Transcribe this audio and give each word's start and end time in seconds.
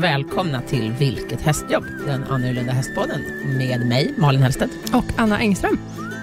välkomna 0.00 0.60
till 0.62 0.92
Vilket 0.98 1.40
hästjobb? 1.42 1.84
Den 2.06 2.24
annorlunda 2.24 2.72
hästpodden 2.72 3.20
med 3.58 3.86
mig, 3.86 4.14
Malin 4.18 4.42
Hellstedt. 4.42 4.72
Och 4.94 5.04
Anna 5.16 5.38
Engström. 5.38 5.78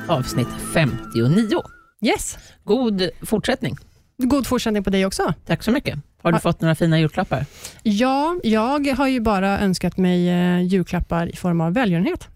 Avsnitt 0.07 0.47
59. 0.73 1.61
Yes. 2.01 2.37
God 2.63 3.09
fortsättning. 3.21 3.75
God 4.17 4.47
fortsättning 4.47 4.83
på 4.83 4.89
dig 4.89 5.05
också. 5.05 5.33
Tack 5.45 5.63
så 5.63 5.71
mycket. 5.71 5.99
Har 6.21 6.31
du 6.31 6.35
Ja. 6.35 6.39
fått 6.39 6.61
några 6.61 6.75
fina 6.75 6.99
julklappar? 6.99 7.45
Ja, 7.83 8.35
jag 8.43 8.87
har 8.97 9.07
ju 9.07 9.19
bara 9.19 9.59
önskat 9.59 9.97
mig 9.97 10.29
eh, 10.29 10.61
julklappar 10.61 11.27
i 11.33 11.35
form 11.35 11.61
av 11.61 11.73
välgörenhet. 11.73 12.27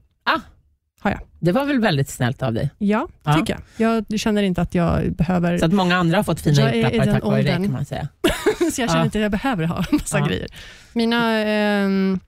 Det 1.40 1.52
var 1.52 1.66
väl 1.66 1.80
väldigt 1.80 2.10
snällt 2.10 2.44
av 2.44 2.54
dig. 2.54 2.70
Ja, 2.78 3.08
Ja. 3.24 3.34
tycker 3.34 3.60
jag. 3.78 4.06
Jag 4.08 4.20
känner 4.20 4.44
inte 4.44 4.62
att 4.62 4.76
jag 4.76 5.12
behöver... 5.16 5.58
Så 5.58 5.66
att 5.66 5.74
många 5.74 5.98
andra 5.98 6.18
har 6.18 6.24
fått 6.24 6.42
fina 6.42 6.76
julklappar 6.76 7.14
tack 7.14 7.24
vare 7.24 7.42
dig 7.42 7.54
kan 7.54 7.72
man 7.72 7.86
säga. 7.86 8.08
så 8.58 8.82
jag 8.82 8.90
känner 8.90 8.96
Ja. 8.98 9.06
inte 9.06 9.18
att 9.18 9.22
jag 9.22 9.32
behöver 9.32 9.64
ha 9.64 9.84
massa 9.92 10.20
Ja. 10.20 10.26
grejer. 10.26 10.48
Mina 10.94 11.38
ehm, 11.38 12.20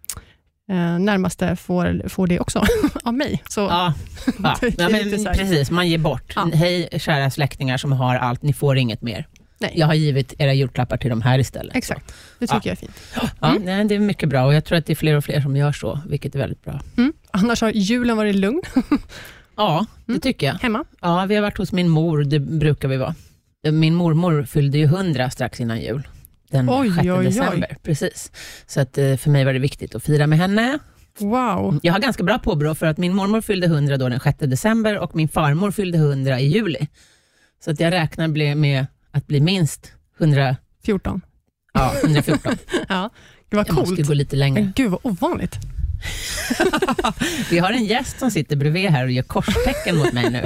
eh, 0.71 0.99
närmaste 0.99 1.55
får, 1.55 2.09
får 2.09 2.27
det 2.27 2.39
också 2.39 2.63
av 3.03 3.13
mig. 3.13 3.43
Så, 3.49 3.61
Ja, 3.61 3.93
ja. 4.43 4.55
Men 4.77 4.91
precis. 5.33 5.71
Man 5.71 5.87
ger 5.87 5.97
bort. 5.97 6.35
Hej 6.53 6.89
kära 6.97 7.29
släktingar 7.31 7.77
som 7.77 7.91
har 7.91 8.15
allt, 8.15 8.41
ni 8.41 8.53
får 8.53 8.77
inget 8.77 9.01
mer. 9.01 9.27
Nej. 9.61 9.73
Jag 9.75 9.87
har 9.87 9.93
givit 9.93 10.33
era 10.37 10.53
julklappar 10.53 10.97
till 10.97 11.09
de 11.09 11.21
här 11.21 11.39
istället. 11.39 11.75
Exakt, 11.75 12.13
det 12.39 12.47
tycker 12.47 12.69
jag 12.69 12.71
är 12.71 12.75
fint. 12.75 12.99
Ja, 13.41 13.49
Mm. 13.49 13.63
nej, 13.63 13.85
det 13.85 13.95
är 13.95 13.99
mycket 13.99 14.29
bra 14.29 14.45
och 14.45 14.53
jag 14.53 14.65
tror 14.65 14.77
att 14.77 14.85
det 14.85 14.93
är 14.93 14.95
fler 14.95 15.15
och 15.17 15.23
fler 15.23 15.41
som 15.41 15.55
gör 15.55 15.71
så, 15.71 15.99
vilket 16.07 16.35
är 16.35 16.39
väldigt 16.39 16.63
bra. 16.63 16.81
Mm. 16.97 17.13
Annars 17.31 17.61
har 17.61 17.69
julen 17.69 18.17
varit 18.17 18.35
lugn 18.35 18.61
Ja, 19.55 19.85
det 20.05 20.11
Mm. 20.11 20.21
tycker 20.21 20.47
jag. 20.47 20.53
hemma. 20.53 20.83
Ja, 21.01 21.25
vi 21.25 21.35
har 21.35 21.41
varit 21.41 21.57
hos 21.57 21.71
min 21.71 21.89
mor, 21.89 22.23
det 22.23 22.39
brukar 22.39 22.87
vi 22.87 22.97
vara. 22.97 23.15
Min 23.71 23.95
mormor 23.95 24.43
fyllde 24.43 24.77
ju 24.77 24.85
100 24.85 25.29
strax 25.29 25.59
innan 25.61 25.79
jul. 25.81 26.07
Den 26.51 26.69
Oj, 26.69 26.87
6 26.89 26.99
oj, 27.01 27.11
oj. 27.11 27.25
december. 27.25 27.77
Precis. 27.83 28.31
Så 28.67 28.81
att, 28.81 28.97
eh, 28.97 29.15
för 29.17 29.29
mig 29.29 29.45
var 29.45 29.53
det 29.53 29.59
viktigt 29.59 29.95
att 29.95 30.03
fira 30.03 30.27
med 30.27 30.39
henne. 30.39 30.79
Wow. 31.19 31.79
Jag 31.83 31.93
har 31.93 31.99
ganska 31.99 32.23
bra 32.23 32.39
påbrå 32.39 32.75
för 32.75 32.85
att 32.85 32.97
min 32.97 33.13
mormor 33.15 33.41
fyllde 33.41 33.67
100 33.67 33.97
då 33.97 34.09
den 34.09 34.19
6 34.19 34.37
december 34.47 34.97
och 34.97 35.15
min 35.15 35.27
farmor 35.29 35.71
fyllde 35.71 35.97
100 35.97 36.39
i 36.39 36.47
juli. 36.47 36.87
Så 37.65 37.71
att 37.71 37.79
jag 37.79 37.93
räknar 37.93 38.27
bli- 38.27 38.55
med 38.55 38.85
att 39.11 39.27
bli 39.27 39.41
minst 39.41 39.91
100, 40.19 40.55
14. 40.85 41.21
ja, 41.73 41.93
114. 42.03 42.57
Ja, 42.89 43.09
det 43.49 43.55
var 43.55 43.65
Jag 43.67 43.75
måste 43.75 43.95
coolt. 43.95 44.07
gå 44.07 44.13
lite 44.13 44.35
längre. 44.35 44.61
Men 44.63 44.73
gud 44.75 44.91
vad 44.91 44.99
ovanligt. 45.03 45.55
Vi 47.49 47.59
har 47.59 47.71
en 47.71 47.85
gäst 47.85 48.19
som 48.19 48.31
sitter 48.31 48.55
bredvid 48.55 48.89
här 48.89 49.03
och 49.05 49.11
gör 49.11 49.23
korstecken 49.23 49.97
mot 49.97 50.13
mig 50.13 50.29
nu. 50.29 50.45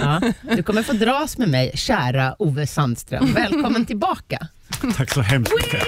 Ja, 0.00 0.20
du 0.56 0.62
kommer 0.62 0.82
få 0.82 0.92
dras 0.92 1.38
med 1.38 1.48
mig, 1.48 1.70
kära 1.74 2.34
Ove 2.38 2.66
Sandström. 2.66 3.32
Välkommen 3.32 3.86
tillbaka. 3.86 4.48
Tack 4.96 5.10
så 5.12 5.20
hemskt 5.20 5.52
mycket. 5.62 5.82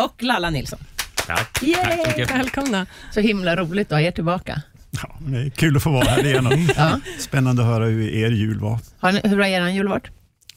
Och 0.00 0.22
Lalla 0.22 0.50
Nilsson. 0.50 0.78
Tack. 1.26 1.62
Yay! 1.62 1.74
Tack 1.74 1.92
så 2.02 2.08
mycket. 2.08 2.30
Välkomna. 2.34 2.86
Så 3.14 3.20
himla 3.20 3.56
roligt 3.56 3.86
att 3.92 3.98
ha 3.98 4.00
er 4.00 4.10
tillbaka. 4.10 4.62
Ja, 4.90 5.16
det 5.20 5.38
är 5.38 5.50
kul 5.50 5.76
att 5.76 5.82
få 5.82 5.90
vara 5.90 6.04
här 6.10 6.26
igen. 6.26 6.68
Ja. 6.76 7.00
Spännande 7.18 7.62
att 7.62 7.68
höra 7.68 7.84
hur 7.84 8.08
er 8.08 8.30
jul 8.30 8.58
var. 8.60 8.78
Har 8.98 9.12
ni, 9.12 9.20
hur 9.24 9.36
har 9.36 9.44
er 9.46 9.68
jul 9.68 9.88
varit? 9.88 10.06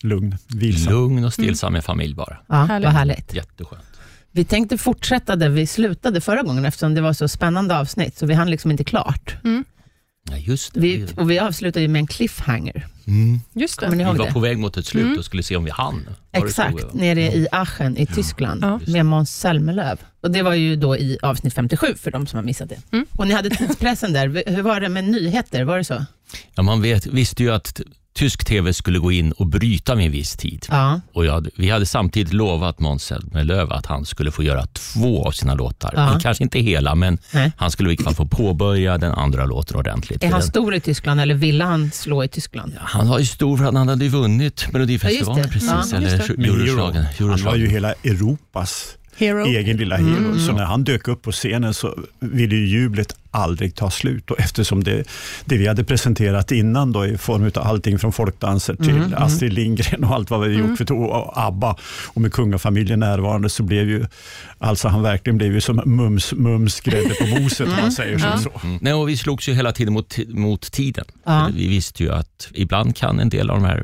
Lugn, 0.03 0.37
vilsam. 0.47 0.93
Lugn 0.93 1.23
och 1.25 1.33
stillsam 1.33 1.73
med 1.73 1.83
familj 1.85 2.13
bara. 2.15 2.37
Ja, 2.47 2.55
Härligt. 2.55 2.85
vad 2.85 2.93
härligt. 2.93 3.33
Jätteskönt. 3.33 3.83
Vi 4.31 4.45
tänkte 4.45 4.77
fortsätta 4.77 5.35
där 5.35 5.49
vi 5.49 5.67
slutade 5.67 6.21
förra 6.21 6.41
gången 6.43 6.65
eftersom 6.65 6.93
det 6.95 7.01
var 7.01 7.13
så 7.13 7.27
spännande 7.27 7.77
avsnitt, 7.79 8.17
så 8.17 8.25
vi 8.25 8.33
hann 8.33 8.49
liksom 8.49 8.71
inte 8.71 8.83
klart. 8.83 9.35
Ja, 10.29 10.37
just 10.37 10.73
det. 10.73 10.79
Vi, 10.79 11.07
och 11.17 11.31
vi 11.31 11.39
avslutade 11.39 11.81
ju 11.81 11.87
med 11.87 11.99
en 11.99 12.07
cliffhanger. 12.07 12.87
mm. 13.07 13.39
Just 13.53 13.79
det. 13.79 13.89
vi 13.89 14.03
var 14.03 14.13
det? 14.25 14.33
på 14.33 14.39
väg 14.39 14.57
mot 14.57 14.77
ett 14.77 14.85
slut 14.85 15.05
Mm. 15.05 15.17
och 15.17 15.25
skulle 15.25 15.43
se 15.43 15.55
om 15.55 15.63
vi 15.65 15.71
hann. 15.71 16.07
Var? 16.33 16.45
Exakt, 16.45 16.93
nere 16.93 17.21
i 17.21 17.47
Aachen 17.51 17.97
i 17.97 18.05
Tyskland 18.05 18.63
Ja. 18.63 18.79
med 18.87 19.05
Måns 19.05 19.35
Zelmerlöw. 19.39 19.97
Och 20.21 20.31
det 20.31 20.41
var 20.41 20.53
ju 20.53 20.75
då 20.75 20.97
i 20.97 21.17
avsnitt 21.21 21.53
57 21.53 21.87
för 21.95 22.11
de 22.11 22.27
som 22.27 22.37
har 22.37 22.43
missat 22.43 22.69
det. 22.69 22.79
Mm. 22.91 23.05
Och 23.17 23.27
ni 23.27 23.33
hade 23.33 23.49
tidspressen 23.49 24.13
där. 24.13 24.43
Hur 24.51 24.61
var 24.61 24.79
det 24.79 24.89
med 24.89 25.03
nyheter? 25.03 25.63
Var 25.63 25.77
det 25.77 25.83
så? 25.83 26.05
Ja, 26.55 26.63
man 26.63 26.81
vet, 26.81 27.05
visste 27.05 27.43
ju 27.43 27.51
att 27.51 27.81
tysk 28.13 28.45
tv 28.45 28.73
skulle 28.73 28.99
gå 28.99 29.11
in 29.11 29.31
och 29.31 29.47
bryta 29.47 29.95
med 29.95 30.05
en 30.05 30.11
viss 30.11 30.35
tid. 30.35 30.65
Ja. 30.69 31.01
Och 31.13 31.25
jag, 31.25 31.47
vi 31.55 31.69
hade 31.69 31.85
samtidigt 31.85 32.33
lovat 32.33 32.79
Måns 32.79 33.03
Zelmerlöw 33.03 33.73
att 33.73 33.85
han 33.85 34.05
skulle 34.05 34.31
få 34.31 34.43
göra 34.43 34.65
två 34.65 35.27
av 35.27 35.31
sina 35.31 35.53
låtar. 35.53 35.93
Ja. 35.95 36.19
Kanske 36.21 36.43
inte 36.43 36.59
hela, 36.59 36.95
men 36.95 37.17
Nej. 37.31 37.51
han 37.57 37.71
skulle 37.71 37.89
i 37.89 37.91
vilket 37.91 38.05
fall 38.05 38.15
få 38.15 38.25
påbörja 38.25 38.97
den 38.97 39.11
andra 39.11 39.45
låten 39.45 39.77
ordentligt. 39.77 40.23
Är 40.23 40.27
han 40.27 40.39
den, 40.39 40.49
stor 40.49 40.75
i 40.75 40.79
Tyskland 40.79 41.21
eller 41.21 41.35
ville 41.35 41.63
han 41.63 41.91
slå 41.91 42.23
i 42.23 42.27
Tyskland? 42.27 42.73
han 42.79 43.07
var 43.07 43.19
ju 43.19 43.25
stor 43.25 43.57
för 43.57 43.65
att 43.65 43.73
han 43.73 43.87
hade 43.87 44.07
vunnit 44.09 44.67
Melodifestivalen. 44.73 45.37
Ja, 45.37 45.43
just 45.53 45.53
det. 45.53 45.69
precis, 45.77 45.91
Ja, 45.91 45.97
eller 45.97 46.49
Euroslagen. 46.49 47.05
Euro, 47.19 47.29
han 47.29 47.43
var 47.43 47.55
ju 47.55 47.67
hela 47.67 47.93
Europas 47.93 48.95
Hero. 49.15 49.45
egen 49.45 49.77
lilla 49.77 49.97
hero. 49.97 50.39
Så 50.39 50.51
när 50.51 50.63
han 50.65 50.83
dök 50.83 51.07
upp 51.07 51.21
på 51.21 51.31
scenen 51.31 51.73
så 51.73 51.97
ville 52.19 52.55
ju 52.55 52.67
jublet 52.67 53.15
aldrig 53.31 53.75
ta 53.75 53.89
slut. 53.91 54.31
Och 54.31 54.39
eftersom 54.39 54.83
det, 54.83 55.03
det 55.45 55.57
vi 55.57 55.67
hade 55.67 55.83
presenterat 55.83 56.51
innan 56.51 56.91
då 56.91 57.05
i 57.05 57.17
form 57.17 57.43
av 57.55 57.67
allting 57.67 57.99
från 57.99 58.11
folkdanser 58.11 58.75
till 58.75 59.15
Astrid 59.17 59.53
Lindgren 59.53 60.03
och 60.03 60.15
allt 60.15 60.29
vad 60.29 60.41
vi 60.49 60.55
gjort 60.55 60.77
för 60.77 60.85
to- 60.85 61.05
och 61.05 61.37
ABBA 61.47 61.75
och 62.07 62.21
med 62.21 62.33
kungafamiljen 62.33 62.99
närvarande 62.99 63.49
så 63.49 63.63
blev 63.63 63.89
ju 63.89 64.05
alltså 64.57 64.87
han 64.87 65.01
verkligen 65.01 65.37
blev 65.37 65.53
ju 65.53 65.61
som 65.61 65.81
mums 65.85 66.33
mums 66.33 66.79
grädde 66.81 67.09
på 67.15 67.25
moset 67.41 67.67
om 67.67 67.75
man 67.81 67.91
säger 68.01 68.17
som 68.17 68.39
så. 68.39 68.51
Mm. 68.63 68.77
Nej, 68.81 68.93
och 68.93 69.09
vi 69.09 69.17
slogs 69.17 69.49
ju 69.49 69.53
hela 69.53 69.71
tiden 69.71 69.93
mot, 69.93 70.17
mot 70.27 70.71
tiden. 70.71 71.05
Ja. 71.25 71.45
För 71.47 71.53
Vi 71.57 71.67
visste 71.67 72.03
ju 72.03 72.11
att 72.13 72.47
ibland 72.53 72.95
kan 72.95 73.19
en 73.19 73.29
del 73.29 73.49
av 73.49 73.59
de 73.61 73.65
här 73.65 73.77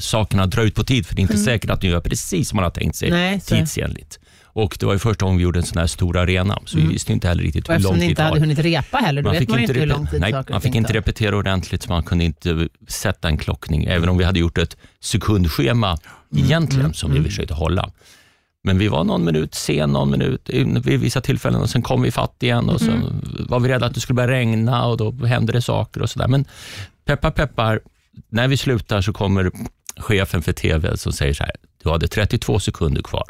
hästsakerna 0.00 0.46
dra 0.46 0.62
ut 0.62 0.74
på 0.74 0.84
tid, 0.84 1.06
för 1.06 1.14
det 1.14 1.20
är 1.20 1.22
inte 1.22 1.38
säkert 1.38 1.70
att 1.70 1.82
ni 1.82 1.88
gör 1.88 2.00
precis 2.00 2.48
som 2.48 2.56
man 2.56 2.62
har 2.64 2.70
tänkt 2.70 2.96
sig 2.96 3.08
Mm. 3.08 3.20
Nej, 3.20 3.40
så- 3.40 3.54
tidsenligt. 3.54 4.18
Och 4.52 4.76
det 4.80 4.86
var 4.86 4.92
ju 4.92 4.98
första 4.98 5.24
gången 5.24 5.38
vi 5.38 5.42
gjorde 5.44 5.58
en 5.58 5.66
sån 5.66 5.78
här 5.78 5.86
stor 5.86 6.16
arena, 6.18 6.58
så 6.64 6.76
vi 6.76 6.86
visste 6.86 7.12
inte 7.12 7.28
heller 7.28 7.42
riktigt 7.42 7.68
hur 7.68 7.74
lång 7.74 7.76
eftersom 7.76 7.94
ni 7.96 8.00
tid 8.00 8.10
inte 8.10 8.22
det 8.22 8.26
hade 8.28 8.40
hunnit 8.40 8.58
repa 8.58 8.98
heller, 8.98 9.22
då 9.22 9.30
vet 9.30 9.48
man 9.48 9.58
ju 9.58 9.66
inte 9.66 9.80
hur 9.80 9.86
lång 9.86 10.06
tid 10.06 10.20
nej, 10.20 10.32
man 10.50 10.60
fick 10.60 10.74
inte 10.74 10.88
tar. 10.88 10.94
repetera 10.94 11.36
ordentligt, 11.36 11.82
så 11.82 11.92
man 11.92 12.02
kunde 12.02 12.24
inte 12.24 12.68
sätta 12.88 13.28
en 13.28 13.38
klockning, 13.38 13.84
även 13.84 14.08
om 14.08 14.18
vi 14.18 14.24
hade 14.24 14.40
gjort 14.40 14.58
ett 14.58 14.76
sekundschema 15.00 15.88
Mm, 16.32 16.44
egentligen, 16.44 16.94
som 16.94 17.12
vi 17.12 17.22
försökte 17.22 17.54
hålla. 17.54 17.90
Men 18.64 18.78
vi 18.78 18.88
var 18.88 19.04
någon 19.04 19.24
minut 19.24 19.54
sen, 19.54 19.90
någon 19.90 20.10
minut 20.10 20.50
vid 20.84 21.00
vissa 21.00 21.20
tillfällen 21.20 21.60
och 21.60 21.70
sen 21.70 21.82
kom 21.82 22.02
vi 22.02 22.10
fatt 22.10 22.42
igen 22.42 22.68
och 22.68 22.80
så 22.80 22.90
Mm. 22.90 23.04
var 23.48 23.60
vi 23.60 23.68
rädda 23.68 23.86
att 23.86 23.94
det 23.94 24.00
skulle 24.00 24.14
börja 24.14 24.28
regna 24.30 24.86
och 24.86 24.96
då 24.96 25.26
hände 25.26 25.52
det 25.52 25.62
saker 25.62 26.02
och 26.02 26.10
sådär. 26.10 26.28
Men 26.28 26.44
peppar 27.04 27.30
peppar, 27.30 27.80
när 28.28 28.48
vi 28.48 28.56
slutar 28.56 29.00
så 29.00 29.12
kommer 29.12 29.50
chefen 30.00 30.42
för 30.42 30.52
TV 30.52 30.96
som 30.96 31.12
säger 31.12 31.34
så 31.34 31.42
här, 31.42 31.52
du 31.82 31.90
hade 31.90 32.08
32 32.08 32.60
sekunder 32.60 33.02
kvar. 33.02 33.24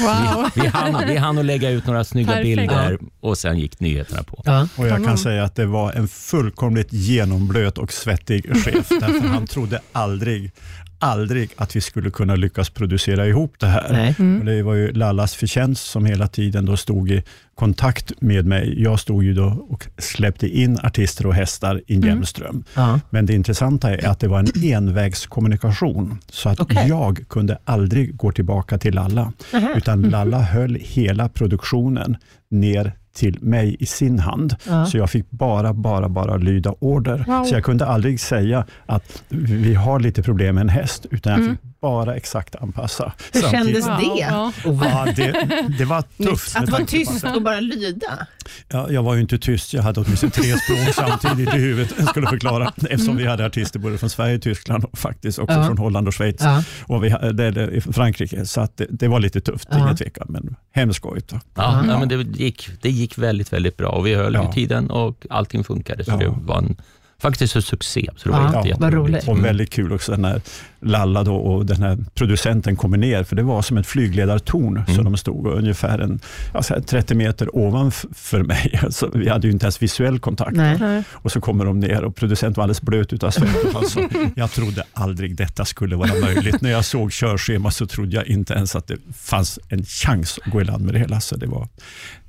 Wow. 0.00 0.50
Vi 0.54 0.66
hann, 0.66 1.06
vi 1.06 1.16
hann 1.16 1.38
att 1.38 1.44
lägga 1.44 1.70
ut 1.70 1.86
några 1.86 2.04
snygga 2.04 2.32
Perfekt. 2.32 2.44
bilder 2.44 2.98
och 3.20 3.38
sen 3.38 3.58
gick 3.58 3.80
nyheterna 3.80 4.22
på. 4.22 4.42
Ja. 4.44 4.68
Och 4.76 4.86
jag 4.86 5.04
kan 5.04 5.18
säga 5.18 5.44
att 5.44 5.56
det 5.56 5.66
var 5.66 5.92
en 5.92 6.08
fullkomligt 6.08 6.92
genomblöt 6.92 7.78
och 7.78 7.92
svettig 7.92 8.64
chef. 8.64 8.88
därför 8.88 9.28
han 9.28 9.46
trodde 9.46 9.80
aldrig, 9.92 10.52
aldrig 11.00 11.50
att 11.56 11.76
vi 11.76 11.80
skulle 11.80 12.10
kunna 12.10 12.36
lyckas 12.36 12.70
producera 12.70 13.26
ihop 13.26 13.54
det 13.58 13.66
här. 13.66 13.86
Nej. 13.92 14.38
Och 14.40 14.44
det 14.44 14.62
var 14.62 14.74
ju 14.74 14.92
Lallas 14.92 15.34
förtjänst 15.34 15.86
som 15.86 16.04
hela 16.04 16.28
tiden 16.28 16.66
då 16.66 16.76
stod 16.76 17.10
i 17.10 17.22
kontakt 17.54 18.12
med 18.20 18.46
mig. 18.46 18.82
Jag 18.82 19.00
stod 19.00 19.24
ju 19.24 19.34
då 19.34 19.66
och 19.68 19.86
släppte 19.98 20.48
in 20.48 20.78
artister 20.82 21.26
och 21.26 21.34
hästar 21.34 21.82
i 21.86 21.94
en 21.94 22.02
jämn 22.02 22.26
ström. 22.26 22.64
Ja. 22.74 23.00
Men 23.10 23.26
det 23.26 23.34
intressanta 23.34 23.90
är 23.90 24.06
att 24.08 24.20
det 24.20 24.28
var 24.28 24.38
en 24.38 24.64
envägskommunikation. 24.64 26.18
Så 26.30 26.48
att 26.48 26.60
Okej. 26.60 26.84
jag 26.88 27.24
kunde 27.28 27.58
aldrig 27.64 28.16
gå 28.16 28.32
tillbaka 28.32 28.78
till 28.78 28.94
Lalla. 28.94 29.32
Nähä. 29.52 29.74
Utan 29.76 30.02
Lalla 30.02 30.40
höll 30.40 30.74
hela 30.74 31.28
produktionen 31.28 32.16
ner 32.50 32.92
till 33.14 33.38
mig 33.40 33.76
i 33.78 33.86
sin 33.86 34.18
hand. 34.18 34.56
Ja. 34.66 34.86
Så 34.86 34.98
jag 34.98 35.10
fick 35.10 35.30
bara, 35.30 35.72
bara, 35.72 36.08
bara 36.08 36.36
lyda 36.36 36.74
order. 36.78 37.24
Wow. 37.26 37.44
Så 37.44 37.54
jag 37.54 37.64
kunde 37.64 37.86
aldrig 37.86 38.20
säga 38.20 38.66
att 38.86 39.22
vi 39.28 39.74
har 39.74 40.00
lite 40.00 40.22
problem 40.22 40.54
med 40.54 40.62
en 40.62 40.68
häst, 40.68 41.06
utan 41.10 41.32
jag 41.32 41.50
fick 41.50 41.60
bara 41.80 42.16
exakt 42.16 42.56
anpassa. 42.56 43.12
Hur 43.32 43.40
Samtidigt- 43.40 43.84
kändes 43.84 43.84
det? 43.86 44.20
ja. 44.20 44.52
Ja, 44.64 45.06
det, 45.16 45.46
det 45.78 45.84
var 45.84 46.02
tufft. 46.24 46.56
Att 46.56 46.68
vara 46.68 46.84
tyst 46.84 47.24
och 47.36 47.42
bara 47.42 47.60
lyda? 47.60 48.26
Ja, 48.68 48.90
jag 48.90 49.02
var 49.02 49.14
ju 49.14 49.20
inte 49.20 49.38
tyst, 49.38 49.74
jag 49.74 49.82
hade 49.82 50.00
åtminstone 50.00 50.32
tre 50.32 50.42
språk 50.58 50.94
samtidigt 50.94 51.54
i 51.54 51.58
huvudet. 51.58 51.94
Jag 51.98 52.08
skulle 52.08 52.26
förklara, 52.26 52.72
eftersom 52.90 53.16
vi 53.16 53.26
hade 53.26 53.46
artister 53.46 53.78
både 53.78 53.98
från 53.98 54.10
Sverige, 54.10 54.38
Tyskland 54.38 54.84
och 54.84 54.98
faktiskt 54.98 55.38
också 55.38 55.56
Ja. 55.58 55.66
från 55.66 55.78
Holland 55.78 56.08
och 56.08 56.14
Schweiz 56.14 56.40
och 56.82 57.04
vi, 57.04 57.08
det, 57.32 57.50
det, 57.50 57.70
i 57.70 57.80
Frankrike. 57.80 58.46
Så 58.46 58.60
att 58.60 58.76
det, 58.76 58.86
det 58.90 59.08
var 59.08 59.20
lite 59.20 59.40
tufft, 59.40 59.68
Ja. 59.70 59.78
ingen 59.78 59.96
tvekan, 59.96 60.26
men 60.30 60.56
hemskt 60.72 60.96
skojigt. 60.96 61.32
Ja, 61.54 61.82
men 61.82 62.08
det, 62.08 62.16
gick, 62.16 62.68
det 62.82 62.90
gick 62.90 63.18
väldigt, 63.18 63.52
väldigt 63.52 63.76
bra 63.76 63.88
och 63.88 64.06
vi 64.06 64.14
höll 64.14 64.34
Ja. 64.34 64.50
i 64.50 64.52
tiden 64.52 64.90
och 64.90 65.26
allting 65.30 65.64
funkade. 65.64 66.04
Så 66.04 66.10
Ja. 66.10 66.16
det 66.16 66.28
var 66.42 66.58
en 66.58 66.76
faktiskt 67.20 67.56
en 67.56 67.62
succé. 67.62 68.08
Så 68.16 68.28
det 68.28 68.32
var 68.34 68.50
Ja, 68.54 68.66
jätte, 68.66 68.90
roligt. 68.90 69.28
Och 69.28 69.44
väldigt 69.44 69.70
kul 69.70 69.92
också 69.92 70.16
när 70.16 70.40
Lalla 70.82 71.24
då 71.24 71.36
och 71.36 71.66
den 71.66 71.82
här 71.82 71.98
producenten 72.14 72.76
kommer 72.76 72.98
ner, 72.98 73.24
för 73.24 73.36
det 73.36 73.42
var 73.42 73.62
som 73.62 73.76
ett 73.76 73.86
flygledartorn, 73.86 74.76
Mm. 74.76 74.94
så 74.96 75.02
de 75.02 75.16
stod 75.16 75.46
ungefär 75.46 75.98
en, 75.98 76.20
ja, 76.54 76.62
så 76.62 76.74
här 76.74 76.80
30 76.80 77.14
meter 77.14 77.56
ovanför 77.56 78.42
mig. 78.42 78.80
Så 78.90 79.10
vi 79.14 79.28
hade 79.28 79.46
ju 79.46 79.52
inte 79.52 79.64
ens 79.64 79.82
visuell 79.82 80.18
kontakt. 80.18 80.56
Nej. 80.56 81.02
Och 81.12 81.32
så 81.32 81.40
kommer 81.40 81.64
de 81.64 81.80
ner 81.80 82.04
och 82.04 82.16
producenten 82.16 82.54
var 82.56 82.62
alldeles 82.64 82.82
blöt 82.82 83.12
utav 83.12 83.30
svett. 83.30 83.48
Alltså, 83.74 84.08
jag 84.36 84.50
trodde 84.50 84.82
aldrig 84.92 85.36
detta 85.36 85.64
skulle 85.64 85.96
vara 85.96 86.20
möjligt. 86.20 86.60
När 86.60 86.70
jag 86.70 86.84
såg 86.84 87.12
körschema 87.12 87.70
så 87.70 87.86
trodde 87.86 88.16
jag 88.16 88.26
inte 88.26 88.54
ens 88.54 88.76
att 88.76 88.86
det 88.86 88.96
fanns 89.16 89.58
en 89.68 89.84
chans 89.84 90.38
att 90.44 90.52
gå 90.52 90.60
i 90.60 90.64
land 90.64 90.84
med 90.84 90.94
det 90.94 90.98
hela. 91.00 91.20
Så 91.20 91.36
det 91.36 91.46
var, 91.46 91.68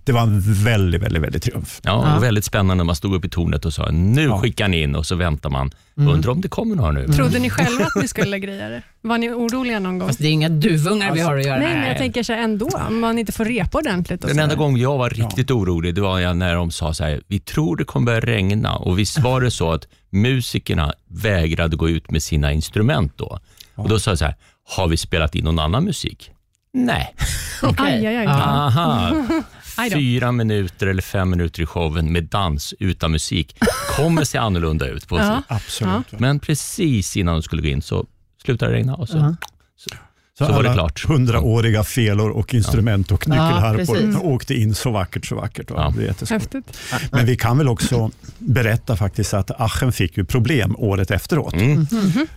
det 0.03 0.12
var 0.12 0.21
en 0.21 0.39
väldigt, 0.63 1.01
väldigt, 1.01 1.21
väldigt 1.24 1.44
triumf. 1.44 1.80
Ja, 1.83 2.03
Ja. 2.07 2.15
och 2.18 2.24
väldigt 2.24 2.45
spännande 2.45 2.75
när 2.75 2.83
man 2.83 2.95
stod 2.95 3.15
upp 3.15 3.25
i 3.25 3.30
tornet 3.30 3.65
och 3.65 3.74
sa 3.74 3.92
nu 3.92 4.24
Ja. 4.24 4.39
skickar 4.42 4.68
ni 4.68 4.81
in 4.81 4.95
och 4.95 5.06
så 5.06 5.15
väntar 5.15 5.50
man. 5.50 5.71
Mm. 5.98 6.13
Undrar 6.13 6.31
om 6.31 6.42
det 6.42 6.48
kommer 6.48 6.75
några 6.75 6.92
nu. 6.92 7.07
Trodde 7.07 7.39
ni 7.39 7.50
själva 7.50 7.86
att 7.86 8.01
ni 8.01 8.07
skulle 8.07 8.39
greja 8.39 8.69
det? 8.69 8.81
Var 9.01 9.18
ni 9.18 9.30
oroliga 9.30 9.80
någon 9.80 10.00
gång? 10.00 10.09
Fast 10.09 10.19
det 10.19 10.27
är 10.27 10.31
inga 10.31 10.50
duvungar 10.50 11.13
vi 11.13 11.19
har 11.21 11.38
att 11.38 11.45
göra 11.45 11.59
Nej, 11.59 11.74
men 11.77 11.88
jag 11.88 11.98
tänker 11.98 12.24
så 12.24 12.33
här 12.33 12.44
ändå, 12.44 12.69
om 12.89 13.00
man 13.00 13.19
inte 13.19 13.31
får 13.31 13.45
repa 13.45 13.77
ordentligt. 13.77 14.24
Och 14.24 14.27
Den 14.27 14.36
så 14.38 14.42
enda 14.44 14.56
gången 14.56 14.81
jag 14.81 14.98
var 14.98 15.09
riktigt 15.09 15.51
orolig, 15.51 15.95
det 15.95 16.01
var 16.01 16.19
jag 16.19 16.38
när 16.38 16.56
de 16.56 16.71
sa 16.71 16.94
så 16.94 17.04
här, 17.04 17.21
vi 17.27 17.39
tror 17.39 17.77
det 17.77 17.83
kommer 17.83 18.06
börja 18.06 18.19
regna 18.19 18.75
och 18.75 19.00
visst 19.00 19.19
var 19.19 19.42
det 19.42 19.51
så 19.51 19.71
att 19.71 19.88
musikerna 20.09 20.94
vägrade 21.07 21.75
gå 21.75 21.89
ut 21.89 22.12
med 22.12 22.24
sina 22.24 22.51
instrument 22.54 23.13
då. 23.15 23.39
Och 23.75 23.89
då 23.89 24.00
sa 24.00 24.12
jag 24.12 24.18
så 24.18 24.25
här, 24.25 24.36
har 24.75 24.88
vi 24.88 24.97
spelat 24.97 25.36
in 25.36 25.44
någon 25.44 25.59
annan 25.59 25.83
musik? 25.83 26.31
Nej. 26.74 27.15
Okej. 27.62 27.86
Aj, 27.86 28.06
aj, 28.07 28.15
aj. 28.18 28.24
Ja. 28.24 28.31
Aha. 28.31 29.12
Fyra 29.91 30.31
minuter 30.31 30.88
eller 30.88 31.01
fem 31.01 31.29
minuter 31.29 31.63
i 31.63 31.65
showen 31.65 32.12
med 32.13 32.23
dans 32.23 32.73
utan 32.79 33.12
musik 33.12 33.56
kommer 33.95 34.23
se 34.23 34.38
annorlunda 34.38 34.88
ut. 34.88 35.07
På 35.07 35.18
Ja. 35.18 35.44
Absolut. 35.47 36.12
Men 36.19 36.39
precis 36.39 37.18
innan 37.18 37.33
de 37.35 37.44
skulle 37.44 37.62
gå 37.62 37.68
in 37.68 37.81
så 37.81 38.06
slutade 38.45 38.71
det 38.71 38.77
regna 38.77 38.95
och 38.95 39.09
så, 39.09 39.18
Ja. 39.18 39.35
Så, 40.42 40.48
Så 40.48 40.54
var 40.54 40.64
det 40.64 40.74
klart. 40.74 41.06
hundraåriga 41.08 41.84
felor 41.84 42.30
och 42.30 42.54
instrument 42.54 43.12
och 43.12 43.24
Ja, 43.28 43.32
nyckelharpor 43.34 43.78
precis. 43.96 44.16
åkte 44.22 44.54
in 44.54 44.76
så 44.76 44.92
vackert, 44.92 45.26
så 45.26 45.36
vackert. 45.36 45.66
Ja. 45.70 45.94
Det 45.98 46.04
jätteskoj. 46.04 46.38
Häftigt. 46.38 46.78
Men 47.12 47.26
vi 47.26 47.36
kan 47.36 47.58
väl 47.58 47.68
också 47.68 48.12
berätta 48.38 48.96
faktiskt 48.98 49.34
att 49.34 49.52
Aachen 49.62 49.92
fick 49.92 50.18
ju 50.18 50.26
problem 50.26 50.76
året 50.78 51.12
efteråt. 51.12 51.54
mm. 51.54 51.88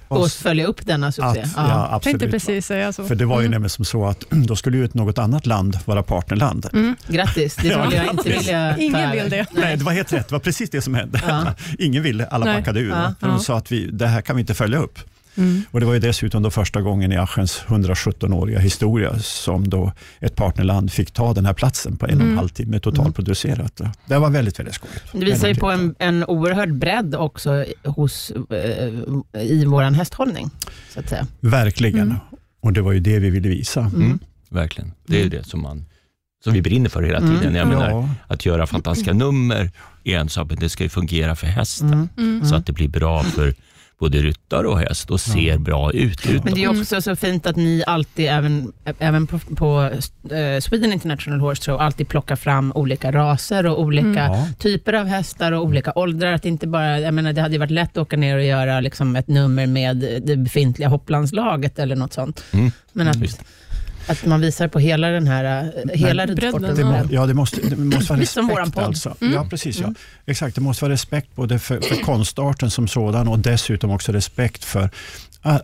Och 0.08 0.30
följa 0.30 0.66
upp 0.66 0.86
denna 0.86 1.06
Att, 1.06 1.14
succé. 1.14 1.30
ja, 1.56 1.68
Ja. 1.68 1.88
absolut. 1.90 2.20
Tänkte 2.20 2.38
precis 2.38 2.66
säga 2.66 2.92
så. 2.92 3.04
För 3.04 3.14
det 3.14 3.24
var 3.26 3.40
ju 3.40 3.48
nämligen 3.48 3.70
som 3.70 3.84
så 3.84 4.06
att 4.06 4.24
då 4.30 4.56
skulle 4.56 4.76
ju 4.76 4.84
ett 4.84 4.94
något 4.94 5.18
annat 5.18 5.46
land 5.46 5.78
vara 5.84 6.02
partnerland. 6.02 6.66
Grattis, 7.08 7.56
det 7.56 7.68
Ja, 7.68 7.82
skulle 7.84 7.96
jag 8.02 8.10
inte 8.14 8.28
vilja 8.30 8.76
Ingen 8.78 9.10
vill 9.12 9.30
det. 9.30 9.46
Nej, 9.52 9.76
det 9.76 9.84
var 9.84 9.92
helt 9.92 10.12
rätt. 10.12 10.28
Det 10.28 10.32
var 10.34 10.40
precis 10.40 10.70
det 10.70 10.80
som 10.82 10.94
hände. 10.94 11.20
Ja. 11.28 11.44
Ingen 11.78 12.02
ville, 12.02 12.26
alla 12.26 12.44
Nej. 12.44 12.56
backade 12.56 12.80
ur. 12.80 12.90
Ja. 12.90 13.14
För 13.20 13.26
de 13.26 13.32
Ja. 13.32 13.38
sa 13.38 13.56
att 13.58 13.72
vi, 13.72 13.86
det 13.92 14.06
här 14.06 14.20
kan 14.20 14.36
vi 14.36 14.40
inte 14.40 14.54
följa 14.54 14.78
upp. 14.78 14.98
Mm. 15.36 15.62
Och 15.70 15.80
Det 15.80 15.86
var 15.86 15.94
ju 15.94 16.00
dessutom 16.00 16.42
då 16.42 16.50
första 16.50 16.80
gången 16.80 17.12
i 17.12 17.16
Aachens 17.16 17.62
117-åriga 17.66 18.58
historia 18.58 19.18
som 19.18 19.68
då 19.68 19.92
ett 20.20 20.36
partnerland 20.36 20.92
fick 20.92 21.10
ta 21.10 21.34
den 21.34 21.46
här 21.46 21.52
platsen 21.54 21.96
på 21.96 22.06
en 22.06 22.20
och 22.20 22.26
en 22.26 22.36
halv 22.36 22.48
timme 22.48 22.80
totalproducerat. 22.80 23.80
Det 24.06 24.18
var 24.18 24.30
väldigt, 24.30 24.58
väldigt 24.58 24.74
skojigt. 24.74 25.04
Det 25.12 25.24
visar 25.24 25.48
ju 25.48 25.54
på 25.54 25.70
en, 25.70 25.94
en 25.98 26.24
oerhörd 26.24 26.74
bredd 26.74 27.14
också 27.14 27.64
hos, 27.84 28.32
eh, 28.50 29.42
i 29.42 29.64
vår 29.64 29.82
hästhållning. 29.82 30.50
Så 30.90 31.00
att 31.00 31.08
säga. 31.08 31.26
Verkligen. 31.40 32.00
Mm. 32.00 32.16
Och 32.60 32.72
det 32.72 32.82
var 32.82 32.92
ju 32.92 33.00
det 33.00 33.18
vi 33.18 33.30
ville 33.30 33.48
visa. 33.48 33.80
Mm. 33.80 34.18
Verkligen. 34.48 34.92
Det 35.06 35.18
är 35.20 35.22
ju 35.22 35.28
det 35.28 35.44
som, 35.46 35.62
man, 35.62 35.84
som 36.44 36.52
vi 36.52 36.62
brinner 36.62 36.90
för 36.90 37.02
hela 37.02 37.20
tiden. 37.20 37.36
Mm. 37.36 37.54
Jag 37.54 37.68
menar, 37.68 37.90
Ja, 37.90 38.08
att 38.26 38.46
göra 38.46 38.66
fantastiska 38.66 39.12
nummer 39.12 39.70
är 40.04 40.18
en 40.18 40.28
sak, 40.28 40.48
men 40.48 40.58
det 40.58 40.68
ska 40.68 40.84
ju 40.84 40.88
fungera 40.88 41.36
för 41.36 41.46
hästen. 41.46 41.92
Mm. 41.92 42.08
Mm. 42.18 42.44
Så 42.44 42.54
att 42.54 42.66
det 42.66 42.72
blir 42.72 42.88
bra 42.88 43.22
för 43.22 43.54
både 44.04 44.18
ryttare 44.18 44.68
och 44.68 44.78
häst 44.78 45.10
och 45.10 45.20
ser 45.20 45.58
bra 45.58 45.92
ut 45.92 46.26
utåt. 46.26 46.44
Men 46.44 46.54
det 46.54 46.60
är 46.60 46.72
ju 46.72 46.80
också 46.80 47.02
så 47.02 47.16
fint 47.16 47.46
att 47.46 47.56
ni 47.56 47.84
alltid, 47.86 48.26
även, 48.26 48.72
även 48.98 49.26
på, 49.26 49.38
på 49.38 49.90
eh, 50.30 50.60
Sweden 50.60 50.92
International 50.92 51.40
Horse 51.40 51.62
Show, 51.62 51.80
alltid 51.80 52.08
plockar 52.08 52.36
fram 52.36 52.72
olika 52.74 53.12
raser 53.12 53.66
och 53.66 53.80
olika 53.80 54.24
ja. 54.24 54.46
typer 54.58 54.92
av 54.92 55.06
hästar 55.06 55.52
och 55.52 55.64
olika 55.64 55.92
åldrar. 55.94 56.32
Att 56.32 56.44
inte 56.44 56.66
bara, 56.66 57.00
jag 57.00 57.14
menar, 57.14 57.32
det 57.32 57.40
hade 57.40 57.58
varit 57.58 57.70
lätt 57.70 57.90
att 57.90 58.02
åka 58.02 58.16
ner 58.16 58.36
och 58.36 58.44
göra 58.44 58.80
liksom 58.80 59.16
ett 59.16 59.28
nummer 59.28 59.66
med 59.66 59.96
det 60.26 60.36
befintliga 60.36 60.88
hopplandslaget 60.88 61.78
eller 61.78 61.96
något 61.96 62.12
sånt. 62.12 62.44
Mm. 62.52 62.70
Men 62.92 63.08
att, 63.08 63.16
Visst. 63.16 63.44
Att 64.06 64.26
man 64.26 64.40
visar 64.40 64.68
på 64.68 64.78
hela 64.78 65.08
den 65.08 65.26
här 65.26 65.72
eh, 65.76 66.00
hela 66.00 66.26
bredden, 66.26 66.36
ridsportens 66.36 66.78
Det, 66.78 66.84
må, 66.84 67.00
ja, 67.10 67.26
det 67.26 67.34
måste, 67.34 67.60
det 67.68 67.76
måste 67.76 68.12
vara 68.12 68.20
respekt 68.20 68.78
alltså. 68.78 69.14
Mm. 69.20 69.34
Ja, 69.34 69.46
precis. 69.50 69.80
Ja. 69.80 69.94
Exakt, 70.26 70.54
det 70.54 70.60
måste 70.60 70.84
vara 70.84 70.92
respekt 70.92 71.28
både 71.34 71.58
för, 71.58 71.80
för 71.80 71.96
konstarten 71.96 72.70
som 72.70 72.88
sådan 72.88 73.28
och 73.28 73.38
dessutom 73.38 73.90
också 73.90 74.12
respekt 74.12 74.64
för 74.64 74.90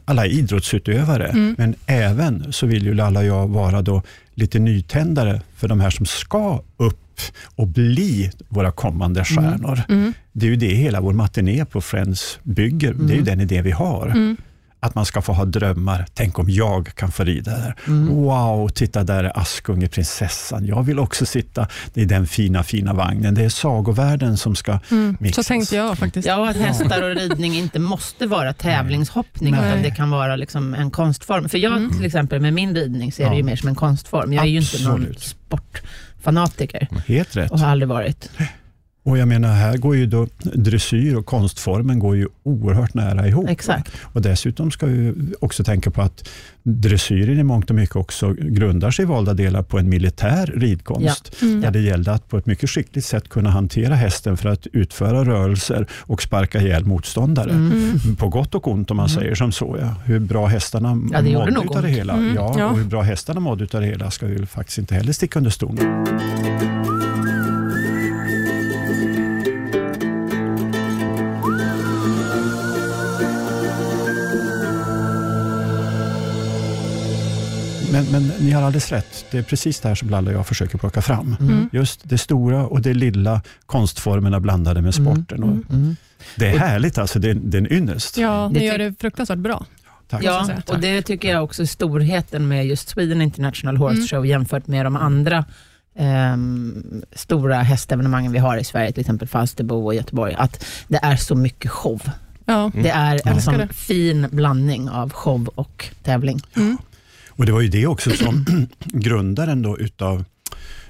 alla 0.05 0.27
idrottsutövare. 0.27 1.27
Mm. 1.27 1.55
Men 1.59 1.75
även 1.87 2.53
så 2.53 2.67
vill 2.67 2.85
ju 2.85 2.95
Lalla 2.95 3.21
och 3.21 3.27
jag 3.27 3.49
vara 3.49 3.83
då 3.83 4.03
lite 4.35 4.59
nytändare 4.59 5.41
för 5.57 5.69
de 5.69 5.81
här 5.81 5.91
som 5.91 6.07
ska 6.07 6.63
upp 6.77 6.97
och 7.45 7.67
bli 7.67 8.31
våra 8.49 8.73
kommande 8.73 9.25
stjärnor. 9.25 9.81
Mm. 9.89 10.13
Det 10.33 10.47
är 10.47 10.51
ju 10.51 10.57
det 10.57 10.75
hela 10.75 11.01
vår 11.01 11.13
matiné 11.13 11.65
på 11.65 11.81
Friends 11.81 12.39
bygger. 12.43 12.95
Det 12.95 13.13
är 13.13 13.17
ju 13.17 13.23
den 13.23 13.41
idé 13.41 13.63
vi 13.63 13.71
har. 13.71 14.37
Mm. 14.82 14.88
Att 14.91 14.94
man 14.94 15.05
ska 15.06 15.23
få 15.23 15.32
ha 15.32 15.44
drömmar. 15.44 16.06
Tänk 16.15 16.38
om 16.38 16.50
jag 16.50 16.94
kan 16.94 17.12
få 17.12 17.25
rida 17.25 17.50
där. 17.50 17.75
Wow, 18.11 18.69
titta 18.69 19.05
där 19.05 19.25
är 19.25 19.38
Askunge 19.38 19.88
prinsessan. 19.88 20.67
Jag 20.67 20.82
vill 20.82 20.99
också 20.99 21.27
sitta 21.27 21.67
i 21.94 22.05
den 22.05 22.27
fina, 22.27 22.62
fina 22.62 22.93
vagnen. 22.94 23.35
Det 23.35 23.44
är 23.44 23.49
sagovärlden 23.49 24.37
som 24.37 24.55
ska 24.56 24.79
Mm. 24.91 25.17
Så 25.19 25.23
mixas. 25.25 25.47
tänkte 25.47 25.77
jag 25.77 25.99
faktiskt. 25.99 26.29
Ja, 26.29 26.50
att 26.50 26.56
hästar 26.56 27.03
och 27.11 27.17
ridning 27.17 27.55
inte 27.55 27.79
måste 27.79 28.27
vara 28.27 28.53
tävlingshoppning, 28.53 29.55
Nej. 29.55 29.69
utan 29.71 29.82
det 29.82 29.91
kan 29.91 30.11
vara 30.11 30.37
liksom 30.37 30.75
en 30.75 30.91
konstform. 30.91 31.49
För 31.49 31.59
jag 31.59 31.93
till 31.97 32.05
exempel 32.06 32.41
med 32.41 32.53
min 32.55 32.75
ridning 32.75 33.12
ser 33.12 33.25
det 33.31 33.35
ju 33.35 33.41
Ja. 33.41 33.44
mer 33.47 33.56
som 33.56 33.69
en 33.69 33.75
konstform. 33.75 34.32
Jag 34.32 34.44
är 34.44 34.49
ju 34.49 34.59
inte 34.61 34.82
någon 34.82 34.93
Absolut. 34.94 35.21
sportfanatiker 35.21 36.88
Helt 37.06 37.37
rätt. 37.37 37.50
och 37.50 37.59
har 37.61 37.69
aldrig 37.69 37.88
varit. 37.88 38.31
Och 39.02 39.19
jag 39.19 39.29
menar, 39.29 39.55
här 39.55 39.76
går 39.76 39.97
ju 39.97 40.06
då 40.06 40.26
dressyr 40.43 41.17
och 41.17 41.26
konstformen 41.26 41.99
går 41.99 42.17
ju 42.17 42.29
oerhört 42.43 42.94
nära 42.94 43.29
ihop. 43.29 43.49
Exakt. 43.49 43.93
Och 44.02 44.23
dessutom 44.23 44.70
ska 44.70 44.87
vi 44.87 45.14
också 45.41 45.64
tänka 45.64 45.91
på 45.91 46.02
att 46.02 46.29
dressyren 46.62 47.38
i 47.38 47.43
mångt 47.43 47.70
och 47.70 47.76
mycket 47.76 47.97
också 47.97 48.35
grundar 48.38 48.91
sig 48.91 49.02
i 49.02 49.06
valda 49.06 49.35
delar 49.35 49.62
på 49.62 49.79
en 49.79 49.88
militär 49.88 50.47
ridkonst. 50.56 51.37
Mm. 51.43 51.61
Där 51.61 51.70
det 51.70 51.81
gällde 51.81 52.12
att 52.12 52.29
på 52.29 52.38
ett 52.38 52.47
mycket 52.47 52.70
skickligt 52.70 53.06
sätt 53.06 53.29
kunna 53.29 53.50
hantera 53.50 53.94
hästen 53.94 54.37
för 54.37 54.49
att 54.49 54.67
utföra 54.67 55.25
rörelser 55.25 55.87
och 55.93 56.23
sparka 56.23 56.61
ihjäl 56.61 56.85
motståndare. 56.85 57.50
Mm. 57.50 58.17
På 58.17 58.29
gott 58.29 58.55
och 58.55 58.69
ont 58.69 58.91
om 58.91 58.96
man 58.96 59.08
säger 59.08 59.35
som 59.35 59.53
så. 59.53 59.76
Ja. 59.81 59.94
Hur 60.05 60.19
bra 60.19 60.46
hästarna 60.46 61.00
Ja, 61.12 61.23
det 61.23 61.32
mådde 61.32 61.61
utav 61.64 61.82
det 61.82 61.88
hela. 61.88 62.12
Mm, 62.12 62.35
Ja, 62.35 62.55
ja. 62.58 62.67
Och 62.67 62.79
hur 62.79 62.85
bra 62.85 63.03
hästarna 63.03 63.41
mådde 63.41 63.64
utav 63.64 63.81
det 63.81 63.87
hela 63.87 64.11
ska 64.11 64.26
vi 64.26 64.46
faktiskt 64.46 64.79
inte 64.79 64.94
heller 64.94 65.12
sticka 65.12 65.38
under 65.38 65.50
stol 65.50 65.79
Men, 78.11 78.13
men 78.13 78.33
ni 78.39 78.51
har 78.51 78.63
alldeles 78.63 78.93
rätt. 78.93 79.25
Det 79.31 79.39
är 79.39 79.43
precis 79.43 79.81
det 79.81 79.89
här 79.89 79.95
som 79.95 80.11
Lalla 80.11 80.31
och 80.31 80.37
jag 80.37 80.47
försöker 80.47 80.79
plocka 80.79 81.03
fram. 81.03 81.37
Mm. 81.41 81.69
Just 81.73 82.01
det 82.09 82.19
stora 82.19 82.67
och 82.67 82.81
det 82.83 82.95
lilla, 82.95 83.43
konstformerna 83.67 84.41
blandade 84.41 84.83
med 84.83 84.95
sporten. 84.95 85.43
Och 85.43 85.51
Mm. 85.75 85.97
det 86.37 86.47
är 86.49 86.59
härligt 86.59 86.99
alltså, 86.99 87.19
det 87.19 87.31
är, 87.31 87.35
det 87.35 87.57
är 87.57 87.61
en 87.61 87.73
ynnest. 87.73 88.17
Ja, 88.17 88.51
Det 88.55 88.61
ni 88.61 88.67
gör 88.67 88.79
det 88.79 89.01
fruktansvärt 89.01 89.39
bra. 89.39 89.67
Tack. 90.09 90.23
Ja, 90.25 90.49
och 90.67 90.81
det 90.81 91.03
tycker 91.03 91.31
jag 91.31 91.45
också 91.45 91.63
är 91.63 91.67
storheten 91.67 92.49
med 92.49 92.67
just 92.67 92.89
Sweden 92.89 93.23
International 93.23 93.77
Horse 93.77 93.95
Mm. 93.97 94.07
Show 94.07 94.27
jämfört 94.27 94.67
med 94.67 94.87
de 94.87 94.97
andra 94.97 95.45
ehm, 95.97 97.03
stora 97.13 97.57
hästevenemangen 97.57 98.33
vi 98.33 98.39
har 98.39 98.57
i 98.57 98.65
Sverige, 98.65 98.93
till 98.93 99.01
exempel 99.01 99.29
Falsterbo 99.29 99.85
och 99.85 99.95
Göteborg, 99.95 100.35
att 100.39 100.65
det 100.89 100.99
är 101.03 101.17
så 101.17 101.35
mycket 101.35 101.71
show. 101.71 102.03
Ja. 102.45 102.71
Det 102.75 102.91
är 102.91 103.21
en 103.29 103.43
sån 103.43 103.69
fin 103.69 104.27
blandning 104.31 104.89
av 104.89 105.13
show 105.13 105.49
och 105.55 105.89
tävling. 106.03 106.41
Mm. 106.57 106.79
Och 107.41 107.47
det 107.47 107.53
var 107.53 107.61
ju 107.61 107.69
det 107.69 107.87
också 107.87 108.11
som 108.11 108.44
grundaren 108.85 109.63
då 109.63 109.79
utav 109.79 110.25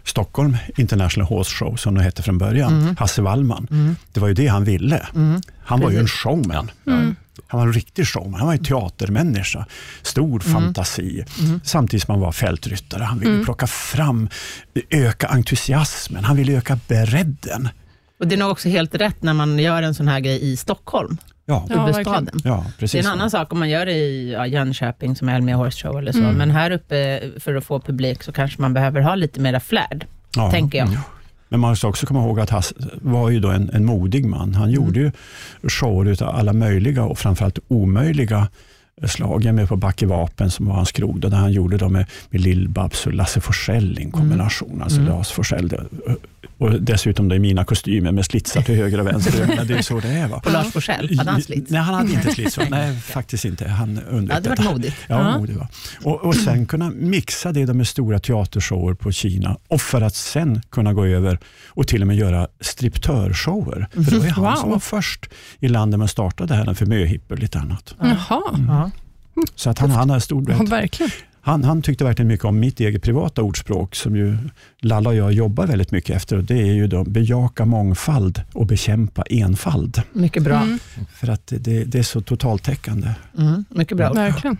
Stockholm 0.05 0.57
International 0.77 1.29
Horse 1.29 1.51
Show, 1.51 1.77
som 1.77 1.95
det 1.95 2.03
hette 2.03 2.23
från 2.23 2.39
början, 2.39 2.81
Mm. 2.83 2.97
Hasse 2.97 3.23
Wallman. 3.23 3.67
Mm. 3.71 3.97
Det 4.13 4.21
var 4.21 4.29
ju 4.29 4.35
det 4.35 4.47
han 4.47 4.65
ville. 4.65 5.07
Mm. 5.15 5.41
Han 5.65 5.81
var 5.81 5.91
ju 5.91 5.99
en 5.99 6.09
showman. 6.09 6.71
Mm. 6.87 7.15
Han 7.47 7.61
var 7.61 7.67
en 7.67 7.73
riktig 7.73 8.07
showman. 8.07 8.35
Han 8.35 8.47
var 8.47 8.55
ju 8.55 8.59
teatermänniska. 8.65 9.67
Stor 10.03 10.43
Mm. 10.47 10.55
fantasi. 10.63 11.25
Samtidigt 11.65 12.05
som 12.07 12.13
han 12.13 12.21
var 12.21 12.33
fältryttare. 12.33 13.03
Han 13.03 13.19
ville 13.19 13.33
Mm. 13.33 13.45
plocka 13.45 13.67
fram, 13.67 14.29
öka 14.91 15.27
entusiasmen. 15.27 16.25
Han 16.25 16.37
ville 16.37 16.53
öka 16.53 16.79
bredden. 16.89 17.69
Och 18.21 18.27
det 18.29 18.35
är 18.35 18.39
nog 18.39 18.51
också 18.51 18.69
helt 18.69 18.95
rätt 18.95 19.23
när 19.23 19.35
man 19.35 19.59
gör 19.59 19.83
en 19.83 19.95
sån 19.95 20.09
här 20.09 20.21
grej 20.21 20.53
i 20.53 20.57
Stockholm, 20.57 21.17
Ja, 21.51 21.67
Ja, 21.69 21.81
huvudstaden. 21.87 22.41
ja 22.45 22.65
det 22.67 22.73
precis. 22.81 22.95
är 22.95 23.09
en 23.09 23.13
annan 23.13 23.31
sak 23.31 23.53
om 23.53 23.59
man 23.59 23.69
gör 23.71 23.87
det 23.87 23.93
i 23.93 24.33
ja, 24.33 24.47
Jönköping 24.47 25.17
som 25.17 25.29
Elmia 25.29 25.57
Horse 25.57 25.79
Show 25.89 25.99
eller 25.99 26.13
så, 26.13 26.19
Mm. 26.19 26.35
men 26.35 26.51
här 26.51 26.71
uppe 26.71 27.21
för 27.41 27.55
att 27.55 27.65
få 27.65 27.81
publik 27.81 28.23
så 28.23 28.33
kanske 28.33 28.61
man 28.63 28.75
behöver 28.75 29.01
ha 29.01 29.15
lite 29.15 29.41
mera 29.41 29.61
flärd, 29.61 30.07
Ja. 30.37 30.51
tänker 30.51 30.79
jag. 30.79 30.89
Mm. 30.89 31.01
Men 31.49 31.61
man 31.61 31.71
måste 31.71 31.87
också 31.87 32.07
komma 32.07 32.21
ihåg 32.25 32.41
att 32.41 32.51
Hasse 32.51 32.75
var 33.03 33.31
ju 33.31 33.41
då 33.41 33.49
en, 33.49 33.71
en 33.75 33.85
modig 33.85 34.25
man. 34.27 34.55
Han 34.55 34.71
gjorde 34.71 35.01
ju 35.01 35.13
shower 35.69 36.23
av 36.23 36.29
alla 36.37 36.53
möjliga 36.53 37.05
och 37.05 37.19
framförallt 37.19 37.59
omöjliga 37.69 38.49
slag. 39.07 39.41
Jag 39.43 39.49
är 39.49 39.53
med 39.53 39.69
på 39.69 39.77
Backe 39.77 40.07
Vapen 40.07 40.51
som 40.51 40.67
var 40.67 40.75
hans 40.75 40.93
krog, 40.93 41.21
där 41.21 41.31
han 41.31 41.53
gjorde 41.53 41.77
dem 41.77 41.93
med, 41.93 42.07
med 42.31 42.41
Lill-Babs 42.41 43.07
och 43.07 43.13
Lasse 43.15 43.41
Forsell 43.41 43.99
i 43.99 44.03
en 44.03 44.11
kombination. 44.11 44.83
Alltså 44.83 45.01
Lars 45.01 45.31
Forsell. 45.31 45.75
Och 46.59 46.83
dessutom 46.83 47.33
i 47.33 47.39
mina 47.39 47.65
kostymer 47.65 48.13
med 48.13 48.25
slitsar 48.25 48.63
till 48.63 48.75
höger 48.77 49.01
och 49.01 49.07
vänster. 49.07 49.47
Men 49.57 49.67
det 49.67 49.75
är 49.79 49.83
så 49.83 50.01
det 50.01 50.09
är. 50.09 50.29
Va? 50.29 50.41
På 50.41 50.51
Lars 50.51 50.73
Forssell, 50.73 51.19
hade 51.19 51.31
han 51.31 51.43
slits? 51.43 51.71
Nej, 51.71 51.81
han 51.81 51.95
hade 51.95 52.13
inte 52.13 52.31
slits. 52.35 52.59
Nej, 52.71 52.97
faktiskt 52.97 53.45
inte. 53.45 53.69
Han 53.69 54.01
undvek 54.11 54.37
Ja, 54.37 54.41
det 54.41 54.49
var 54.49 54.57
detta. 54.57 54.71
modigt. 54.73 54.97
Ja, 55.07 55.31
Ja. 55.31 55.39
modig 55.39 55.57
va. 55.57 55.69
Och, 56.05 56.21
och 56.25 56.35
sen 56.37 56.67
kunna 56.67 56.91
mixa 56.91 57.53
det 57.53 57.75
med 57.75 57.87
stora 57.89 58.19
teatershower 58.19 58.95
på 58.95 59.13
Kina 59.13 59.57
och 59.69 59.81
för 59.81 60.01
att 60.01 60.15
sen 60.15 60.63
kunna 60.71 60.93
gå 60.93 61.05
över 61.07 61.39
och 61.69 61.89
till 61.89 62.01
och 62.01 62.07
med 62.09 62.17
göra 62.17 62.49
striptörshower. 62.61 63.89
För 63.93 64.01
det 64.11 64.19
var 64.19 64.25
ju 64.25 64.31
han 64.31 64.45
Wow. 64.45 64.55
som 64.55 64.71
var 64.71 64.79
först 64.79 65.27
i 65.61 65.69
landet 65.69 65.99
med 65.99 66.05
att 66.05 66.11
starta 66.11 66.47
det 66.47 66.55
här 66.55 66.75
för 66.75 66.87
möhippor 66.87 67.35
och 67.37 67.43
lite 67.43 67.59
annat. 67.59 67.95
Jaha, 68.01 68.41
Ja. 68.69 68.91
Så 69.55 69.71
att 69.71 69.79
han, 69.79 69.91
han 69.91 70.11
har 70.11 70.19
stor 70.19 70.45
ja, 70.51 70.57
bredd. 70.57 70.69
verkligen. 70.69 71.11
Han, 71.43 71.65
han 71.65 71.83
tyckte 71.83 72.05
verkligen 72.05 72.29
mycket 72.29 72.45
om 72.45 72.61
mitt 72.61 72.81
eget 72.81 73.03
privata 73.03 73.43
ordspråk 73.43 73.95
som 73.95 74.17
ju 74.17 74.37
Lalla 74.81 75.11
och 75.11 75.17
jag 75.17 75.33
jobbar 75.33 75.67
väldigt 75.67 75.91
mycket 75.91 76.17
efter. 76.17 76.37
Och 76.37 76.45
det 76.45 76.61
är 76.61 76.73
ju 76.73 76.87
då 76.87 77.05
bejaka 77.05 77.65
mångfald 77.65 78.43
och 78.53 78.67
bekämpa 78.67 79.23
enfald. 79.23 80.03
Mycket 80.13 80.43
bra. 80.43 80.57
Mm. 80.57 80.79
För 81.15 81.29
att 81.29 81.47
det, 81.47 81.85
det, 81.85 81.99
är 81.99 82.03
så 82.03 82.21
totaltäckande. 82.21 83.09
Mm, 83.39 83.65
mycket 83.69 83.97
bra. 83.97 84.13
Verkligen. 84.13 84.59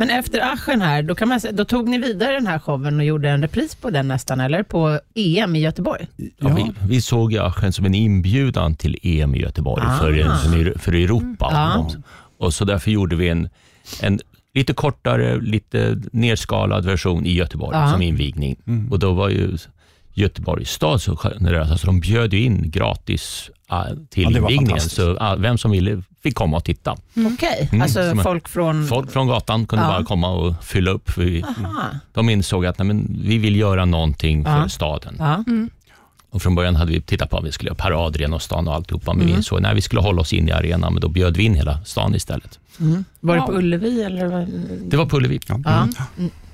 Men 0.00 0.10
efter 0.10 0.52
Aschen 0.52 0.80
här, 0.82 1.02
då, 1.02 1.14
kan 1.14 1.28
man, 1.28 1.40
då 1.52 1.64
tog 1.64 1.88
ni 1.88 1.98
vidare 1.98 2.32
den 2.32 2.46
här 2.46 2.58
showen 2.58 2.98
och 2.98 3.04
gjorde 3.04 3.30
en 3.30 3.42
repris 3.42 3.74
på 3.74 3.90
den 3.90 4.08
nästan, 4.08 4.40
eller? 4.40 4.62
På 4.62 5.00
EM 5.14 5.56
i 5.56 5.60
Göteborg? 5.60 6.06
Ja, 6.38 6.48
vi, 6.48 6.72
vi 6.88 7.00
såg 7.00 7.32
ju 7.32 7.38
Aschen 7.38 7.72
som 7.72 7.84
en 7.84 7.94
inbjudan 7.94 8.74
till 8.76 8.98
EM 9.02 9.34
i 9.34 9.38
Göteborg 9.38 9.84
Ah. 9.86 9.98
för, 9.98 10.12
för, 10.52 10.78
för 10.78 10.92
Europa. 10.92 11.48
Ja. 11.52 11.90
Och 12.38 12.54
så 12.54 12.64
därför 12.64 12.90
gjorde 12.90 13.16
vi 13.16 13.28
en, 13.28 13.48
en 14.02 14.20
lite 14.54 14.72
kortare, 14.72 15.40
lite 15.40 16.00
nerskalad 16.12 16.84
version 16.84 17.26
i 17.26 17.32
Göteborg 17.32 17.76
Ja. 17.78 17.90
som 17.92 18.02
invigning. 18.02 18.56
Och 18.90 18.98
då 18.98 19.12
var 19.12 19.28
ju 19.28 19.56
Göteborgs 20.20 20.70
stad 20.70 21.02
så 21.02 21.16
generös, 21.16 21.70
alltså 21.70 21.86
de 21.86 22.00
bjöd 22.00 22.32
ju 22.34 22.42
in 22.42 22.70
gratis 22.70 23.50
ah, 23.68 23.84
till 24.10 24.22
Ja, 24.22 24.30
invigningen. 24.38 24.80
Så 24.80 25.16
ah, 25.20 25.36
vem 25.36 25.58
som 25.58 25.70
ville 25.70 26.02
fick 26.22 26.34
komma 26.34 26.56
och 26.56 26.64
titta. 26.64 26.96
Okej, 27.34 27.68
Mm, 27.72 27.82
alltså 27.82 28.00
en- 28.00 28.18
folk 28.22 28.48
från... 28.48 28.86
Folk 28.86 29.10
från 29.12 29.26
gatan 29.28 29.66
kunde 29.66 29.84
Ja. 29.84 29.88
bara 29.88 30.04
komma 30.04 30.28
och 30.30 30.64
fylla 30.64 30.90
upp. 30.90 31.10
För 31.10 31.22
vi, 31.22 31.44
de 32.12 32.28
insåg 32.30 32.66
att 32.66 32.78
nej, 32.78 32.86
men, 32.86 33.18
vi 33.24 33.38
vill 33.38 33.56
göra 33.56 33.84
någonting 33.84 34.44
för 34.44 34.50
Ja. 34.58 34.68
staden. 34.68 35.16
Ja. 35.18 35.44
Och 36.30 36.42
från 36.42 36.54
början 36.54 36.76
hade 36.76 36.92
vi 36.92 37.00
tittat 37.00 37.30
på 37.30 37.36
om 37.36 37.44
vi 37.44 37.52
skulle 37.52 37.68
göra 37.68 37.74
parad 37.76 38.16
i 38.16 38.18
Rena 38.18 38.38
stan 38.38 38.68
och 38.68 38.74
alltihopa, 38.74 39.12
men 39.12 39.20
Mm. 39.22 39.26
vi 39.32 39.36
insåg 39.36 39.66
att 39.66 39.76
vi 39.76 39.80
skulle 39.80 40.00
hålla 40.02 40.20
oss 40.20 40.32
in 40.32 40.48
i 40.48 40.52
arenan, 40.52 40.92
men 40.92 41.00
då 41.00 41.08
bjöd 41.08 41.36
vi 41.36 41.42
in 41.42 41.54
hela 41.54 41.84
stan 41.84 42.14
istället. 42.14 42.58
Mm. 42.80 43.04
Var 43.20 43.36
det 43.36 43.42
på. 43.42 43.52
Ullevi 43.52 44.02
eller? 44.02 44.46
Det 44.84 44.96
var 44.96 45.06
på 45.06 45.16
Ullevi. 45.16 45.40
Ja. 45.46 45.88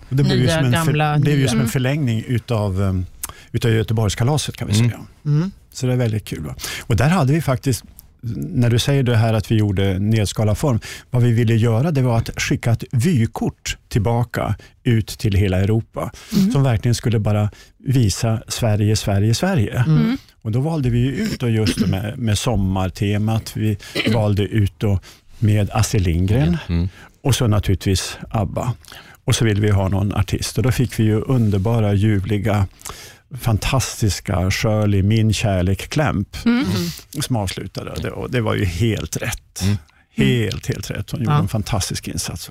Det 0.09 0.23
blev 0.23 0.39
ju 0.39 0.49
som 0.49 0.65
en, 0.65 0.85
för, 0.85 1.19
blev 1.21 1.39
ju 1.39 1.49
som 1.49 1.61
en 1.61 1.69
förlängning 1.69 2.25
utav, 2.27 2.81
um, 2.81 3.07
utav 3.53 3.71
Göteborgskalaset 3.71 4.57
kan 4.57 4.69
vi 4.69 4.79
Mm. 4.79 4.91
säga. 4.91 5.01
Mm. 5.25 5.51
Så 5.73 5.87
det 5.87 5.93
är 5.93 5.97
väldigt 5.97 6.25
kul. 6.25 6.43
Va? 6.45 6.55
Och 6.83 6.97
där 6.97 7.09
hade 7.09 7.33
vi 7.33 7.43
faktiskt, 7.43 7.85
när 8.37 8.71
du 8.71 8.79
säger 8.79 9.03
det 9.03 9.17
här 9.17 9.35
att 9.35 9.51
vi 9.51 9.55
gjorde 9.57 9.99
nedskalad 9.99 10.59
form, 10.59 10.81
vad 11.11 11.23
vi 11.23 11.33
ville 11.33 11.55
göra 11.55 11.91
det 11.91 12.03
var 12.03 12.19
att 12.19 12.43
skicka 12.43 12.71
ett 12.73 12.85
vykort 12.93 13.77
tillbaka 13.89 14.55
ut 14.85 15.07
till 15.07 15.35
hela 15.35 15.61
Europa, 15.61 16.11
som 16.53 16.63
verkligen 16.63 16.95
skulle 16.95 17.19
bara 17.19 17.51
visa 17.79 18.43
Sverige, 18.49 18.97
Sverige, 18.97 19.35
Sverige. 19.35 19.85
Mm. 19.87 20.17
Och 20.43 20.53
då 20.53 20.61
valde 20.61 20.91
vi 20.91 21.01
ut 21.07 21.41
då 21.41 21.49
just 21.49 21.79
det 21.81 21.87
med, 21.87 22.19
med 22.19 22.39
sommartemat, 22.39 23.53
vi 23.57 23.77
valde 24.13 24.43
ut 24.43 24.73
då 24.79 25.01
med 25.39 25.71
Astrid 25.73 26.03
Lindgren 26.03 26.57
Mm. 26.69 26.89
och 27.23 27.35
så 27.35 27.47
naturligtvis 27.47 28.19
ABBA. 28.31 28.73
Och 29.25 29.35
så 29.35 29.45
ville 29.45 29.61
vi 29.61 29.71
ha 29.71 29.89
någon 29.89 30.13
artist 30.15 30.57
och 30.59 30.63
då 30.65 30.71
fick 30.73 30.99
vi 31.01 31.05
ju 31.05 31.21
underbara, 31.21 31.95
ljuvliga, 31.95 32.67
fantastiska 33.41 34.51
Shirley 34.51 35.03
Min 35.03 35.33
kärlek 35.33 35.89
Clamp 35.89 36.37
som 37.21 37.37
avslutade. 37.37 37.95
Det, 38.03 38.11
och 38.11 38.31
det 38.31 38.41
var 38.41 38.55
ju 38.55 38.65
helt 38.65 39.17
rätt. 39.17 39.63
Mm. 39.63 39.77
Helt, 40.17 40.67
helt 40.67 40.91
rätt. 40.91 41.11
Hon 41.11 41.21
gjorde 41.21 41.33
Ja. 41.35 41.39
en 41.39 41.49
fantastisk 41.49 42.09
insats. 42.09 42.51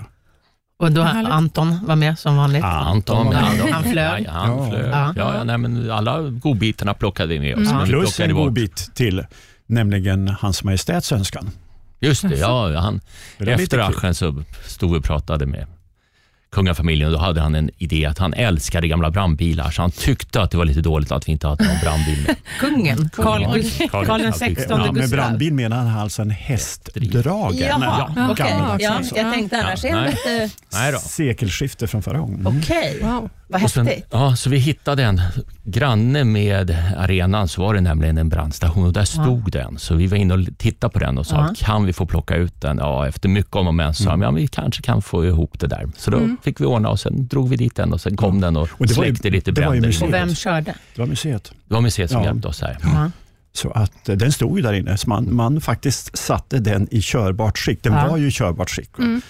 Och 0.79 0.91
då. 0.91 1.01
Anton 1.01 1.79
var 1.85 1.95
med 1.95 2.19
som 2.19 2.37
vanligt? 2.37 2.61
Ja, 2.61 2.67
Anton 2.67 3.25
var 3.25 3.33
Ja, 3.33 3.41
med. 3.41 3.73
han 3.73 3.83
flög. 3.83 4.23
Ja, 4.27 4.31
han 4.31 4.57
Ja. 4.57 4.69
flög. 4.69 4.89
Ja. 4.91 5.13
Ja. 5.15 5.43
Nej, 5.43 5.57
men 5.57 5.91
alla 5.91 6.21
godbitarna 6.21 6.93
plockade 6.93 7.29
vi 7.33 7.39
med 7.39 7.55
oss. 7.57 7.71
Mm. 7.71 7.85
Plus 7.85 8.19
en 8.19 8.33
bort- 8.33 8.43
god 8.43 8.53
bit 8.53 8.91
till, 8.95 9.25
nämligen 9.65 10.27
Hans 10.27 10.63
Majestäts 10.63 11.11
önskan. 11.11 11.49
Just 11.99 12.21
det, 12.29 12.35
ja, 12.37 12.79
han, 12.79 13.01
efter. 13.39 13.79
Aschen 13.79 14.15
så 14.15 14.43
stod 14.65 14.91
vi 14.91 14.99
och 14.99 15.03
pratade 15.03 15.45
med 15.45 15.65
kungafamiljen 16.55 17.11
då 17.11 17.17
hade 17.17 17.41
han 17.41 17.55
en 17.55 17.69
idé 17.77 18.05
att 18.05 18.17
han 18.17 18.33
älskade 18.33 18.87
gamla 18.87 19.11
brandbilar, 19.11 19.71
så 19.71 19.81
han 19.81 19.91
tyckte 19.91 20.41
att 20.41 20.51
det 20.51 20.57
var 20.57 20.65
lite 20.65 20.81
dåligt 20.81 21.11
att 21.11 21.27
vi 21.27 21.31
inte 21.31 21.47
hade 21.47 21.63
någon 21.63 21.79
brandbil 21.83 22.23
med. 22.27 22.35
Kungen, 22.59 23.09
Carl, 23.15 24.21
den. 24.21 24.33
16 24.33 24.81
Ja, 24.85 24.91
med 24.91 25.09
brandbil 25.09 25.53
menar 25.53 25.77
han 25.85 25.99
alltså 26.01 26.21
en 26.21 26.29
hästdragare. 26.31 27.67
Jaha, 27.67 28.13
Ja, 28.15 28.33
gammaldags 28.37 29.11
Ja, 29.13 29.21
jag 29.23 29.33
tänkte 29.33 29.57
annars 29.61 29.83
Ja, 29.83 29.89
är 29.89 29.93
han 29.93 30.03
nej. 30.03 30.11
lite... 30.11 30.55
Nej 30.73 30.91
då. 30.91 30.97
Sekelskifte 30.99 31.87
från 31.87 32.01
förra 32.01 32.17
gången. 32.19 32.47
Okej, 32.47 32.99
Wow. 33.01 33.29
vad 33.47 33.61
häftigt. 33.61 34.07
ja, 34.11 34.35
så 34.35 34.49
vi 34.49 34.57
hittade 34.57 35.03
en 35.03 35.21
granne 35.63 36.23
med 36.23 36.77
arenan, 36.97 37.47
så 37.47 37.61
var 37.61 37.73
det 37.73 37.81
nämligen 37.81 38.17
en 38.17 38.29
brandstation 38.29 38.85
och 38.85 38.93
där 38.93 39.05
stod 39.05 39.51
den. 39.51 39.77
Så 39.79 39.95
vi 39.95 40.07
var 40.07 40.17
inne 40.17 40.33
och 40.33 40.39
tittade 40.57 40.93
på 40.93 40.99
den 40.99 41.17
och 41.17 41.25
sa, 41.25 41.35
Ja. 41.35 41.53
kan 41.65 41.85
vi 41.85 41.93
få 41.93 42.05
plocka 42.05 42.35
ut 42.35 42.61
den? 42.61 42.77
Ja, 42.77 43.07
efter 43.07 43.29
mycket 43.29 43.55
om 43.55 43.67
och 43.67 43.75
men 43.75 43.93
sa 43.93 44.09
de, 44.11 44.21
ja, 44.21 44.31
vi 44.31 44.47
kanske 44.47 44.81
kan 44.81 45.01
få 45.01 45.25
ihop 45.25 45.59
det 45.59 45.67
där. 45.67 45.85
Så 45.97 46.11
då 46.11 46.19
fick 46.45 46.61
vi 46.61 46.65
ordna 46.65 46.89
och 46.89 46.99
sen 46.99 47.27
drog 47.27 47.49
vi 47.49 47.55
dit 47.55 47.75
den 47.75 47.93
och 47.93 48.01
sen 48.01 48.17
kom 48.17 48.41
den 48.41 48.57
och, 48.57 48.69
Och 48.71 48.87
det 48.87 48.93
var 48.97 49.03
ju- 49.05 49.11
släckte 49.11 49.29
lite 49.29 49.51
det 49.51 49.61
var 49.65 49.73
ju 49.73 49.81
bränder. 49.81 49.87
museet. 49.87 50.07
Och 50.07 50.13
vem 50.13 50.35
körde? 50.35 50.75
Det 50.95 51.01
var 51.01 51.07
museet. 51.07 51.51
Det 51.67 51.73
var 51.73 51.81
museet 51.81 52.11
som 52.11 52.19
Ja. 52.21 52.25
hjälpte 52.27 52.47
oss 52.47 52.61
här. 52.61 52.77
Ja. 52.83 53.11
Så 53.53 53.71
att 53.71 54.09
eh, 54.09 54.15
den 54.15 54.31
stod 54.31 54.57
ju 54.57 54.61
där 54.63 54.73
inne, 54.73 54.97
så 54.97 55.09
man, 55.09 55.35
man 55.35 55.61
faktiskt 55.61 56.17
satte 56.17 56.59
den 56.59 56.87
i 56.91 57.01
körbart 57.01 57.57
skick. 57.57 57.83
Den 57.83 57.93
Ja. 57.93 58.07
var 58.07 58.17
ju 58.17 58.27
i 58.27 58.31
körbart 58.31 58.69
skick. 58.69 58.89
va? 58.99 59.21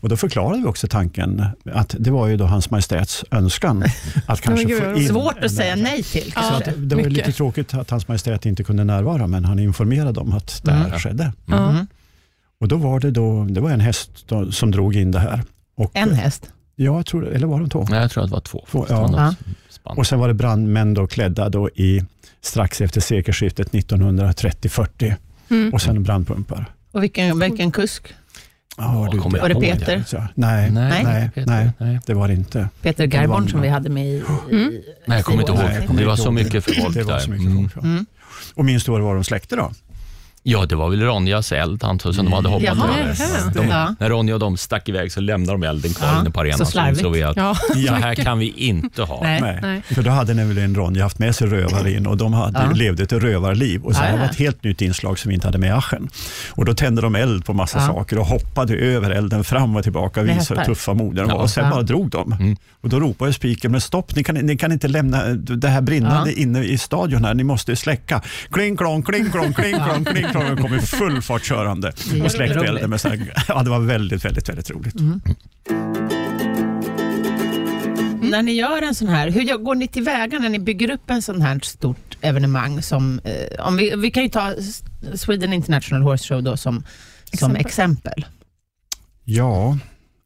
Och 0.00 0.08
då 0.08 0.16
förklarade 0.16 0.58
vi 0.58 0.64
också 0.66 0.88
tanken 0.88 1.44
att 1.72 1.94
det 1.98 2.10
var 2.10 2.26
ju 2.28 2.36
då 2.36 2.44
Hans 2.44 2.70
Majestäts 2.70 3.24
önskan 3.30 3.84
att 4.26 4.40
kanske 4.46 4.64
gud, 4.64 4.82
få 4.82 4.94
in... 5.00 5.08
Svårt 5.08 5.44
att 5.44 5.52
säga 5.52 5.76
nej 5.76 6.02
till 6.02 6.32
Ja. 6.36 6.42
Så 6.42 6.54
att 6.54 6.68
det 6.76 6.96
var 6.96 7.02
lite 7.02 7.32
tråkigt 7.32 7.74
att 7.74 7.90
Hans 7.90 8.08
Majestät 8.08 8.46
inte 8.46 8.64
kunde 8.64 8.84
närvara, 8.84 9.26
men 9.26 9.44
han 9.44 9.58
informerade 9.58 10.20
om 10.20 10.32
att 10.32 10.60
det 10.64 10.72
här 10.72 10.86
Mm. 10.86 10.98
skedde. 10.98 11.32
Mm. 11.52 11.86
Och 12.60 12.68
då 12.68 12.76
var 12.76 13.00
det, 13.00 13.10
då, 13.10 13.44
det 13.44 13.60
var 13.60 13.70
en 13.70 13.80
häst 13.80 14.10
då, 14.28 14.52
som 14.52 14.70
drog 14.70 14.96
in 14.96 15.10
det 15.10 15.18
här. 15.18 15.42
Och, 15.76 15.90
En 15.94 16.14
häst. 16.14 16.50
Ja, 16.84 16.96
jag 16.96 17.06
tror, 17.06 17.28
eller 17.28 17.46
var 17.46 17.60
de 17.60 17.70
två? 17.70 17.86
Nej, 17.90 18.00
jag 18.00 18.10
tror 18.10 18.22
att 18.24 18.30
det 18.30 18.34
var 18.34 18.40
två. 18.40 18.66
Två, 18.70 18.84
Det 18.84 18.94
var 18.94 19.00
ja. 19.12 19.34
spann. 19.70 19.98
Och 19.98 20.06
sen 20.06 20.18
var 20.18 20.28
det 20.28 20.34
brandmän 20.34 20.94
då 20.94 21.06
klädda 21.06 21.48
då 21.48 21.68
i, 21.70 22.04
strax 22.40 22.80
efter 22.80 23.00
sekelskiftet 23.00 23.72
1930-40 23.72 25.14
Mm. 25.50 25.74
och 25.74 25.82
sen 25.82 26.02
brandpumpar. 26.02 26.64
Och 26.92 27.02
vilken, 27.02 27.38
vilken 27.40 27.70
kusk? 27.72 28.14
Ja, 28.76 29.08
Ja, 29.12 29.22
kommer 29.22 29.40
Var 29.40 29.48
det 29.48 29.54
Peter? 29.60 30.04
Så, 30.06 30.16
nej, 30.34 30.70
Nej. 30.70 31.04
nej, 31.04 31.30
Peter, 31.34 31.72
nej, 31.78 32.00
det 32.06 32.14
var 32.14 32.28
det 32.28 32.34
inte. 32.34 32.68
Peter 32.82 33.06
Garborn 33.06 33.48
som 33.48 33.60
vi 33.60 33.68
hade 33.68 33.88
med 33.90 34.06
i... 34.06 34.22
Mm. 34.50 34.70
i 34.70 34.82
Nej, 35.06 35.18
jag 35.18 35.24
kommer 35.24 35.40
inte 35.40 35.52
ihåg. 35.52 35.96
Det 35.98 36.04
var 36.04 36.16
så 36.16 36.30
mycket 36.30 36.64
folk 36.64 36.94
Det 36.94 37.02
var 37.02 37.12
där. 37.12 37.18
så 37.20 37.30
mycket 37.30 37.46
Mm. 37.46 37.68
Ja. 37.74 37.80
Mm. 37.82 38.06
Och 38.54 38.64
du 38.84 38.90
vad 38.92 39.00
det 39.00 39.04
var 39.04 39.14
de 39.14 39.24
släckte 39.24 39.56
då? 39.56 39.72
Ja, 40.42 40.66
det 40.66 40.76
var 40.76 40.90
väl 40.90 41.02
Ronjas 41.02 41.52
eld 41.52 41.84
antar 41.84 42.12
som 42.12 42.24
de 42.24 42.32
hade 42.32 42.48
hoppat 42.48 42.64
Jaha, 42.64 42.88
över. 43.00 43.54
De, 43.54 43.66
Ja. 43.68 43.94
När 43.98 44.08
Ronja 44.08 44.34
och 44.34 44.40
de 44.40 44.56
stack 44.56 44.88
iväg 44.88 45.12
så 45.12 45.20
lämnade 45.20 45.52
de 45.58 45.62
elden 45.66 45.94
kvar 45.94 46.08
Ja, 46.08 46.20
inne 46.20 46.30
på 46.30 46.40
arenan. 46.40 46.58
så 46.58 46.64
slarvigt. 46.64 46.98
insåg 46.98 47.12
vi 47.12 47.22
att 47.22 47.36
Ja. 47.36 47.54
så 47.88 47.94
här 47.94 48.14
kan 48.14 48.38
vi 48.38 48.48
inte 48.56 49.02
ha. 49.02 49.20
Nej. 49.22 49.40
Nej. 49.40 49.58
Nej. 49.62 49.82
För 49.82 50.02
då 50.02 50.10
hade 50.10 50.34
nämligen 50.34 50.74
Ronja 50.74 51.02
haft 51.02 51.18
med 51.18 51.34
sig 51.36 51.48
rövare 51.48 51.92
in 51.92 52.06
och 52.06 52.16
de 52.16 52.32
hade, 52.32 52.58
Ja. 52.62 52.70
levde 52.74 53.02
ett 53.02 53.12
rövarliv. 53.12 53.82
Och 53.82 53.94
så 53.94 54.00
Ja, 54.02 54.04
här 54.06 54.12
ja. 54.12 54.18
var 54.18 54.24
ett 54.24 54.36
helt 54.38 54.64
nytt 54.64 54.82
inslag 54.82 55.18
som 55.18 55.28
vi 55.28 55.34
inte 55.34 55.46
hade 55.46 55.58
med 55.58 55.68
i 55.68 55.72
Aschen. 55.72 56.08
Och 56.50 56.64
då 56.64 56.74
tände 56.74 57.02
de 57.02 57.14
eld 57.14 57.44
på 57.44 57.52
massa 57.52 57.78
Ja. 57.78 57.86
saker 57.86 58.18
och 58.18 58.26
hoppade 58.26 58.74
över 58.76 59.10
elden 59.10 59.44
fram 59.44 59.76
och 59.76 59.82
tillbaka 59.82 60.20
och 60.20 60.26
Med 60.26 60.34
visade 60.36 60.60
hur 60.60 60.66
hästar. 60.66 60.74
tuffa 60.74 60.94
mod 60.94 61.14
de 61.14 61.22
var. 61.22 61.28
Ja. 61.34 61.34
Och 61.42 61.50
sen 61.50 61.64
Ja. 61.64 61.70
bara 61.70 61.82
drog 61.82 62.10
de. 62.10 62.32
Mm. 62.32 62.56
Och 62.80 62.88
då 62.88 63.00
ropade 63.00 63.32
spiken, 63.32 63.72
men 63.72 63.80
stopp, 63.80 64.16
ni 64.16 64.24
kan, 64.24 64.34
ni 64.34 64.56
kan 64.56 64.72
inte 64.72 64.88
lämna 64.88 65.22
det 65.34 65.68
här 65.68 65.80
brinnande 65.80 66.30
Ja. 66.30 66.36
inne 66.42 66.64
i 66.64 66.78
stadion 66.78 67.24
här, 67.24 67.34
ni 67.34 67.44
måste 67.44 67.76
släcka. 67.76 68.22
Kling 68.52 68.76
klong, 68.76 69.02
kling 69.02 69.30
klong, 69.30 69.52
kling 69.52 69.74
klong, 69.86 70.04
kling 70.04 70.26
De 70.32 70.56
kom 70.56 70.74
i 70.74 70.80
full 70.80 71.22
fart 71.22 71.42
körande 71.42 71.88
och 72.24 72.30
släckte 72.30 72.60
elden. 72.60 72.98
Ja, 73.48 73.62
det 73.62 73.70
var 73.70 73.80
väldigt, 73.80 74.24
väldigt, 74.24 74.48
väldigt 74.48 74.70
roligt. 74.70 74.94
När 78.30 78.42
ni 78.42 78.52
gör 78.52 78.82
en 78.82 78.94
sån 78.94 79.08
här, 79.08 79.30
hur 79.30 79.58
går 79.58 79.74
ni 79.74 79.88
tillväga 79.88 80.38
när 80.38 80.48
ni 80.48 80.58
bygger 80.58 80.90
upp 80.90 81.10
en 81.10 81.22
sån 81.22 81.42
här 81.42 81.60
stort 81.62 82.16
evenemang? 82.20 82.82
Som, 82.82 83.20
eh, 83.24 83.66
om 83.66 83.76
vi, 83.76 83.96
vi 83.96 84.10
kan 84.10 84.22
ju 84.22 84.28
ta 84.28 84.54
Sweden 85.14 85.52
International 85.52 86.02
Horse 86.02 86.34
Show 86.34 86.42
då 86.42 86.56
som, 86.56 86.84
som 87.38 87.56
Exempel. 87.56 87.60
exempel. 87.60 88.24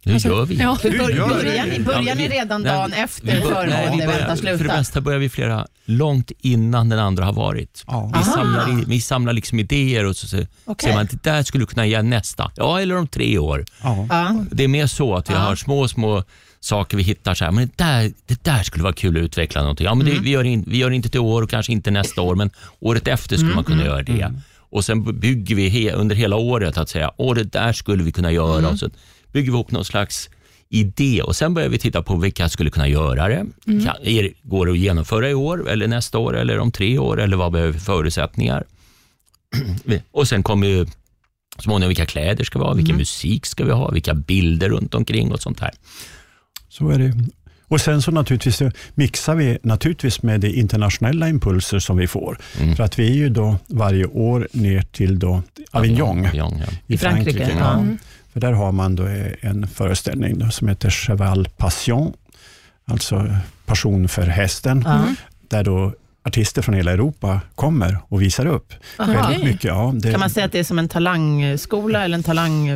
Hur 0.04 0.18
gör 0.30 0.46
vi? 0.46 0.54
Ja. 0.56 0.78
Hur 0.82 0.90
bör, 0.98 0.98
börjar 1.28 1.64
vi? 1.64 1.70
ni, 1.78 1.84
börjar 1.84 2.02
Ja, 2.02 2.14
ni 2.14 2.28
redan 2.28 2.62
nej, 2.62 2.72
dagen 2.72 2.92
efter 2.92 3.26
vänta 3.26 4.36
För 4.36 4.46
det 4.46 4.58
sluta? 4.58 4.76
mesta 4.76 5.00
börjar 5.00 5.18
vi 5.18 5.28
flera 5.28 5.66
långt 5.84 6.32
innan 6.40 6.88
den 6.88 6.98
andra 6.98 7.24
har 7.24 7.32
varit. 7.32 7.84
Ja. 7.86 8.12
Vi, 8.18 8.24
samlar, 8.24 8.84
vi 8.86 9.00
samlar 9.00 9.32
liksom 9.32 9.58
idéer 9.58 10.04
och 10.04 10.16
så 10.16 10.26
ser 10.26 10.46
Okej. 10.64 10.88
ser 10.88 10.94
man 10.96 11.04
att 11.04 11.10
det 11.10 11.30
där 11.30 11.42
skulle 11.42 11.66
kunna 11.66 11.86
göra 11.86 12.02
nästa. 12.02 12.50
Ja, 12.56 12.80
eller 12.80 12.96
om 12.96 13.06
tre 13.08 13.38
år. 13.38 13.64
Ja. 13.82 14.06
Ja. 14.10 14.44
Det 14.50 14.64
är 14.64 14.68
mer 14.68 14.86
så 14.86 15.14
att 15.16 15.30
vi 15.30 15.34
Ja. 15.34 15.40
har 15.40 15.56
små, 15.56 15.88
små 15.88 16.24
saker 16.60 16.96
vi 16.96 17.02
hittar. 17.02 17.34
Så 17.34 17.44
här, 17.44 17.52
men 17.52 17.66
det, 17.76 17.84
där, 17.84 18.12
det 18.26 18.44
där 18.44 18.62
skulle 18.62 18.82
vara 18.82 18.92
kul 18.92 19.16
att 19.16 19.22
utveckla 19.22 19.60
någonting. 19.60 19.84
Ja, 19.84 19.94
men 19.94 20.06
det, 20.06 20.12
vi, 20.18 20.30
gör 20.30 20.44
in, 20.44 20.64
vi 20.66 20.78
gör 20.78 20.90
inte 20.90 21.08
till 21.08 21.20
år 21.20 21.42
och 21.42 21.50
kanske 21.50 21.72
inte 21.72 21.90
nästa 21.90 22.22
år, 22.22 22.34
men 22.34 22.50
året 22.80 23.08
efter 23.08 23.36
skulle 23.36 23.54
man 23.54 23.64
kunna 23.64 23.84
göra 23.84 24.02
det. 24.02 24.32
Och 24.70 24.84
Sen 24.84 25.20
bygger 25.20 25.54
vi 25.54 25.68
he, 25.68 25.92
under 25.92 26.16
hela 26.16 26.36
året 26.36 26.76
att 26.78 26.88
säga, 26.88 27.10
åh 27.16 27.34
det 27.34 27.44
där 27.44 27.72
skulle 27.72 28.02
vi 28.02 28.12
kunna 28.12 28.32
göra. 28.32 28.68
Och 28.68 28.78
så 28.78 28.90
bygger 29.34 29.52
vi 29.52 29.56
ihop 29.56 29.70
någon 29.70 29.84
slags 29.84 30.30
idé 30.68 31.22
och 31.22 31.36
sen 31.36 31.54
börjar 31.54 31.68
vi 31.68 31.78
titta 31.78 32.02
på 32.02 32.16
vilka 32.16 32.48
skulle 32.48 32.70
kunna 32.70 32.88
göra 32.88 33.28
det. 33.28 33.46
Kan, 33.64 33.96
är, 34.02 34.22
det- 34.22 34.32
går 34.42 34.66
det 34.66 34.72
att 34.72 34.78
genomföra 34.78 35.30
i 35.30 35.34
år 35.34 35.68
eller 35.70 35.86
nästa 35.88 36.18
år 36.18 36.36
eller 36.36 36.58
om 36.58 36.70
tre 36.72 36.98
år 36.98 37.20
eller 37.20 37.36
vad 37.36 37.52
behöver 37.52 37.72
vi 37.72 37.78
för 37.78 37.84
förutsättningar? 37.84 38.64
och 40.12 40.28
sen 40.28 40.42
kommer 40.42 40.66
ju 40.66 40.86
småningom 41.58 41.88
vilka 41.88 42.06
kläder 42.06 42.44
ska 42.44 42.58
vi 42.58 42.64
ha, 42.64 42.72
vilken 42.74 42.96
musik 42.96 43.46
ska 43.46 43.64
vi 43.64 43.70
ha, 43.72 43.90
vilka 43.90 44.14
bilder 44.14 44.68
runt 44.68 44.94
omkring 44.94 45.32
och 45.32 45.42
sånt 45.42 45.60
här. 45.60 45.70
Så 46.68 46.88
är 46.90 46.98
det. 46.98 47.12
Och 47.68 47.80
sen 47.80 48.02
så 48.02 48.10
naturligtvis 48.10 48.62
mixar 48.94 49.34
vi 49.34 49.58
naturligtvis 49.62 50.22
med 50.22 50.40
de 50.40 50.48
internationella 50.48 51.28
impulser 51.28 51.78
som 51.78 51.96
vi 51.96 52.06
får. 52.06 52.38
Mm. 52.60 52.76
För 52.76 52.84
att 52.84 52.98
vi 52.98 53.10
är 53.10 53.14
ju 53.14 53.28
då 53.28 53.56
varje 53.66 54.06
år 54.06 54.48
ner 54.52 54.82
till 54.82 55.18
då 55.18 55.42
Avignon 55.70 56.26
Avignon, 56.26 56.58
ja. 56.58 56.66
i 56.86 56.94
I 56.94 56.98
Frankrike, 56.98 57.38
Frankrike. 57.38 57.58
ja. 57.58 57.84
Ja. 57.90 57.96
För 58.34 58.40
där 58.40 58.52
har 58.52 58.72
man 58.72 58.96
då 58.96 59.06
eh, 59.06 59.32
en 59.40 59.66
föreställning 59.68 60.38
då 60.38 60.50
som 60.50 60.68
heter 60.68 60.90
Cheval 60.90 61.48
Passion, 61.56 62.12
alltså 62.86 63.26
passion 63.66 64.08
för 64.08 64.22
hästen, 64.26 64.82
Ja. 64.86 65.04
där 65.48 65.64
då 65.64 65.92
artister 66.26 66.62
från 66.62 66.74
hela 66.74 66.92
Europa 66.92 67.40
kommer 67.54 67.98
och 68.08 68.22
visar 68.22 68.46
upp. 68.46 68.72
Väldigt 68.98 69.44
mycket. 69.44 69.64
Ja, 69.64 69.92
det, 69.96 70.10
Kan 70.10 70.20
man 70.20 70.30
säga 70.30 70.46
att 70.46 70.52
det 70.52 70.58
är 70.58 70.64
som 70.64 70.78
en 70.78 70.88
talangskola 70.88 72.04
eller 72.04 72.14
en 72.18 72.22
talang... 72.22 72.68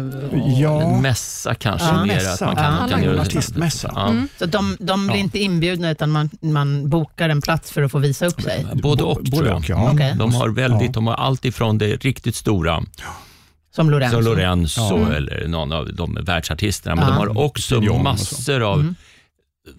Ja, 0.60 0.82
En 0.82 1.02
mässa 1.02 1.54
kanske 1.54 1.86
Ja. 1.88 2.04
mer. 2.04 2.14
Mässa. 2.14 2.46
Att 2.46 2.54
man 2.56 2.64
Ja. 2.72 2.78
kan, 2.78 2.88
kan 2.88 3.02
göra 3.02 3.20
Artistmässa. 3.20 3.92
Ja. 3.94 4.14
Så 4.38 4.46
de, 4.46 4.76
de 4.80 5.06
blir 5.06 5.16
Ja. 5.16 5.22
inte 5.22 5.38
inbjudna 5.38 5.90
utan 5.90 6.10
man, 6.10 6.30
man 6.40 6.88
bokar 6.90 7.28
en 7.28 7.40
plats 7.42 7.70
för 7.70 7.82
att 7.82 7.92
få 7.92 7.98
visa 7.98 8.26
upp 8.26 8.42
sig? 8.42 8.66
Både 8.74 9.02
och 9.04 9.16
Både 9.16 9.30
tror 9.30 9.46
jag. 9.46 9.56
och, 9.56 9.64
ja. 9.68 9.90
Okej. 9.92 10.14
De 10.18 10.34
har 10.34 10.48
väldigt, 10.48 10.82
Ja. 10.86 10.92
de 10.92 11.06
har 11.06 11.14
allt 11.14 11.44
ifrån 11.44 11.78
det 11.78 12.04
riktigt 12.04 12.34
stora, 12.36 12.82
Som 13.78 13.90
Lorenzo? 13.90 14.16
som 14.16 14.24
Lorenzo 14.24 14.80
Ja. 14.80 15.12
eller 15.16 15.48
någon 15.48 15.72
av 15.72 15.94
de 15.94 16.18
världsartisterna, 16.22 16.94
men 16.96 17.04
Ja. 17.04 17.10
de 17.10 17.16
har 17.16 17.38
också 17.44 17.80
massor 17.80 18.60
av 18.62 18.80
Mm. 18.80 18.94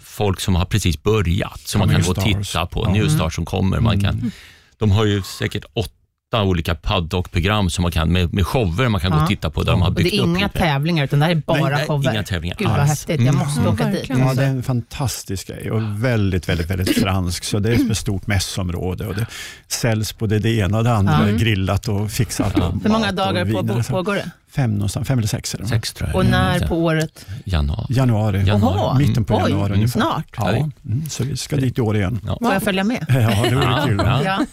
folk 0.03 0.39
som 0.39 0.55
har 0.55 0.65
precis 0.65 1.03
börjat, 1.03 1.59
som 1.59 1.79
man 1.79 1.87
New 1.87 1.97
kan 1.97 2.05
gå 2.05 2.11
och 2.11 2.43
titta 2.43 2.65
på, 2.65 2.83
Ja. 2.87 2.91
New 2.93 3.09
Stars 3.09 3.35
som 3.35 3.45
kommer. 3.45 3.79
Man 3.79 3.93
Mm. 3.93 4.03
kan, 4.05 4.31
de 4.77 4.91
har 4.91 5.05
ju 5.05 5.21
säkert 5.23 5.65
åtta 5.73 5.93
olika 6.37 6.75
paddock-program 6.75 7.69
som 7.69 7.81
man 7.81 7.91
kan, 7.91 8.11
med, 8.11 8.33
med 8.33 8.45
shower 8.47 8.89
man 8.89 9.01
kan 9.01 9.11
gå 9.11 9.17
och 9.17 9.27
titta 9.27 9.49
på, 9.49 9.63
där 9.63 9.71
de 9.71 9.81
har 9.81 9.89
Och 9.89 9.95
det 9.95 10.03
byggt 10.03 10.15
är 10.15 10.19
upp 10.21 10.25
inga 10.27 10.49
tävlingar 10.49 11.03
utan 11.03 11.19
det 11.19 11.25
här 11.25 11.31
är 11.31 11.35
bara 11.35 11.59
Nej, 11.61 11.71
nej, 11.71 11.85
shower? 11.87 12.11
inga 12.11 12.23
tävlingar 12.23 12.55
Gud 12.59 12.67
vad 12.67 12.79
alls. 12.79 12.89
häftigt, 12.89 13.21
jag 13.21 13.27
Mm. 13.35 13.35
måste 13.47 13.61
Ja, 13.61 13.69
åka 13.69 13.85
dit. 13.85 14.05
Ja, 14.09 14.33
det 14.33 14.43
är 14.43 14.47
en 14.49 14.63
fantastisk 14.63 15.47
grej 15.47 15.71
och 15.71 16.03
väldigt, 16.03 16.49
väldigt, 16.49 16.69
väldigt 16.69 17.01
fransk. 17.01 17.43
Så 17.43 17.59
det 17.59 17.69
är 17.69 17.91
ett 17.91 17.97
stort 17.97 18.27
mässområde 18.27 19.07
och 19.07 19.15
det 19.15 19.25
säljs 19.67 20.17
både 20.17 20.39
det 20.39 20.49
ena 20.57 20.77
och 20.77 20.83
det 20.83 20.93
andra, 20.93 21.29
Ja. 21.29 21.37
grillat 21.37 21.87
och 21.87 22.11
fixat. 22.11 22.53
Ja. 22.57 22.65
Och 22.67 22.83
Hur 22.83 22.89
många 22.89 23.11
dagar 23.11 23.45
på, 23.45 23.83
pågår 23.83 24.15
det? 24.15 24.29
Fem, 24.55 24.71
någonstans, 24.73 25.07
fem 25.07 25.17
eller 25.17 25.27
sex. 25.27 25.53
Är 25.53 25.57
det? 25.57 25.67
Sex 25.67 25.93
tror 25.93 26.09
jag. 26.09 26.15
Och 26.15 26.25
när 26.25 26.55
Mm. 26.57 26.69
på 26.69 26.75
året? 26.83 27.25
Januari. 27.45 27.85
Januari. 27.89 28.43
Januari. 28.45 28.77
Jaha, 28.79 28.97
Mitten 28.97 29.25
på 29.25 29.35
oj, 29.35 29.41
januari 29.49 29.73
ungefär. 29.73 29.99
snart. 29.99 30.25
Ja, 30.37 30.49
mm, 30.49 30.71
så 31.09 31.23
vi 31.23 31.37
ska 31.37 31.55
dit 31.55 31.77
i 31.77 31.81
år 31.81 31.97
igen. 31.97 32.19
Ja. 32.27 32.37
Får 32.41 32.53
jag 32.53 32.63
följa 32.63 32.83
med? 32.83 33.05
Ja, 33.09 33.15
det 33.49 33.55
vore 33.55 33.81
kul. 33.85 34.01
Ja. 34.25 34.45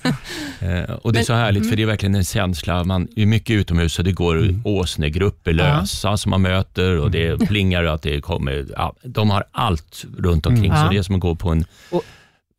Ja. 0.61 0.67
Eh, 0.67 0.91
och 0.95 1.13
Det 1.13 1.19
är 1.19 1.25
så 1.25 1.33
härligt, 1.35 1.69
för 1.69 1.77
det 1.77 1.83
är 1.83 1.87
verkligen 1.87 2.15
en 2.15 2.25
känsla. 2.25 2.85
Man 2.85 3.09
är 3.17 3.27
mycket 3.27 3.55
utomhus 3.55 3.99
och 3.99 4.05
det 4.05 4.13
går 4.13 4.37
Mm. 4.39 4.61
åsnegrupper 4.65 5.53
lösa 5.53 6.17
som 6.17 6.31
man 6.31 6.43
möter 6.43 6.99
och 6.99 7.11
det 7.11 7.39
plingar 7.49 7.83
och 7.83 7.95
att 7.95 8.03
det 8.03 8.21
kommer. 8.21 8.67
Ja, 8.77 8.95
de 9.05 9.31
har 9.31 9.45
allt 9.53 10.05
runt 10.19 10.47
omkring, 10.47 10.65
Mm. 10.67 10.77
så 10.79 10.85
Ja. 10.85 10.91
det 10.91 10.99
är 10.99 11.03
som 11.03 11.15
att 11.15 11.21
gå 11.21 11.35
på 11.35 11.51
en 11.51 11.65
Och- 11.91 12.05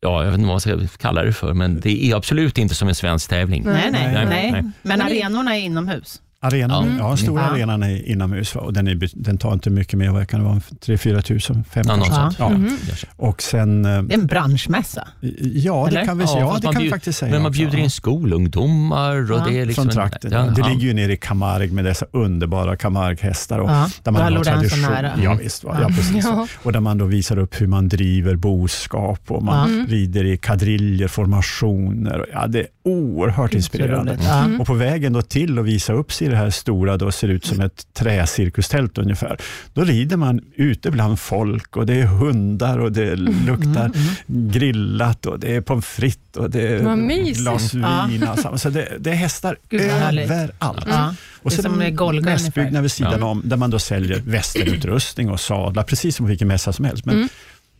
Ja, 0.00 0.24
jag 0.24 0.30
vet 0.30 0.38
inte 0.38 0.46
vad 0.46 0.54
man 0.76 0.88
ska 0.88 0.96
kalla 0.98 1.22
det 1.24 1.32
för, 1.32 1.54
men 1.54 1.80
det 1.80 2.04
är 2.04 2.16
absolut 2.16 2.58
inte 2.58 2.74
som 2.74 2.88
en 2.88 2.94
svensk 2.94 3.30
tävling. 3.30 3.62
Nej, 3.66 3.88
nej, 3.92 4.12
Nej, 4.14 4.26
nej. 4.26 4.52
nej. 4.52 4.64
Men 4.82 5.00
arenorna 5.02 5.56
är 5.56 5.60
inomhus? 5.60 6.20
Arenan, 6.40 6.96
Ja. 6.98 7.10
ja. 7.10 7.16
stora 7.16 7.42
Ja. 7.42 7.48
arenan 7.48 7.82
är 7.82 8.08
inomhus 8.08 8.56
och 8.56 8.72
den, 8.72 8.88
är, 8.88 9.10
den 9.14 9.38
tar 9.38 9.52
inte 9.52 9.70
mycket 9.70 9.98
mer, 9.98 10.10
vad 10.10 10.28
kan 10.28 10.40
det 10.40 10.46
vara, 10.46 10.60
3-4 10.86 11.20
tusen? 11.22 11.64
Fem 11.70 11.84
Ja, 11.88 11.96
något 11.96 12.08
kanske? 12.08 12.36
sånt. 12.38 12.52
Ja. 12.52 12.58
Mhm. 12.58 12.78
Och 13.16 13.42
sen, 13.42 13.84
eh, 13.84 14.02
Det 14.02 14.14
är 14.14 14.18
en 14.18 14.26
branschmässa. 14.26 15.08
ja 15.40 15.84
det 15.90 15.96
Eller? 15.96 16.04
kan 16.06 16.18
vi 16.18 16.24
Ja, 16.24 16.38
ja, 16.38 16.54
det 16.56 16.62
kan 16.62 16.72
vi 16.74 16.78
bjud- 16.78 16.90
faktiskt 16.90 17.18
säga. 17.18 17.32
Men 17.32 17.42
man 17.42 17.50
också. 17.50 17.60
bjuder 17.60 17.78
in 17.78 17.90
skolungdomar 17.90 19.32
och 19.32 19.38
Ja. 19.38 19.44
det 19.48 19.58
är 19.60 19.66
liksom... 19.66 19.84
Från 19.84 19.94
trakten. 19.94 20.32
Ja, 20.32 20.38
det 20.42 20.54
ja. 20.60 20.68
ligger 20.68 20.82
ju 20.82 20.94
nere 20.94 21.12
i 21.12 21.16
Camargue 21.16 21.72
med 21.74 21.84
dessa 21.84 22.06
underbara 22.12 22.76
Camargue-hästar. 22.76 23.58
Och 23.58 23.70
Ja, 23.70 23.90
där 24.02 24.12
man 24.12 24.32
då 24.32 24.38
har 24.38 24.44
tradition. 24.44 24.80
nära. 24.82 25.12
Ja, 25.22 25.34
visst, 25.42 25.62
ja, 25.64 25.88
precis. 25.96 26.24
Ja. 26.24 26.46
Och 26.62 26.72
där 26.72 26.80
man 26.80 26.98
då 26.98 27.04
visar 27.04 27.38
upp 27.38 27.60
hur 27.60 27.66
man 27.66 27.88
driver 27.88 28.36
boskap 28.36 29.20
och 29.30 29.42
man 29.42 29.86
rider 29.88 30.24
i 30.24 30.36
kadriljer, 30.36 31.08
formationer. 31.08 32.26
Ja, 32.32 32.46
det 32.46 32.58
är 32.60 32.66
oerhört 32.84 33.54
inspirerande. 33.54 34.18
Ja. 34.22 34.44
Och 34.60 34.66
på 34.66 34.74
vägen 34.74 35.12
då 35.12 35.22
till 35.22 35.58
att 35.58 35.64
visa 35.64 35.92
upp 35.92 36.12
sig 36.12 36.27
i 36.28 36.30
det 36.30 36.36
här 36.36 36.50
stora, 36.50 36.96
då 36.96 37.12
ser 37.12 37.28
ut 37.28 37.44
som 37.46 37.60
ett 37.60 37.86
träcirkustält 37.94 38.98
ungefär. 38.98 39.36
Då 39.74 39.84
rider 39.84 40.16
man 40.16 40.40
ute 40.56 40.90
bland 40.90 41.20
folk 41.20 41.76
och 41.76 41.86
det 41.86 41.94
är 41.94 42.04
hundar 42.06 42.78
och 42.78 42.92
det 42.92 43.16
luktar 43.16 43.90
grillat 44.26 45.26
och 45.26 45.40
det 45.40 45.54
är 45.56 45.60
pommes 45.60 45.86
frites 45.86 46.36
och 46.36 46.50
det 46.50 46.68
är 46.68 47.34
glas 47.34 47.74
Ja. 47.74 48.06
vin. 48.10 48.22
Alltså. 48.28 48.58
Så 48.58 48.70
det, 48.70 48.88
det 48.98 49.10
är 49.10 49.14
hästar 49.14 49.56
Gud, 49.68 49.80
överallt. 49.80 50.86
Ja. 50.88 51.14
Och 51.42 51.50
Det 51.50 51.54
är 51.54 51.56
så 51.56 51.62
som 51.62 51.72
med 51.78 51.96
Golga 51.96 52.30
mässbyggnad 52.30 52.66
ungefär. 52.66 52.82
vid 52.82 52.92
sidan 52.92 53.20
Ja. 53.20 53.26
om, 53.26 53.42
där 53.44 53.56
man 53.56 53.70
då 53.70 53.78
säljer 53.78 54.20
västerutrustning 54.26 55.30
och 55.30 55.40
sadlar, 55.40 55.82
precis 55.82 56.16
som 56.16 56.26
vilken 56.26 56.48
mässa 56.48 56.72
som 56.72 56.84
helst. 56.84 57.04
Men 57.04 57.14
Mm. 57.16 57.28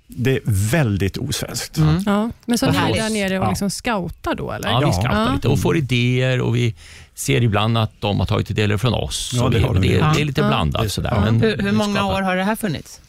det 0.06 0.37
är 0.37 0.40
väldigt 0.70 1.16
osvenskt. 1.18 1.76
Mm. 1.78 2.02
Ja. 2.06 2.30
Men 2.46 2.58
så 2.58 2.70
ni 2.70 2.76
är 2.76 2.94
där 2.94 3.11
nere 3.11 3.38
och 3.38 3.44
Ja. 3.44 3.48
liksom 3.48 3.70
scoutar 3.70 4.34
då 4.34 4.52
eller? 4.52 4.68
Ja, 4.68 4.78
vi 4.80 4.87
Ja. 4.87 5.26
Ja. 5.26 5.34
lite 5.34 5.48
och 5.48 5.61
får 5.61 5.76
idéer 5.76 6.40
och 6.40 6.56
vi 6.56 6.74
ser 7.18 7.42
ibland 7.42 7.78
att 7.78 8.00
de 8.00 8.18
har 8.18 8.26
tagit 8.26 8.50
idéer 8.50 8.76
från 8.76 8.94
oss. 8.94 9.33
Ja, 9.35 9.48
det 9.48 9.59
vi, 9.59 9.64
har 9.64 9.74
de 9.74 9.81
det, 9.81 9.87
gjort. 9.87 10.14
det 10.14 10.20
är 10.20 10.24
lite 10.24 10.40
Ja. 10.40 10.48
blandat. 10.48 10.83
Det- 10.83 10.88
Sådär, 10.88 11.12
ja. 11.14 11.20
men 11.20 11.40
Hur, 11.40 11.57
hur 11.59 11.72
många 11.72 11.94
skapar. 11.94 12.14
år 12.18 12.22
har 12.22 12.37
det 12.37 12.44
här 12.44 12.57
funnits? 12.57 13.00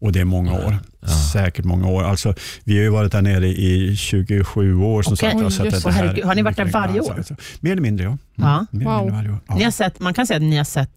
Och 0.00 0.12
det 0.12 0.20
är 0.20 0.24
många 0.24 0.52
år. 0.52 0.78
Säkert 1.32 1.64
många 1.64 1.88
år. 1.88 2.04
Alltså, 2.04 2.34
vi 2.64 2.76
har 2.76 2.82
ju 2.82 2.88
varit 2.90 3.12
där 3.12 3.22
nere 3.22 3.48
i 3.48 3.96
27 3.96 4.74
år. 4.82 5.02
Som 5.02 5.12
Okej. 5.12 5.30
sagt, 5.30 5.34
och 5.40 5.46
Oj, 5.46 5.52
sett 5.52 5.82
det. 5.84 5.88
det 5.90 5.92
här 5.92 6.22
har 6.22 6.34
ni 6.34 6.42
varit 6.42 6.56
där 6.56 6.64
varje 6.64 7.00
år? 7.00 7.14
Alltså, 7.16 7.34
Mer 7.60 7.72
eller 7.72 7.82
mindre, 7.82 8.04
ja. 8.04 8.18
Ja. 8.34 8.66
Mer 8.70 8.80
eller 8.86 8.90
Wow. 8.90 9.00
mindre 9.04 9.16
varje 9.16 9.30
år. 9.30 9.38
Ja. 9.48 9.54
Ni 9.54 9.64
har 9.64 9.70
sett, 9.70 10.00
man 10.00 10.14
kan 10.14 10.26
säga 10.26 10.36
att 10.36 10.42
ni 10.42 10.56
har 10.56 10.64
sett 10.64 10.90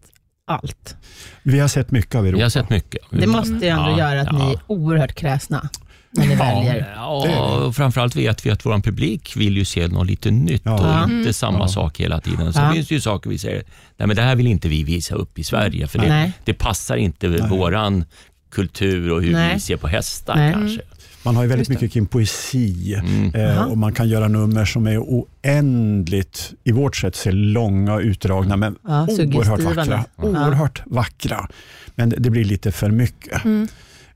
allt. 0.48 0.96
Vi 1.44 1.60
har 1.60 1.68
sett 1.68 1.92
mycket 1.92 2.16
av 2.16 2.26
Europa. 2.26 2.38
Vi 2.38 2.44
har 2.44 2.50
sett 2.50 2.70
mycket. 2.70 3.02
Det 3.12 3.28
måste 3.28 3.52
ju 3.54 3.68
ändå 3.68 3.90
Ja, 3.92 3.98
göra 3.98 4.22
att 4.22 4.28
ja. 4.32 4.38
ni 4.46 4.52
är 4.54 4.60
oerhört 4.68 5.14
kräsna 5.16 5.70
när 6.12 6.28
ni 6.28 6.36
väljer. 6.36 6.94
Ja, 6.96 7.56
och 7.66 7.76
framförallt 7.76 8.16
vet 8.16 8.46
vi 8.46 8.50
att 8.52 8.66
vår 8.66 8.80
publik 8.80 9.34
vill 9.38 9.58
ju 9.58 9.66
se 9.66 9.88
något 9.88 10.08
lite 10.08 10.32
nytt 10.32 10.62
Ja. 10.66 10.74
och 10.74 11.04
inte 11.04 11.16
Mm. 11.16 11.34
samma 11.34 11.60
Ja. 11.60 11.68
sak 11.68 12.00
hela 12.00 12.22
tiden. 12.22 12.54
Så 12.54 12.60
Ja. 12.60 12.72
finns 12.74 12.88
det 12.88 12.96
ju 12.96 13.02
saker 13.02 13.30
vi 13.30 13.38
säger, 13.38 13.64
nej 13.98 14.08
men 14.08 14.16
det 14.16 14.22
här 14.22 14.36
vill 14.36 14.48
inte 14.48 14.70
vi 14.70 14.84
visa 14.84 15.16
upp 15.16 15.40
i 15.40 15.44
Sverige, 15.44 15.88
för 15.88 16.00
det, 16.00 16.08
Nej. 16.10 16.32
det 16.46 16.54
passar 16.54 16.96
inte 16.96 17.28
våran 17.28 18.06
kultur 18.52 19.12
och 19.12 19.22
hur 19.24 19.32
Nej. 19.34 19.54
vi 19.54 19.60
ser 19.60 19.78
på 19.78 19.88
hästar 19.88 20.36
Nej. 20.36 20.54
kanske. 20.54 20.82
Man 21.24 21.36
har 21.36 21.44
ju 21.44 21.50
väldigt 21.50 21.70
mycket 21.70 21.92
kring 21.94 22.06
poesi 22.06 22.94
Mm. 22.96 23.36
eh, 23.36 23.64
och 23.64 23.78
man 23.78 23.94
kan 23.94 24.10
göra 24.10 24.28
nummer 24.28 24.66
som 24.66 24.88
är 24.88 24.98
oändligt, 25.00 26.54
i 26.64 26.72
vårt 26.72 26.96
sätt 26.96 27.16
se 27.16 27.32
långa 27.32 27.94
och 27.94 28.02
utdragna, 28.02 28.58
men 28.58 28.76
Ja, 28.88 29.08
oerhört 29.10 29.60
vackra. 29.76 30.06
Oerhört 30.18 30.82
vackra. 30.86 31.48
Men 31.96 32.10
det- 32.10 32.16
det 32.20 32.30
blir 32.30 32.46
lite 32.46 32.72
för 32.72 32.90
mycket. 32.92 33.46
Mm. 33.46 33.68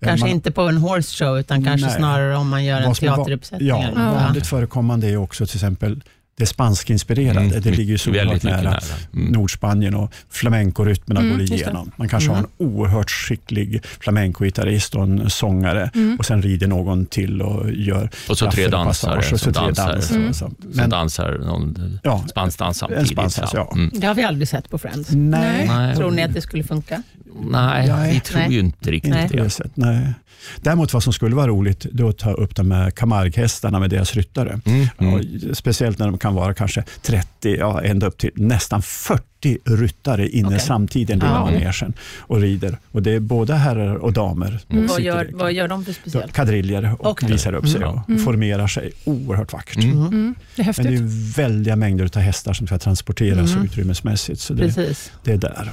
Kanske 0.06 0.26
man- 0.26 0.32
inte 0.36 0.52
på 0.52 0.62
en 0.62 0.78
horse 0.78 1.26
show 1.26 1.40
utan 1.40 1.64
kanske 1.64 1.88
Nej. 1.88 1.96
snarare 1.98 2.36
om 2.38 2.50
man 2.50 2.66
gör 2.66 2.82
en 2.82 2.94
teateruppsättning. 2.94 3.68
Ja, 3.70 3.86
Ja. 3.96 4.14
vanligt 4.14 4.48
förekommande 4.48 5.08
är 5.10 5.18
också 5.18 5.46
till 5.46 5.56
exempel 5.56 6.02
det 6.38 6.46
spanskinspirerade. 6.46 7.40
Mm, 7.40 7.62
det 7.62 7.72
ligger 7.72 7.84
ju 7.92 7.98
så 7.98 8.10
oerhört 8.10 8.26
väldigt 8.28 8.44
mycket 8.44 8.60
nära. 8.64 8.70
nära. 8.72 8.82
Mm. 9.14 9.32
Nordspanien 9.32 9.96
och 9.96 10.12
flamencorytmerna 10.30 11.20
Mm, 11.20 11.32
går 11.32 11.42
igenom. 11.42 11.92
Man 11.96 12.10
kanske 12.10 12.30
har 12.30 12.38
en 12.38 12.48
oerhört 12.58 13.10
skicklig 13.12 13.82
flamencogitarrist 14.00 14.96
och 14.96 15.04
en 15.04 15.30
sångare 15.30 15.90
Mm. 15.96 16.16
och 16.20 16.26
sen 16.26 16.42
rider 16.42 16.68
någon 16.68 17.06
till 17.06 17.42
och 17.42 17.72
gör 17.72 18.10
Och 18.30 18.38
så 18.38 18.52
tre 18.52 18.68
dansare 18.68 19.18
och 19.18 19.24
så 19.26 19.38
tre 19.38 19.52
dansare. 19.52 20.02
Mm. 20.16 20.34
så. 20.34 20.52
Som 20.74 20.90
dansar 20.90 21.38
någon 21.46 22.00
ja, 22.04 22.24
spansdans 22.30 22.78
En 22.84 22.88
samtidigt. 22.90 23.12
spansdans, 23.12 23.52
ja. 23.54 23.72
Mm. 23.76 23.92
Det 23.94 24.08
har 24.08 24.16
vi 24.16 24.24
aldrig 24.24 24.48
sett 24.48 24.70
på 24.70 24.78
Friends. 24.78 25.10
nej, 25.12 25.68
Nej. 25.68 25.96
Tror 25.96 26.12
ni 26.12 26.24
att 26.24 26.34
det 26.34 26.42
skulle 26.42 26.64
funka? 26.64 27.04
Nej, 27.42 27.88
Nej. 27.88 28.14
vi 28.14 28.20
tror 28.20 28.40
Nej. 28.40 28.54
ju 28.54 28.60
inte 28.60 28.92
riktigt 28.92 29.14
på 29.32 29.38
det. 29.38 29.60
nej. 29.74 30.14
Däremot 30.62 30.94
vad 30.94 31.04
som 31.04 31.14
skulle 31.14 31.36
vara 31.36 31.48
roligt, 31.48 31.86
det 31.92 32.04
är 32.04 32.08
att 32.10 32.18
ta 32.18 32.32
upp 32.32 32.56
de 32.56 32.72
här 32.72 32.92
kamarghästarna 32.92 33.80
med 33.80 33.90
deras 33.90 34.14
ryttare. 34.16 34.60
Mm, 34.66 34.88
mm. 34.98 35.56
Speciellt 35.56 36.00
när 36.00 36.06
de 36.06 36.18
kan 36.18 36.34
vara 36.36 36.54
kanske 36.54 36.84
30, 37.02 37.56
ja, 37.60 37.82
ända 37.82 38.08
upp 38.08 38.18
till 38.18 38.32
nästan 38.36 38.82
40 38.82 39.58
ryttare 39.66 40.30
inne 40.30 40.48
Okej. 40.48 40.60
samtidigt 40.60 41.16
i 41.16 41.20
Ja. 41.26 41.40
manegen 41.46 41.94
och 42.20 42.42
rider. 42.42 42.78
Och 42.92 43.02
det 43.02 43.12
är 43.12 43.20
både 43.20 43.54
herrar 43.54 43.96
och 43.96 44.14
damer. 44.14 44.60
Mm. 44.70 44.88
Vad, 44.88 45.02
gör, 45.02 45.30
vad 45.34 45.54
gör 45.54 45.68
de 45.68 45.86
för 45.86 45.94
speciellt? 45.94 46.34
Kadriljer 46.34 46.96
och 47.00 47.08
Okej. 47.12 47.32
visar 47.32 47.54
upp 47.54 47.68
sig 47.68 47.82
Mm. 47.84 47.90
och 47.98 48.22
formerar 48.22 48.68
sig 48.68 48.92
oerhört 49.04 49.54
vackert. 49.54 49.84
Mm. 49.84 49.98
Mm. 49.98 50.36
Det 50.56 50.62
är 50.62 50.66
Men 50.66 50.86
det 50.86 50.92
häftigt. 50.92 51.00
är 51.02 51.36
väldiga 51.44 51.76
mängder 51.76 52.06
av 52.16 52.22
hästar 52.22 52.54
som 52.54 52.68
ska 52.68 52.78
transporteras 52.78 53.52
Mm. 53.52 53.66
utrymmesmässigt. 53.66 54.40
Så 54.42 54.54
det, 54.54 54.62
Precis. 54.64 55.12
det 55.24 55.32
är 55.32 55.38
där. 55.38 55.72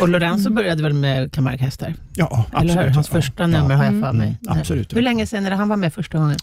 Och 0.00 0.08
Lorenzo 0.08 0.50
började 0.50 0.82
väl 0.82 0.92
med 0.92 1.32
kamarkhästar? 1.32 1.94
Ja, 2.14 2.46
Eller 2.52 2.60
hur? 2.62 2.70
absolut. 2.70 2.94
Hans 2.94 3.08
Ja. 3.08 3.12
första 3.14 3.46
nummer 3.46 3.74
har 3.74 3.84
jag 3.84 4.00
för 4.02 4.12
mig. 4.12 4.38
Mm, 4.46 4.58
absolut. 4.60 4.96
Hur 4.96 5.02
länge 5.02 5.26
sedan 5.26 5.46
är 5.46 5.50
det 5.50 5.56
han 5.56 5.68
var 5.68 5.76
med 5.76 5.94
första 5.94 6.18
gången? 6.18 6.36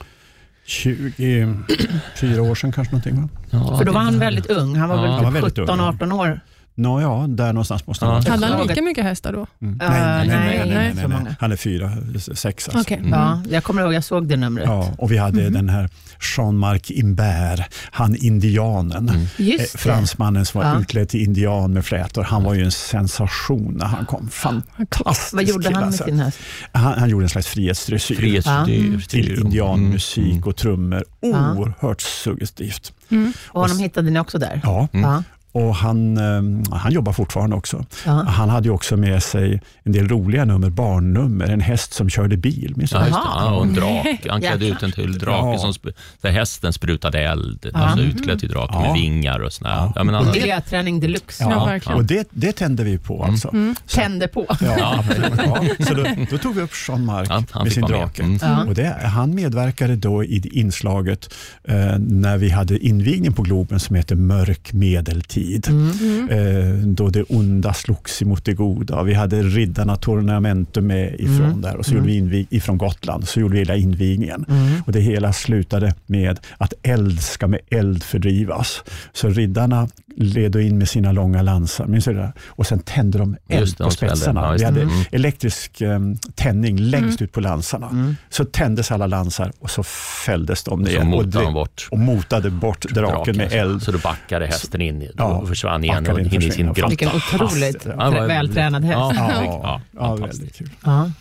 24 0.66 2.42
år 2.42 2.56
sedan 2.56 2.72
kanske 2.72 2.92
någonting 2.96 3.22
va? 3.22 3.30
Ja, 3.50 3.78
För 3.78 3.86
då 3.86 3.92
var 3.92 4.02
han 4.02 4.20
väldigt 4.20 4.46
ung. 4.46 4.76
Han 4.76 4.90
var 4.90 4.96
Ja. 4.96 5.02
väl 5.02 5.12
Han 5.12 5.24
var 5.24 5.32
typ 5.32 5.44
väldigt 5.44 5.60
ung, 5.60 5.80
17-18 5.80 6.12
år. 6.12 6.40
Nå, 6.76 7.02
ja, 7.02 7.26
där 7.30 7.54
någonstans 7.54 7.88
måste 7.88 8.06
han 8.06 8.14
Ja. 8.16 8.20
vara. 8.22 8.32
Hade 8.32 8.58
han 8.58 8.68
lika 8.68 8.82
mycket 8.82 9.04
hästar 9.04 9.34
då? 9.34 9.48
Mm. 9.62 9.74
Uh, 9.82 9.90
nej, 9.90 10.00
nej, 10.00 10.28
nej, 10.28 10.28
nej, 10.28 10.58
nej, 10.58 10.68
nej, 10.76 10.90
så 10.92 10.96
nej, 11.00 11.08
nej. 11.08 11.18
många. 11.18 11.36
Han 11.40 11.52
är 11.52 11.56
fyra, 11.56 11.92
sex 12.36 12.68
alltså. 12.68 12.82
Okej. 12.82 12.98
Mm. 12.98 13.10
Ja, 13.10 13.42
jag 13.50 13.64
kommer 13.64 13.82
ihåg, 13.82 13.94
jag 13.94 14.04
såg 14.04 14.28
det 14.28 14.38
numret. 14.38 14.66
Ja, 14.68 14.92
och 14.98 15.12
vi 15.12 15.18
hade 15.18 15.50
den 15.50 15.70
här 15.70 15.90
Jean-Marc 16.38 16.92
Imbert, 16.92 17.62
han 17.92 18.16
indianen. 18.16 19.10
Mm. 19.10 19.22
Eh. 19.60 19.66
Fransmannen 19.76 20.46
som 20.46 20.62
var 20.62 20.68
Ja. 20.68 20.80
utklädd 20.80 21.10
till 21.10 21.22
indian 21.24 21.74
med 21.74 21.86
flätor. 21.86 22.24
Han 22.24 22.44
var 22.44 22.54
ju 22.54 22.64
en 22.64 22.72
sensation 22.72 23.74
när 23.80 23.86
han 23.86 24.06
kom. 24.06 24.30
Fantastisk 24.30 25.34
Vad 25.34 25.44
gjorde 25.44 25.64
kille, 25.64 25.76
han 25.76 25.82
med 25.84 25.88
alltså. 25.88 26.04
sin 26.04 26.20
häst? 26.20 26.40
han, 26.72 27.00
han 27.00 27.10
gjorde 27.10 27.26
en 27.26 27.30
slags 27.30 27.48
frihetsdressyr. 27.48 28.16
Frihetsstyr. 28.16 29.06
till 29.10 29.40
indianmusik 29.40 30.32
Mm. 30.32 30.44
och 30.44 30.56
trummor. 30.56 31.04
Oerhört 31.22 32.02
suggestivt. 32.02 32.94
Mm. 33.10 33.34
Och 33.48 33.62
honom 33.62 33.80
hittade 33.80 34.10
ni 34.12 34.20
också 34.20 34.38
där? 34.38 34.62
Ja, 34.64 34.88
Mm. 34.94 35.10
Ja. 35.12 35.24
Och 35.52 35.76
han, 35.76 36.18
eh, 36.18 36.76
han 36.78 36.92
jobbar 36.92 37.14
fortfarande 37.14 37.56
också. 37.56 37.86
Ja. 38.06 38.12
Han 38.12 38.50
hade 38.50 38.68
ju 38.68 38.74
också 38.74 38.98
med 38.98 39.24
sig 39.24 39.62
en 39.84 39.92
del 39.92 40.08
roliga 40.08 40.46
nummer, 40.46 40.70
barnnummer. 40.70 41.46
En 41.50 41.62
häst 41.62 41.94
som 41.94 42.10
körde 42.10 42.38
bil. 42.38 42.74
Minns 42.76 42.92
Ja. 42.92 43.06
Ja, 43.10 43.52
och 43.56 43.66
en 43.66 43.74
drake. 43.74 44.18
Han 44.30 44.42
klädde 44.42 44.68
ut 44.68 44.84
en 44.84 44.92
till 44.92 45.20
drake 45.20 45.52
Ja. 45.52 45.58
som 45.58 45.72
sp- 45.72 45.94
där 46.22 46.30
hästen 46.32 46.74
sprutade 46.74 47.20
eld. 47.20 47.70
Ja. 47.74 47.80
Alltså 47.80 48.04
utklädd 48.06 48.40
till 48.40 48.50
drake 48.50 48.74
Ja. 48.74 48.82
med 48.82 48.94
vingar 48.94 49.40
och 49.40 49.54
sådär. 49.54 49.72
Ja. 49.72 49.94
Ja. 49.96 50.04
men 50.04 50.16
han, 50.16 50.26
Miljöträning 50.32 51.00
deluxe. 51.00 51.44
Ja, 51.44 51.66
verkligen. 51.66 51.98
och 51.98 52.06
det, 52.06 52.28
det 52.32 52.52
tände 52.52 52.84
vi 52.84 52.98
på 52.98 53.24
alltså. 53.24 53.50
Mm. 53.54 53.76
Tände 53.88 54.28
på. 54.28 54.46
Ja, 54.50 54.56
Ja. 54.78 55.04
ja. 55.38 55.86
Så 55.86 55.94
då, 55.94 56.04
då 56.32 56.38
tog 56.38 56.56
vi 56.56 56.62
upp 56.62 56.72
Ja, 56.88 57.44
han 57.52 57.64
med 57.64 57.72
sin 57.74 57.82
vara 57.82 57.92
med. 57.92 58.00
drake. 58.02 58.24
Mm. 58.24 58.40
Ja. 58.42 58.64
Och 58.68 58.74
det, 58.76 58.98
han 59.04 59.36
medverkade 59.36 59.96
då 59.96 60.24
i 60.24 60.50
inslaget 60.54 61.34
eh, 61.64 61.76
när 62.00 62.38
vi 62.38 62.50
hade 62.50 62.78
invigning 62.86 63.34
på 63.34 63.42
Globen 63.42 63.80
som 63.80 63.96
heter 63.96 64.16
Mörk 64.16 64.74
medeltid. 64.74 65.41
Mm. 65.68 66.30
Eh, 66.30 66.74
då 66.88 67.10
det 67.10 67.24
onda 67.24 67.74
slogs 67.74 68.22
emot 68.22 68.46
det 68.46 68.54
goda. 68.54 69.04
Vi 69.04 69.14
hade 69.14 69.44
riddarna 69.44 69.96
Tornamentum 69.96 70.88
med 70.88 71.16
ifrån 71.20 71.46
Mm. 71.46 71.62
där 71.62 71.76
och 71.78 71.86
så 71.86 71.94
gjorde 71.94 72.08
vi 72.08 72.18
invig, 72.18 72.48
ifrån 72.50 72.78
Gotland. 72.78 73.28
Så 73.28 73.40
gjorde 73.40 73.54
vi 73.54 73.60
hela 73.60 73.76
invigningen. 73.76 74.46
Mm. 74.50 74.82
Och 74.86 74.92
det 74.92 75.00
hela 75.00 75.34
slutade 75.34 75.94
med 76.06 76.40
att 76.58 76.74
eld 76.84 77.22
ska 77.22 77.48
med 77.48 77.60
eld 77.70 78.04
fördrivas. 78.04 78.84
Så 79.14 79.30
riddarna 79.30 79.88
led 80.16 80.56
in 80.56 80.78
med 80.78 80.90
sina 80.90 81.12
långa 81.12 81.42
lansar. 81.42 81.86
Minns 81.86 82.06
du 82.06 82.14
det? 82.14 82.34
Och 82.48 82.68
sen 82.68 82.80
tände 82.80 83.18
de 83.18 83.38
eld 83.48 83.60
Just 83.62 83.78
det, 83.78 83.84
på 83.84 83.90
spetsarna. 83.92 84.42
Ja, 84.42 84.52
vi 84.52 84.64
hade. 84.64 84.82
Mm. 84.82 84.94
elektrisk 85.12 85.82
eh, 85.82 86.00
tändning 86.36 86.78
längst 86.78 87.22
ut 87.22 87.32
på 87.32 87.40
lansarna. 87.42 87.90
Mm. 87.90 88.16
Så 88.30 88.46
tändes 88.46 88.92
alla 88.92 89.08
lansar 89.08 89.52
och 89.60 89.70
så 89.72 89.84
fälldes 90.26 90.64
de 90.64 90.82
ner 90.82 90.92
så 90.92 91.00
och, 91.00 91.06
motade 91.06 91.52
bort 91.52 91.88
och 91.92 92.00
motade 92.00 92.50
bort 92.50 92.82
draken 92.90 93.38
med 93.38 93.52
så- 93.52 93.58
eld. 93.58 93.84
Så 93.84 93.92
då 93.92 93.98
backade 93.98 94.46
hästen 94.46 94.82
in 94.82 95.02
i- 95.02 95.12
Ja, 95.18 95.24
och 95.26 95.48
försvann 95.48 95.84
igen 95.84 96.08
och 96.08 96.20
in, 96.20 96.34
in 96.34 96.42
i 96.42 96.52
sin 96.52 96.66
grotta. 96.74 96.88
Vilken 96.90 97.10
otroligt 97.10 97.86
Ja, 97.86 98.16
Ja, 98.18 98.26
vältränad 98.26 98.84
häst. 98.84 98.98
Ja, 99.00 99.14
Ja, 99.16 99.42
ja, 99.64 99.82
ja, 100.00 100.16
väldigt 100.16 100.56
kul. 100.58 100.70
Ja. 100.86 101.12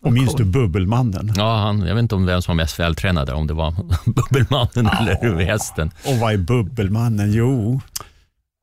Och 0.00 0.12
minns 0.12 0.28
cool. 0.30 0.38
du 0.38 0.44
Bubbelmannen? 0.44 1.32
Ja, 1.36 1.56
han, 1.56 1.80
jag 1.80 1.94
vet 1.94 2.02
inte 2.02 2.14
om 2.14 2.26
vem 2.26 2.42
som 2.42 2.56
var 2.56 2.62
mest 2.64 2.78
vältränad, 2.80 3.30
om 3.30 3.46
det 3.46 3.54
var 3.54 3.74
Bubbelmannen 4.04 4.86
eller 5.22 5.44
hästen. 5.44 5.90
Och 6.06 6.14
vad 6.16 6.32
är 6.32 6.36
Bubbelmannen? 6.36 7.32
Jo, 7.32 7.80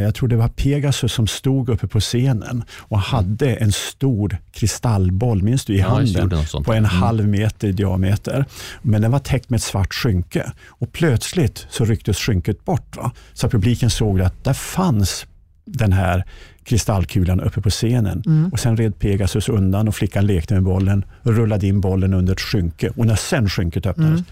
jag 0.00 0.14
tror 0.14 0.28
det 0.28 0.36
var 0.36 0.48
Pegasus 0.48 1.12
som 1.12 1.26
stod 1.26 1.68
uppe 1.68 1.86
på 1.86 2.00
scenen 2.00 2.64
och 2.78 2.98
hade 2.98 3.54
en 3.54 3.72
stor 3.72 4.38
kristallboll, 4.52 5.42
minns 5.42 5.64
du, 5.64 5.74
i 5.74 5.80
handen 5.80 6.30
på 6.64 6.72
en 6.72 6.78
Mm. 6.78 6.90
halv 6.90 7.28
meter 7.28 7.68
i 7.68 7.72
diameter. 7.72 8.44
Men 8.82 9.02
den 9.02 9.10
var 9.10 9.18
täckt 9.18 9.50
med 9.50 9.56
ett 9.56 9.62
svart 9.62 9.94
skynke 9.94 10.52
och 10.68 10.92
plötsligt 10.92 11.66
så 11.70 11.84
rycktes 11.84 12.18
skynket 12.18 12.64
bort. 12.64 12.96
Va? 12.96 13.12
Så 13.32 13.48
publiken 13.48 13.90
såg 13.90 14.20
att 14.20 14.44
där 14.44 14.52
fanns 14.52 15.26
den 15.64 15.92
här 15.92 16.24
kristallkulan 16.64 17.40
uppe 17.40 17.60
på 17.60 17.70
scenen. 17.70 18.22
Mm. 18.26 18.48
Och 18.52 18.60
Sen 18.60 18.76
red 18.76 18.98
Pegasus 18.98 19.48
undan 19.48 19.88
och 19.88 19.94
flickan 19.94 20.26
lekte 20.26 20.54
med 20.54 20.62
bollen, 20.62 21.04
rullade 21.22 21.66
in 21.66 21.80
bollen 21.80 22.14
under 22.14 22.32
ett 22.32 22.40
skynke 22.40 22.88
och 22.96 23.06
när 23.06 23.16
sen 23.16 23.48
skynket 23.48 23.86
öppnades, 23.86 24.12
Mm. 24.20 24.24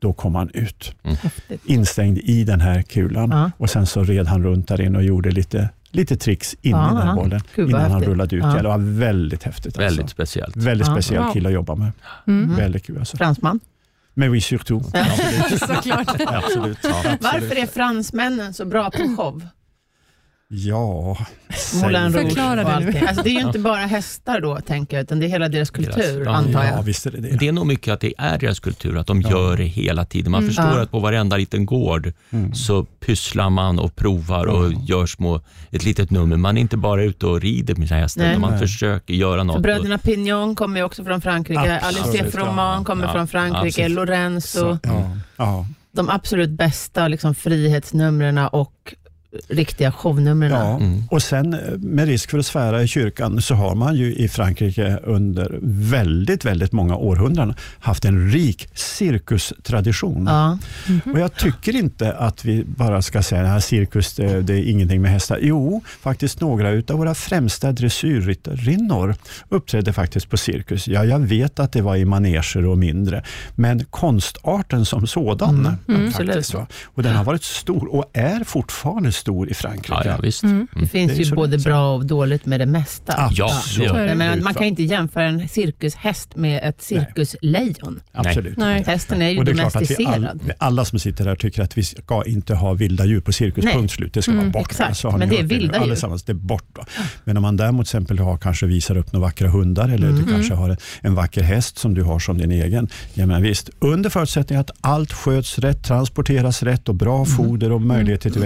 Då 0.00 0.12
kom 0.12 0.34
han 0.34 0.50
ut. 0.54 0.94
Häftigt. 1.02 1.60
Instängd 1.64 2.18
i 2.18 2.44
den 2.44 2.60
här 2.60 2.82
kulan 2.82 3.30
Ja. 3.30 3.50
och 3.56 3.70
sen 3.70 3.86
så 3.86 4.04
red 4.04 4.26
han 4.26 4.42
runt 4.42 4.68
där 4.68 4.80
inne 4.80 4.98
och 4.98 5.04
gjorde 5.04 5.30
lite, 5.30 5.68
lite 5.90 6.16
tricks 6.16 6.54
in 6.54 6.70
Ja, 6.70 6.84
i 6.86 6.88
den 6.88 6.96
ja. 6.96 7.02
här 7.02 7.14
bollen 7.14 7.40
Gud, 7.54 7.68
innan 7.68 7.80
han 7.82 7.90
häftigt. 7.90 8.08
rullade 8.08 8.36
ut 8.36 8.42
Ja. 8.42 8.54
Det 8.62 8.68
var 8.68 8.78
väldigt 8.78 9.42
häftigt. 9.42 9.78
Väldigt 9.78 10.00
Alltså. 10.02 10.14
speciellt. 10.14 10.56
Väldigt 10.56 10.86
Ja. 10.88 10.94
speciell 10.94 11.22
Wow. 11.22 11.32
kille 11.32 11.48
att 11.48 11.54
jobba 11.54 11.74
med. 11.74 11.92
Mm. 12.26 12.56
Väldigt 12.56 12.86
kul 12.86 12.98
alltså. 12.98 13.16
Fransman. 13.16 13.60
Men 14.14 14.30
oui, 14.30 14.40
surtout. 14.40 14.84
Såklart. 15.58 16.20
Absolut. 16.26 16.78
Ja, 16.82 17.02
Varför 17.20 17.58
är 17.58 17.66
fransmännen 17.66 18.54
så 18.54 18.64
bra 18.64 18.90
på 18.90 18.98
show? 19.16 19.42
Ja 20.50 21.16
Moulin 21.82 22.02
Rouge 22.12 22.12
Förklara 22.28 22.64
och 22.64 22.70
allting. 22.72 23.02
Alltså, 23.06 23.22
det 23.22 23.30
är 23.30 23.34
ju 23.34 23.40
inte 23.46 23.58
bara 23.58 23.76
hästar 23.86 24.40
då, 24.40 24.60
tänker 24.60 24.96
jag, 24.96 25.04
utan 25.04 25.20
det 25.20 25.26
är 25.26 25.28
hela 25.28 25.48
deras 25.48 25.70
kultur, 25.70 26.24
Ja, 26.24 26.30
antar 26.30 26.64
Ja, 26.64 26.70
jag. 26.76 26.82
visst 26.82 27.06
är 27.06 27.10
det 27.10 27.20
det. 27.20 27.36
Det 27.36 27.48
är 27.48 27.52
nog 27.52 27.66
mycket 27.66 27.92
att 27.94 28.00
det 28.00 28.14
är 28.18 28.38
deras 28.38 28.60
kultur, 28.60 28.96
att 28.98 29.06
de 29.06 29.22
gör 29.22 29.56
det 29.56 29.64
hela 29.64 30.04
tiden. 30.04 30.32
Man 30.32 30.46
förstår 30.46 30.64
Ja. 30.64 30.80
att 30.82 30.90
på 30.90 30.98
varenda 31.00 31.36
liten 31.36 31.66
gård 31.66 32.12
Mm. 32.30 32.54
så 32.54 32.84
pysslar 32.84 33.50
man 33.50 33.78
och 33.78 33.96
provar 33.96 34.46
och 34.46 34.72
gör 34.72 35.06
små, 35.06 35.40
ett 35.70 35.84
litet 35.84 36.10
nummer. 36.10 36.36
Man 36.36 36.56
är 36.56 36.60
inte 36.60 36.76
bara 36.76 37.02
ute 37.02 37.26
och 37.26 37.40
rider 37.40 37.74
med 37.74 37.88
sina 37.88 38.00
hästar, 38.00 38.28
utan 38.30 38.40
man 38.40 38.50
Nej. 38.50 38.60
försöker 38.60 39.14
göra 39.14 39.40
För 39.40 39.44
något. 39.44 39.62
bröderna 39.62 39.98
Pignon 39.98 40.54
kommer 40.54 40.76
ju 40.80 40.84
också 40.84 41.04
från 41.04 41.20
Frankrike, 41.20 41.80
Absolut, 41.82 42.06
Alice 42.14 42.30
Froman 42.30 42.78
ja. 42.78 42.84
kommer 42.84 43.04
Ja, 43.06 43.12
från 43.12 43.28
Frankrike, 43.28 43.66
absolut. 43.66 43.90
Lorenzo. 43.96 44.58
Så, 44.58 44.78
ja, 44.82 45.16
ja. 45.36 45.66
De 45.92 46.08
absolut 46.10 46.50
bästa 46.50 47.08
liksom, 47.08 47.34
frihetsnumren 47.34 48.38
och 48.38 48.94
riktiga 49.48 49.92
shownumren. 49.92 50.50
Ja, 50.50 50.76
Mm. 50.76 51.02
och 51.10 51.22
sen 51.22 51.54
eh, 51.54 51.60
med 51.78 52.06
risk 52.06 52.30
för 52.30 52.38
att 52.38 52.46
svära 52.46 52.82
i 52.82 52.86
kyrkan 52.88 53.42
så 53.42 53.54
har 53.54 53.74
man 53.74 53.96
ju 53.96 54.14
i 54.14 54.28
Frankrike 54.28 54.98
under 55.04 55.58
väldigt, 55.62 56.44
väldigt 56.44 56.72
många 56.72 56.96
århundraden 56.96 57.54
haft 57.80 58.04
en 58.04 58.30
rik 58.30 58.68
cirkustradition. 58.74 60.26
Ja. 60.26 60.58
Och 61.12 61.20
jag 61.20 61.34
tycker 61.34 61.76
inte 61.76 62.12
att 62.12 62.44
vi 62.44 62.64
bara 62.64 63.02
ska 63.02 63.22
säga 63.22 63.54
att 63.54 63.64
cirkus 63.64 64.14
det, 64.14 64.42
det 64.42 64.52
är 64.54 64.70
ingenting 64.70 65.02
med 65.02 65.10
hästar. 65.10 65.38
Jo, 65.42 65.82
faktiskt 66.00 66.40
några 66.40 66.68
av 66.70 66.98
våra 66.98 67.14
främsta 67.14 67.72
dressyrryttarinnor 67.72 69.14
uppträdde 69.48 69.92
faktiskt 69.92 70.30
på 70.30 70.36
cirkus. 70.36 70.88
Ja, 70.88 71.04
jag 71.04 71.18
vet 71.18 71.58
att 71.60 71.72
det 71.72 71.82
var 71.82 71.96
i 71.96 72.04
maneger 72.04 72.66
och 72.66 72.78
mindre, 72.78 73.24
men 73.54 73.84
konstarten 73.84 74.86
som 74.86 75.06
sådan. 75.06 75.76
Mm, 75.88 76.12
faktiskt, 76.12 76.36
absolut. 76.36 76.54
va? 76.54 76.66
Och 76.84 77.02
den 77.02 77.16
har 77.16 77.24
varit 77.24 77.42
stor 77.44 77.94
och 77.94 78.10
är 78.12 78.44
fortfarande 78.44 79.12
stor 79.18 79.50
i 79.50 79.54
Frankrike. 79.54 79.92
Ja, 79.94 80.02
ja, 80.04 80.16
visst. 80.22 80.42
Mm. 80.42 80.66
Det 80.80 80.86
finns 80.86 81.12
Det 81.12 81.22
ju 81.22 81.34
både 81.34 81.56
det 81.56 81.62
bra 81.64 81.94
och 81.94 82.06
dåligt 82.06 82.46
med 82.46 82.60
det 82.60 82.66
mesta. 82.66 83.28
Ja, 83.32 83.52
det 83.78 83.82
det. 83.82 84.06
Jag 84.06 84.16
menar, 84.18 84.36
ut, 84.36 84.42
man 84.44 84.54
kan 84.54 84.64
inte 84.64 84.82
jämföra 84.82 85.24
en 85.24 85.48
cirkushäst 85.48 86.36
med 86.36 86.60
ett 86.68 86.82
cirkuslejon. 86.82 88.00
Absolut. 88.12 88.56
Nej. 88.56 88.84
Hästen 88.86 89.22
är 89.22 89.28
ju 89.30 89.38
Och 89.38 89.44
det 89.44 89.50
är 89.50 89.54
klart 89.54 89.66
att 89.66 89.72
domesticerad. 89.72 90.24
all, 90.24 90.40
alla 90.58 90.84
som 90.84 90.98
sitter 90.98 91.24
här 91.26 91.36
tycker 91.36 91.62
att 91.62 91.78
vi 91.78 91.82
ska 91.82 92.24
inte 92.26 92.54
ha 92.54 92.72
vilda 92.74 93.04
djur 93.04 93.20
på 93.20 93.32
cirkus, 93.32 93.64
Nej. 93.64 93.74
punkt 93.74 93.92
slut. 93.92 94.14
Det 94.14 94.22
ska 94.22 94.32
vara 94.32 94.40
Mm, 94.40 94.52
bort. 94.52 94.66
exakt. 94.70 94.96
Så 94.96 95.10
har 95.10 95.18
Men 95.18 95.28
det 95.28 95.38
är 95.38 95.42
vilda 95.42 95.74
djur. 95.76 95.82
Allesammans, 95.82 96.22
det 96.22 96.32
är 96.32 96.34
bort. 96.34 96.64
Då. 96.74 96.82
Men 97.24 97.36
om 97.36 97.42
man 97.42 97.56
däremot 97.56 97.86
till 97.86 97.96
exempel 97.98 98.18
har, 98.18 98.36
kanske 98.38 98.66
visar 98.66 98.96
upp 98.96 99.12
några 99.12 99.26
vackra 99.26 99.48
hundar 99.48 99.88
eller 99.88 100.08
Mm. 100.08 100.24
du 100.26 100.32
kanske 100.32 100.54
har 100.54 100.68
en, 100.70 100.76
en 101.00 101.14
vacker 101.14 101.42
häst 101.42 101.78
som 101.78 101.94
du 101.94 102.02
har 102.02 102.18
som 102.18 102.38
din 102.38 102.50
egen. 102.52 102.88
Ja, 103.14 103.26
men 103.26 103.42
visst, 103.42 103.70
under 103.78 104.10
förutsättning 104.10 104.58
att 104.58 104.70
allt 104.80 105.12
sköts 105.12 105.58
rätt, 105.58 105.84
transporteras 105.84 106.62
rätt 106.62 106.88
och 106.88 106.94
bra 106.94 107.14
Mm. 107.16 107.26
foder 107.26 107.72
och 107.72 107.80
möjligheter 107.82 108.30
till 108.30 108.40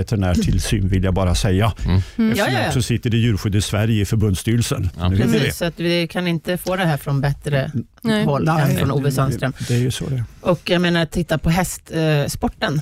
veterinärtillsyn 0.62 0.88
vill 0.88 1.04
jag 1.04 1.14
bara 1.14 1.34
säga. 1.34 1.72
Mm. 1.84 1.96
Eftersom 1.98 2.28
Ja, 2.30 2.34
ja, 2.46 2.52
jag 2.52 2.62
ja. 2.62 2.68
också 2.68 2.82
sitter 2.82 3.14
i 3.14 3.18
djurskydd 3.18 3.54
i 3.54 3.60
Sverige 3.60 4.02
i 4.02 4.04
förbundsstyrelsen. 4.04 4.90
Ja, 4.98 5.10
Precis, 5.10 5.56
så 5.56 5.64
att 5.64 5.80
vi 5.80 6.08
kan 6.08 6.26
inte 6.26 6.56
få 6.58 6.76
det 6.76 6.84
här 6.84 6.96
från 6.96 7.20
bättre 7.20 7.70
Nej. 8.02 8.24
håll 8.24 8.48
än 8.48 8.76
från 8.76 8.90
Ove 8.90 9.12
Sandström. 9.12 9.52
Det, 9.58 9.64
det 9.68 9.74
är 9.74 9.78
ju 9.78 9.90
så 9.90 10.08
det 10.08 10.14
är. 10.16 10.24
Och 10.40 10.70
jag 10.70 10.80
menar, 10.82 11.06
titta 11.06 11.38
på 11.38 11.50
hästsporten. 11.50 12.80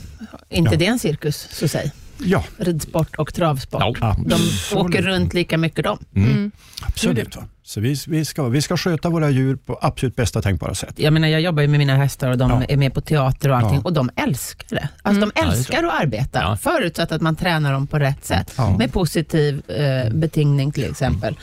Eh, 0.48 0.58
inte 0.58 0.70
Ja. 0.74 0.78
det 0.78 0.86
en 0.86 0.98
cirkus, 0.98 1.48
så 1.52 1.68
säg? 1.68 1.92
Ja, 2.24 2.44
Ridsport 2.58 3.16
och 3.16 3.34
travsport. 3.34 3.98
Ja. 4.00 4.16
De 4.26 4.34
absolut. 4.34 4.84
åker 4.84 5.02
runt 5.02 5.34
lika 5.34 5.58
mycket 5.58 5.84
de. 5.84 5.98
Mm. 6.16 6.50
Absolut. 6.82 7.36
Va? 7.36 7.42
Så 7.62 7.80
vi, 7.80 7.96
vi, 8.06 8.24
ska, 8.24 8.48
vi 8.48 8.62
ska 8.62 8.76
sköta 8.76 9.08
våra 9.08 9.30
djur 9.30 9.56
på 9.56 9.78
absolut 9.82 10.16
bästa 10.16 10.42
tänkbara 10.42 10.74
sätt. 10.74 10.94
Jag 10.96 11.12
menar, 11.12 11.28
jag 11.28 11.40
jobbar 11.40 11.62
ju 11.62 11.68
med 11.68 11.78
mina 11.78 11.96
hästar 11.96 12.30
och 12.30 12.38
de 12.38 12.50
Ja. 12.50 12.62
är 12.68 12.76
med 12.76 12.94
på 12.94 13.00
teater 13.00 13.48
och 13.50 13.56
allting 13.56 13.74
Ja. 13.74 13.80
och 13.84 13.92
de 13.92 14.10
älskar 14.16 14.76
det. 14.76 14.88
Alltså 15.02 15.20
de 15.20 15.32
Ja, 15.34 15.42
det 15.42 15.48
är 15.48 15.52
älskar 15.52 15.84
att 15.84 16.00
arbeta, 16.02 16.38
Ja. 16.42 16.56
förutsatt 16.56 17.12
att 17.12 17.22
man 17.22 17.36
tränar 17.36 17.72
dem 17.72 17.86
på 17.86 17.98
rätt 17.98 18.24
sätt. 18.24 18.52
Ja. 18.56 18.76
Med 18.78 18.92
positiv 18.92 19.62
eh, 19.70 20.12
betingning 20.14 20.72
till 20.72 20.90
exempel. 20.90 21.36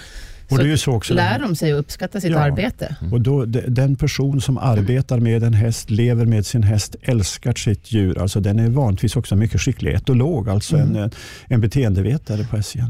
Och 0.52 0.58
det 0.58 0.72
är 0.72 0.76
så 0.78 0.92
också. 0.94 1.14
lär 1.14 1.40
de 1.40 1.56
sig 1.56 1.72
att 1.74 1.80
uppskatta 1.80 2.22
sitt 2.22 2.32
Ja. 2.32 2.40
arbete. 2.40 2.96
Och 3.12 3.22
då, 3.22 3.46
de- 3.46 3.62
den 3.68 3.96
person 3.96 4.42
som 4.42 4.58
arbetar 4.58 5.20
med 5.20 5.44
en 5.44 5.54
häst, 5.54 5.90
lever 5.90 6.26
med 6.26 6.46
sin 6.46 6.64
häst, 6.64 6.96
älskar 7.02 7.54
sitt 7.54 7.92
djur. 7.92 8.18
Alltså 8.22 8.40
den 8.40 8.60
är 8.60 8.70
vanligtvis 8.70 9.16
också 9.16 9.36
mycket 9.36 9.62
skicklig 9.62 9.94
etolog, 9.94 10.50
alltså 10.50 10.78
Mm. 10.78 10.96
en, 10.96 11.12
en 11.48 11.62
beteendevetare 11.62 12.44
på 12.44 12.58
SCN. 12.64 12.90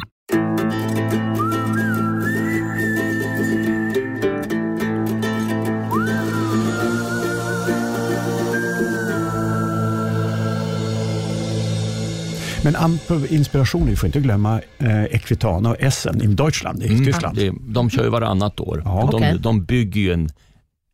Men 12.68 12.76
amp- 12.76 13.28
inspiration, 13.34 13.86
vi 13.86 13.96
får 13.96 14.08
inte 14.08 14.20
glömma 14.20 14.62
eh, 14.78 15.04
Equitana 15.04 15.70
och 15.70 15.76
Essen 15.80 16.22
i 16.22 16.28
Deutschland, 16.28 16.84
i 16.84 16.88
Mm. 16.88 17.06
Tyskland. 17.06 17.38
Det, 17.38 17.54
de 17.68 17.90
kör 17.90 18.04
ju 18.04 18.10
varannat 18.10 18.60
år. 18.60 18.82
Ja. 18.86 19.08
De, 19.12 19.16
Okej. 19.18 19.38
de 19.40 19.66
bygger 19.66 20.02
ju 20.02 20.14
en, 20.14 20.30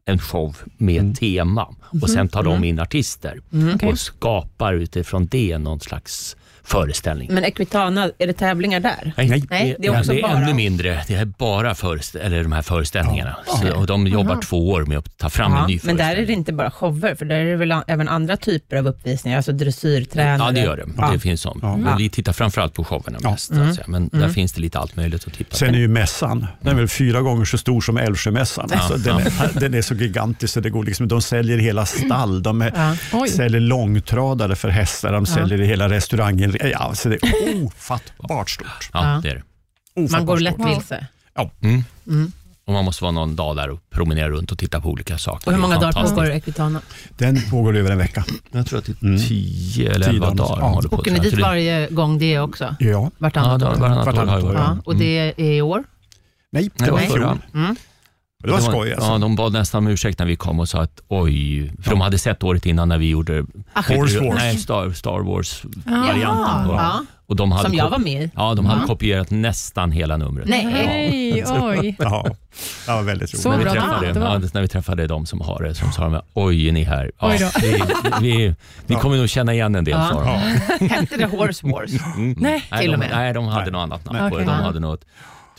en 0.06 0.20
show 0.20 0.58
med 0.78 1.00
Mm. 1.02 1.14
tema 1.14 1.68
och 2.02 2.10
sen 2.10 2.30
tar 2.30 2.44
de 2.44 2.64
in 2.64 2.80
artister 2.80 3.40
Mm. 3.54 3.78
och 3.88 4.00
skapar 4.00 4.74
utifrån 4.74 5.26
det 5.26 5.58
någon 5.58 5.80
slags 5.80 6.36
föreställning. 6.64 7.34
Men 7.34 7.44
Equitana, 7.44 8.10
är 8.18 8.28
det 8.28 8.34
tävlingar 8.34 8.80
där? 8.80 9.14
Nej, 9.18 9.44
Nej, 9.50 9.76
det 9.80 9.88
är 9.88 10.00
också 10.00 10.12
det 10.12 10.20
är 10.20 10.22
bara- 10.22 10.32
ännu 10.38 10.54
mindre. 10.54 11.04
Det 11.08 11.16
är 11.16 11.26
bara 11.26 11.76
eller 12.16 12.44
de 12.44 12.52
här 12.52 12.62
föreställningarna. 12.62 13.36
Ja. 13.48 13.54
Så, 13.58 13.76
och 13.80 13.88
de 13.88 14.08
jobbar 14.08 14.32
Aha. 14.32 14.42
två 14.42 14.70
år 14.70 14.86
med 14.86 14.98
att 14.98 15.18
ta 15.18 15.30
fram 15.30 15.52
Ja, 15.52 15.62
en 15.62 15.68
ny 15.68 15.80
men 15.84 15.96
där 15.98 16.04
är 16.04 16.08
föreställning. 16.08 16.28
det 16.28 16.34
inte 16.34 16.54
bara 16.54 16.72
shower, 16.72 17.16
för 17.16 17.26
där 17.26 17.36
är 17.36 17.46
det 17.46 17.56
väl 17.56 17.74
även 17.88 18.08
andra 18.10 18.38
typer 18.38 18.76
av 18.78 18.88
uppvisningar, 18.88 19.38
alltså 19.38 19.52
dressyrtränare. 19.52 20.38
Ja, 20.48 20.52
det 20.52 20.60
gör 20.60 20.78
det. 20.78 20.86
Ja. 20.98 21.10
Det 21.14 21.20
finns 21.20 21.42
sånt. 21.42 21.60
Ja. 21.62 21.78
Men 21.78 21.98
vi 21.98 22.10
tittar 22.10 22.34
framförallt 22.34 22.74
på 22.74 22.84
showerna 22.84 23.18
Ja. 23.24 23.32
mest. 23.32 23.48
så 23.56 23.62
att 23.62 23.76
säga. 23.76 23.86
Men 23.88 24.10
där 24.14 24.30
finns 24.30 24.54
det 24.54 24.62
lite 24.62 24.80
allt 24.80 24.96
möjligt 24.96 25.28
att 25.28 25.34
titta 25.34 25.56
Sen 25.56 25.68
på. 25.70 25.76
är 25.76 25.80
ju 25.80 25.88
mässan, 25.88 26.48
den 26.62 26.72
är 26.74 26.78
väl 26.80 26.88
fyra 26.88 27.22
gånger 27.22 27.46
så 27.46 27.58
stor 27.58 27.82
som 27.82 27.98
Älvsjömässan. 27.98 28.70
Ja, 28.72 28.78
Alltså, 28.78 28.98
den, 28.98 29.20
ja. 29.20 29.44
är, 29.56 29.60
den 29.60 29.74
är 29.74 29.82
så 29.82 29.94
gigantisk 29.96 30.54
så 30.54 30.60
det 30.60 30.70
går 30.70 30.84
liksom, 30.84 31.08
de 31.08 31.22
säljer 31.22 31.58
hela 31.58 31.86
stall, 31.86 32.44
de 32.44 32.62
är, 32.62 33.28
säljer 33.28 33.60
långtradare 33.62 34.56
för 34.56 34.70
hästar, 34.70 35.14
de 35.14 35.26
säljer 35.26 35.58
hela 35.58 35.90
restaurangen. 35.90 36.53
Ja, 36.62 36.96
så 36.96 37.10
det 37.10 37.16
är 37.24 37.64
ofattbart 37.66 38.50
stort. 38.50 38.90
Ja, 38.94 39.14
Ja. 39.14 39.20
det 39.24 39.30
är 39.30 39.36
det. 39.96 40.12
Man 40.12 40.26
går 40.26 40.38
lätt 40.40 40.56
vilse. 40.60 41.08
Mm. 41.62 41.84
Mm. 42.08 42.32
Och 42.66 42.74
man 42.74 42.86
måste 42.86 43.04
vara 43.04 43.12
någon 43.12 43.36
dag 43.36 43.56
där 43.56 43.70
och 43.70 43.80
promenera 43.90 44.30
runt 44.30 44.52
och 44.52 44.58
titta 44.58 44.82
på 44.82 44.90
olika 44.90 45.18
saker. 45.18 45.48
Och 45.48 45.54
hur 45.54 45.60
många 45.62 45.80
dagar 45.80 46.04
pågår 46.10 46.32
Equitana? 46.32 46.82
Den 47.18 47.42
pågår 47.50 47.78
över 47.78 47.92
en 47.92 47.98
vecka. 47.98 48.26
Jag 48.52 48.68
tror 48.68 48.80
att 48.80 48.86
det 48.86 48.92
är 49.02 49.06
Mm. 49.06 49.20
tio 49.20 49.92
eller 49.92 50.06
Tio 50.06 50.14
elva 50.14 50.34
dagar. 50.34 50.58
Ja. 50.62 50.68
håller 50.68 50.90
på. 50.90 50.96
Åker 50.96 51.12
ni 51.12 51.20
dit 51.20 51.40
varje 51.42 51.88
gång 51.90 52.18
det 52.20 52.40
också? 52.40 52.64
Ja. 52.80 52.90
Ja, 52.90 53.12
Vartannat 53.18 53.62
år? 53.64 53.68
år 53.68 53.88
har 53.88 53.96
Vartannat 54.06 54.34
jag 54.36 54.44
år, 54.44 54.54
varit. 54.54 54.58
Ja, 54.60 54.78
och 54.86 54.96
det 54.96 55.18
är 55.20 55.40
i 55.40 55.62
år? 55.62 55.84
Nej, 56.52 56.70
det 56.76 56.92
var 56.92 57.00
förra. 57.00 57.38
Mm. 57.54 57.76
Det 58.44 58.52
var 58.52 58.60
skoj 58.60 58.94
alltså. 58.94 59.12
Ja, 59.12 59.18
de 59.18 59.36
bad 59.36 59.54
nästan 59.54 59.78
om 59.86 59.92
ursäkt 59.92 60.20
när 60.20 60.26
vi 60.26 60.36
kom 60.36 60.60
och 60.60 60.70
sa 60.70 60.82
att 60.82 61.02
oj, 61.08 61.72
för 61.84 61.90
de 61.92 62.02
hade 62.02 62.18
sett 62.18 62.44
året 62.44 62.66
innan 62.66 62.90
när 62.90 62.98
vi 62.98 63.10
gjorde 63.10 63.46
Horse 63.76 64.20
Wars. 64.20 64.36
Nej, 64.36 64.58
Star, 64.58 64.92
Star 64.92 65.20
Wars-varianten. 65.20 66.70
Ja. 66.76 67.06
och 67.28 67.36
de 67.36 67.52
hade 67.52 67.70
Som 67.70 67.78
jag 67.78 67.90
var 67.90 67.98
med. 68.00 68.30
Ja, 68.36 68.54
de 68.54 68.66
hade 68.66 68.82
Ja. 68.82 68.88
kopierat 68.88 69.32
nästan 69.32 69.92
hela 69.92 70.18
numret. 70.18 70.48
Nej. 70.48 70.66
Nej, 70.66 71.44
oj. 71.62 71.96
Ja, 72.00 72.26
det 72.86 72.92
var 72.92 73.02
väldigt 73.04 73.34
roligt. 73.34 73.42
Så 73.44 73.50
när, 73.50 73.58
vi 73.58 73.64
bra 73.64 73.74
träffade, 73.74 74.20
var. 74.20 74.34
ja, 74.34 74.42
när 74.54 74.62
vi 74.62 74.68
träffade 74.68 75.08
de 75.08 75.26
som 75.26 75.42
har 75.42 75.64
det, 75.64 75.76
som 75.76 75.92
sa 75.92 76.10
de, 76.10 76.22
oj 76.34 76.68
är 76.68 76.72
ni 76.72 76.84
här? 76.84 77.12
Ja, 77.20 77.32
vi, 77.62 77.82
vi, 78.22 78.56
vi 78.88 78.96
kommer 78.96 79.18
nog 79.18 79.30
känna 79.30 79.54
igen 79.54 79.76
en 79.76 79.84
del, 79.84 79.94
Ja. 80.00 80.10
sa 80.12 80.20
de. 80.24 80.28
Ja. 80.80 80.96
Hette 80.96 81.18
det 81.18 81.26
Horse 81.26 81.68
Wars? 81.68 81.92
Mm. 82.16 82.36
Nej. 82.40 82.64
nej, 82.72 82.82
Till 82.82 82.90
de, 82.90 82.94
och 82.94 83.00
med. 83.00 83.10
nej, 83.14 83.34
de 83.34 83.46
hade 83.48 83.62
Nej. 83.64 83.72
något 83.72 83.82
annat 83.84 84.06
namn 84.06 84.20
Nej. 84.22 84.32
på 84.32 84.38
det. 84.38 84.44
De 84.46 84.52
hade 84.52 84.80
något 84.80 85.06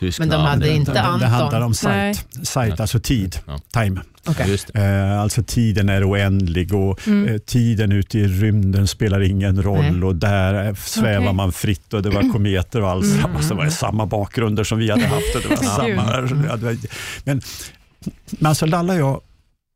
tyskt 0.07 0.19
Men 0.19 0.29
de 0.29 0.41
hade 0.41 0.71
inte 0.71 0.91
Det, 0.91 0.95
det 0.99 1.03
Anton. 1.03 1.29
handlar 1.31 1.61
om 1.61 1.75
sight, 1.75 2.27
sight 2.43 2.81
alltså 2.81 3.01
tid, 3.01 3.37
Ja. 3.47 3.59
time. 3.73 4.01
Det. 4.37 4.75
Eh, 4.81 5.21
alltså 5.21 5.43
tiden 5.43 5.89
är 5.89 6.11
oändlig 6.11 6.75
och 6.75 7.07
Mm. 7.07 7.29
eh, 7.35 7.39
tiden 7.39 7.93
ute 7.93 8.19
i 8.19 8.27
rymden 8.29 8.87
spelar 8.89 9.21
ingen 9.21 9.63
roll 9.63 9.85
Nej. 9.93 10.03
och 10.03 10.17
där 10.17 10.67
eh, 10.69 10.75
svävar 10.75 11.19
Okej. 11.25 11.33
man 11.33 11.53
fritt 11.53 11.95
och 11.95 12.03
det 12.03 12.11
var 12.11 12.33
kometer 12.33 12.83
och 12.83 12.91
alltsammans. 12.91 13.49
Det 13.49 13.55
var 13.55 13.69
samma 13.69 14.07
bakgrunder 14.07 14.65
som 14.65 14.79
vi 14.79 14.91
hade 14.91 15.07
haft. 15.07 15.35
Och 15.35 15.43
det 15.43 15.49
var 15.49 15.57
samma, 15.77 16.21
det 16.57 16.65
var, 16.65 16.77
men, 17.25 17.41
men 18.31 18.47
alltså 18.49 18.67
Lalla 18.67 18.93
och 18.93 18.99
jag, 18.99 19.21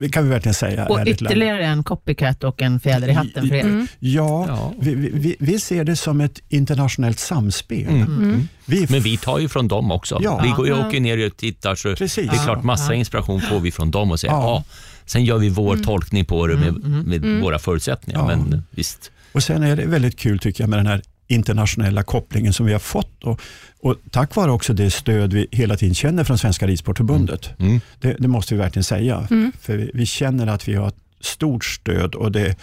det 0.00 0.08
kan 0.08 0.24
vi 0.24 0.30
verkligen 0.30 0.54
säga 0.54 0.86
Och 0.86 1.00
ytterligare 1.06 1.64
en 1.66 1.84
copycat 1.84 2.44
och 2.44 2.62
en 2.62 2.80
fjäder 2.80 3.08
i 3.08 3.12
hatten 3.12 3.48
för 3.48 3.54
er. 3.54 3.60
Mm. 3.64 3.86
Ja, 3.98 4.44
Ja. 4.48 4.72
vi, 4.80 4.94
vi, 4.94 5.36
vi 5.38 5.60
ser 5.60 5.84
det 5.84 5.96
som 5.96 6.20
ett 6.20 6.40
internationellt 6.48 7.18
samspel. 7.18 7.88
Mm. 7.88 8.02
Mm. 8.02 8.48
Vi, 8.66 8.86
Men 8.90 9.00
vi 9.00 9.16
tar 9.16 9.38
ju 9.38 9.48
från 9.48 9.68
dem 9.68 9.90
också. 9.92 10.18
Ja. 10.22 10.40
Vi 10.42 10.48
går 10.50 10.86
åker 10.86 11.00
ner 11.00 11.26
och 11.26 11.36
tittar, 11.36 11.74
så 11.74 11.96
Precis. 11.96 12.30
det 12.30 12.36
är 12.36 12.44
klart 12.44 12.62
massa 12.64 12.94
inspiration 12.94 13.40
får 13.40 13.60
vi 13.60 13.70
från 13.70 13.90
dem 13.90 14.10
och 14.10 14.20
säger, 14.20 14.34
Ja. 14.34 14.42
ja. 14.42 14.64
sen 15.06 15.24
gör 15.24 15.38
vi 15.38 15.48
vår 15.48 15.76
tolkning 15.76 16.24
på 16.24 16.46
det 16.46 16.56
med, 16.56 16.74
med 17.06 17.24
Mm. 17.24 17.40
våra 17.40 17.58
förutsättningar. 17.58 18.20
Ja. 18.20 18.26
Men 18.26 18.62
visst, 18.70 19.10
Och 19.32 19.42
sen 19.42 19.62
är 19.62 19.76
det 19.76 19.86
väldigt 19.86 20.16
kul 20.18 20.38
tycker 20.38 20.62
jag 20.62 20.68
med 20.70 20.78
den 20.78 20.86
här 20.86 21.02
internationella 21.28 22.02
kopplingen 22.02 22.52
som 22.52 22.66
vi 22.66 22.72
har 22.72 22.80
fått. 22.80 23.24
Och, 23.24 23.40
och 23.80 23.96
tack 24.10 24.34
vare 24.36 24.50
också 24.50 24.72
det 24.72 24.90
stöd 24.90 25.32
vi 25.32 25.46
hela 25.50 25.76
tiden 25.76 25.94
känner 25.94 26.24
från 26.24 26.38
Svenska 26.38 26.66
Ridsportförbundet. 26.66 27.50
mm. 27.58 27.80
Det, 28.00 28.16
det 28.18 28.28
måste 28.28 28.54
vi 28.54 28.60
verkligen 28.60 28.84
säga. 28.84 29.28
Mm. 29.30 29.52
För 29.60 29.76
vi, 29.76 29.90
vi 29.94 30.06
känner 30.06 30.46
att 30.46 30.68
vi 30.68 30.74
har 30.74 30.88
ett 30.88 30.96
stort 31.20 31.64
stöd 31.64 32.14
och 32.14 32.32
det, 32.32 32.56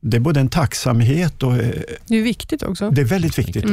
det 0.00 0.16
är 0.16 0.20
både 0.20 0.40
en 0.40 0.48
tacksamhet 0.48 1.42
och 1.42 1.56
eh, 1.56 1.70
Det 2.06 2.16
är 2.18 2.22
viktigt 2.22 2.62
också. 2.62 2.90
det 2.90 3.00
är 3.00 3.04
väldigt 3.04 3.38
viktigt. 3.38 3.64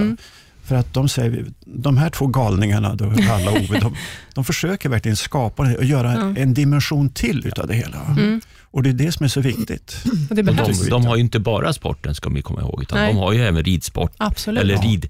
Mm. 0.71 0.83
För 0.83 0.89
att 0.89 0.93
de 0.93 1.09
säger, 1.09 1.45
de 1.65 1.97
här 1.97 2.09
två 2.09 2.27
galningarna, 2.27 2.95
då, 2.95 3.05
Alla 3.31 3.51
Ove, 3.51 3.79
de, 3.79 3.95
de 4.35 4.43
försöker 4.45 4.89
verkligen 4.89 5.17
skapa 5.17 5.63
det 5.63 5.77
och 5.77 5.83
göra 5.85 6.13
Ja. 6.13 6.33
en 6.41 6.53
dimension 6.53 7.09
till 7.09 7.47
utav 7.47 7.67
det 7.67 7.73
hela. 7.75 8.05
Mm. 8.05 8.41
Och 8.61 8.83
det 8.83 8.89
är 8.89 8.93
det 8.93 9.11
som 9.11 9.23
är 9.23 9.27
så 9.27 9.41
viktigt. 9.41 10.03
Och 10.29 10.35
det 10.35 10.41
Och 10.41 10.55
de, 10.55 10.89
de 10.89 11.05
har 11.05 11.15
ju 11.15 11.21
inte 11.21 11.39
bara 11.39 11.73
sporten 11.73 12.15
ska 12.15 12.29
vi 12.29 12.41
komma 12.41 12.61
ihåg, 12.61 12.81
utan 12.81 12.99
Nej. 12.99 13.13
de 13.13 13.19
har 13.19 13.33
ju 13.33 13.43
även 13.45 13.63
ridsport. 13.63 14.11
Absolut. 14.17 14.61
Eller 14.63 14.77
rid, 14.77 15.09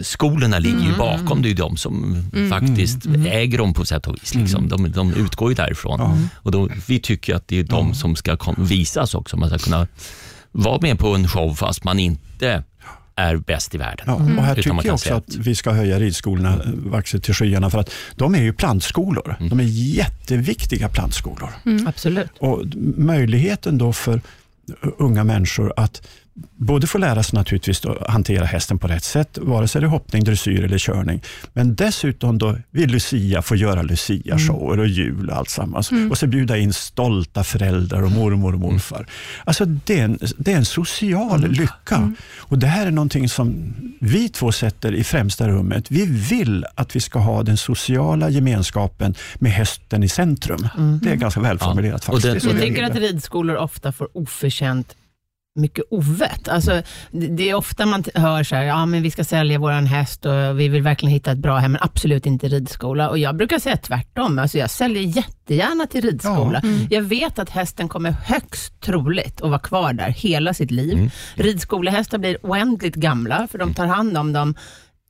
Skolorna 0.00 0.58
ligger 0.58 0.78
ju 0.80 0.84
Mm. 0.86 0.98
bakom, 0.98 1.42
det 1.42 1.48
är 1.48 1.50
ju 1.50 1.54
de 1.56 1.76
som 1.76 2.22
Mm. 2.32 2.50
faktiskt 2.50 3.06
Mm. 3.06 3.26
äger 3.26 3.58
dem 3.58 3.74
på 3.74 3.84
sätt 3.84 4.06
och 4.06 4.14
vis. 4.14 4.34
Liksom. 4.34 4.68
De, 4.68 4.90
de 4.92 5.14
utgår 5.14 5.50
ju 5.50 5.54
därifrån. 5.54 6.28
Och 6.34 6.50
då, 6.52 6.68
vi 6.86 6.98
tycker 7.00 7.34
att 7.34 7.48
det 7.48 7.58
är 7.58 7.64
de 7.64 7.94
som 7.94 8.16
ska 8.16 8.36
kom, 8.36 8.54
visas 8.58 9.14
också. 9.14 9.36
Man 9.36 9.48
ska 9.48 9.58
kunna 9.58 9.86
vara 10.52 10.80
med 10.80 10.98
på 10.98 11.14
en 11.14 11.28
show 11.28 11.54
fast 11.54 11.84
man 11.84 11.98
inte 11.98 12.62
är 13.16 13.36
bäst 13.36 13.74
i 13.74 13.78
världen. 13.78 14.06
Ja, 14.08 14.14
och 14.14 14.44
här 14.44 14.54
tycker 14.54 14.80
jag 14.84 14.94
också 14.94 15.14
att 15.14 15.34
vi 15.36 15.54
ska 15.54 15.70
höja 15.70 15.98
ridskolorna 15.98 16.60
vaxet 16.66 17.22
till 17.22 17.34
skyarna 17.34 17.70
för 17.70 17.78
att 17.78 17.90
de 18.16 18.34
är 18.34 18.42
ju 18.42 18.52
plantskolor. 18.52 19.36
Mm. 19.38 19.48
De 19.48 19.60
är 19.60 19.64
jätteviktiga 19.64 20.88
plantskolor. 20.88 21.50
Absolut. 21.86 22.30
Och 22.38 22.62
möjligheten 22.96 23.78
då 23.78 23.92
för 23.92 24.20
unga 24.98 25.24
människor 25.24 25.72
att 25.76 26.08
både 26.56 26.86
få 26.86 26.98
lära 26.98 27.22
sig 27.22 27.36
naturligtvis 27.38 27.84
att 27.86 28.10
hantera 28.10 28.44
hästen 28.44 28.78
på 28.78 28.88
rätt 28.88 29.04
sätt, 29.04 29.38
vare 29.42 29.68
sig 29.68 29.80
det 29.80 29.86
är 29.86 29.88
hoppning, 29.88 30.24
dressyr 30.24 30.64
eller 30.64 30.78
körning. 30.78 31.22
Men 31.52 31.74
dessutom 31.74 32.38
då 32.38 32.56
vid 32.70 32.90
Lucia 32.90 33.42
få 33.42 33.56
göra 33.56 33.82
Lucia-shower 33.82 34.78
och 34.80 34.86
jul 34.86 35.30
och 35.30 35.36
allt 35.36 35.48
sammans. 35.50 35.90
Och 36.10 36.18
så 36.18 36.26
bjuda 36.26 36.56
in 36.58 36.72
stolta 36.72 37.44
föräldrar 37.44 38.02
och 38.02 38.10
mormor 38.12 38.52
och 38.54 38.60
morfar. 38.60 39.06
Alltså 39.44 39.64
det 39.64 40.00
är 40.00 40.04
en, 40.04 40.18
det 40.38 40.52
är 40.52 40.56
en 40.56 40.64
social 40.64 41.48
lycka. 41.50 42.12
Och 42.36 42.58
Det 42.58 42.66
här 42.66 42.86
är 42.86 42.90
någonting 42.90 43.28
som 43.28 43.74
vi 44.00 44.28
två 44.28 44.52
sätter 44.52 44.92
i 44.94 45.04
främsta 45.04 45.48
rummet. 45.48 45.90
Vi 45.90 46.06
vill 46.06 46.64
att 46.74 46.96
vi 46.96 47.00
ska 47.00 47.18
ha 47.18 47.42
den 47.42 47.56
sociala 47.56 48.30
gemenskapen 48.30 49.14
med 49.38 49.52
hästen 49.52 50.02
i 50.02 50.08
centrum. 50.08 50.68
Det 51.02 51.10
är 51.10 51.16
ganska 51.16 51.40
välformulerat 51.40 52.04
Ja. 52.08 52.14
Och 52.14 52.22
faktiskt. 52.22 52.44
den- 52.46 52.56
Jag 52.56 52.62
det 52.62 52.68
tycker 52.68 52.82
att 52.82 52.96
ridskolor 53.12 53.56
ofta 53.56 53.92
får 53.92 54.08
oförtjänt 54.14 54.94
mycket 55.54 55.84
ovett. 55.90 56.48
Alltså, 56.48 56.82
det 57.10 57.50
är 57.50 57.54
ofta 57.54 57.86
man 57.86 58.04
hör 58.14 58.42
så 58.42 58.56
här, 58.56 58.62
ja 58.62 58.86
men 58.86 59.02
vi 59.02 59.10
ska 59.10 59.24
sälja 59.24 59.58
våran 59.58 59.86
häst 59.86 60.26
och 60.26 60.60
vi 60.60 60.68
vill 60.68 60.82
verkligen 60.82 61.12
hitta 61.12 61.32
ett 61.32 61.38
bra 61.38 61.56
hem, 61.56 61.72
men 61.72 61.82
absolut 61.82 62.26
inte 62.26 62.48
ridskola. 62.48 63.08
Och 63.08 63.18
jag 63.18 63.36
brukar 63.36 63.58
säga 63.58 63.76
tvärtom, 63.76 64.38
alltså 64.38 64.58
jag 64.58 64.70
säljer 64.70 65.02
jättegärna 65.02 65.86
till 65.86 66.02
ridskola. 66.02 66.62
Jag 66.90 67.02
vet 67.02 67.38
att 67.38 67.50
hästen 67.50 67.88
kommer 67.88 68.10
högst 68.10 68.80
troligt 68.80 69.42
att 69.42 69.50
vara 69.50 69.58
kvar 69.58 69.92
där 69.92 70.08
hela 70.08 70.54
sitt 70.54 70.70
liv. 70.70 70.92
Mm. 70.92 71.10
Ridskolehästar 71.34 72.18
blir 72.18 72.38
oändligt 72.42 72.94
gamla, 72.94 73.48
för 73.50 73.58
de 73.58 73.74
tar 73.74 73.86
hand 73.86 74.18
om 74.18 74.32
dem 74.32 74.54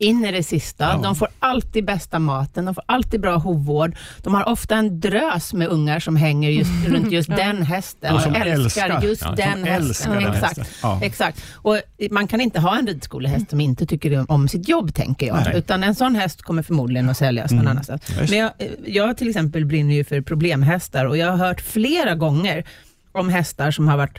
in 0.04 0.24
i 0.24 0.32
det 0.32 0.42
sista. 0.42 0.96
De 0.96 1.14
får 1.16 1.28
alltid 1.38 1.84
bästa 1.84 2.18
maten, 2.18 2.64
de 2.64 2.74
får 2.74 2.84
alltid 2.86 3.20
bra 3.20 3.36
hovvård. 3.36 3.96
De 4.22 4.34
har 4.34 4.48
ofta 4.48 4.76
en 4.76 5.00
drös 5.00 5.52
med 5.54 5.68
ungar 5.68 6.00
som 6.00 6.16
hänger 6.16 6.50
just, 6.50 6.70
runt 6.88 7.12
just 7.12 7.28
den 7.28 7.62
hästen 7.62 8.14
Och 8.14 8.20
som 8.20 8.34
älskar, 8.34 8.52
älskar. 8.88 9.02
just 9.02 9.22
Ja, 9.22 9.30
den 9.36 9.64
hästen. 9.64 10.12
den 10.12 10.26
exakt, 10.32 10.42
hästen. 10.58 10.64
Ja. 10.82 11.00
exakt. 11.02 11.42
Och 11.54 11.80
man 12.10 12.26
kan 12.26 12.40
inte 12.40 12.60
ha 12.60 12.78
en 12.78 12.86
ridskolehäst 12.86 13.50
som 13.50 13.60
inte 13.60 13.86
tycker 13.86 14.30
om 14.32 14.48
sitt 14.48 14.68
jobb, 14.68 14.94
tänker 14.94 15.26
jag. 15.26 15.36
Nej. 15.44 15.56
Utan 15.56 15.84
en 15.84 15.94
sån 15.94 16.14
häst 16.14 16.42
kommer 16.42 16.62
förmodligen 16.62 17.08
att 17.10 17.16
säljas 17.16 17.50
någon 17.52 17.66
annanstans. 17.66 18.02
Men 18.30 18.38
jag, 18.38 18.50
jag 18.86 19.16
till 19.16 19.28
exempel 19.28 19.64
brinner 19.64 19.94
ju 19.94 20.04
för 20.04 20.20
problemhästar 20.20 21.04
och 21.04 21.16
jag 21.16 21.30
har 21.30 21.46
hört 21.46 21.60
flera 21.60 22.14
gånger 22.14 22.64
om 23.12 23.28
hästar 23.28 23.70
som 23.70 23.88
har 23.88 23.96
varit 23.96 24.18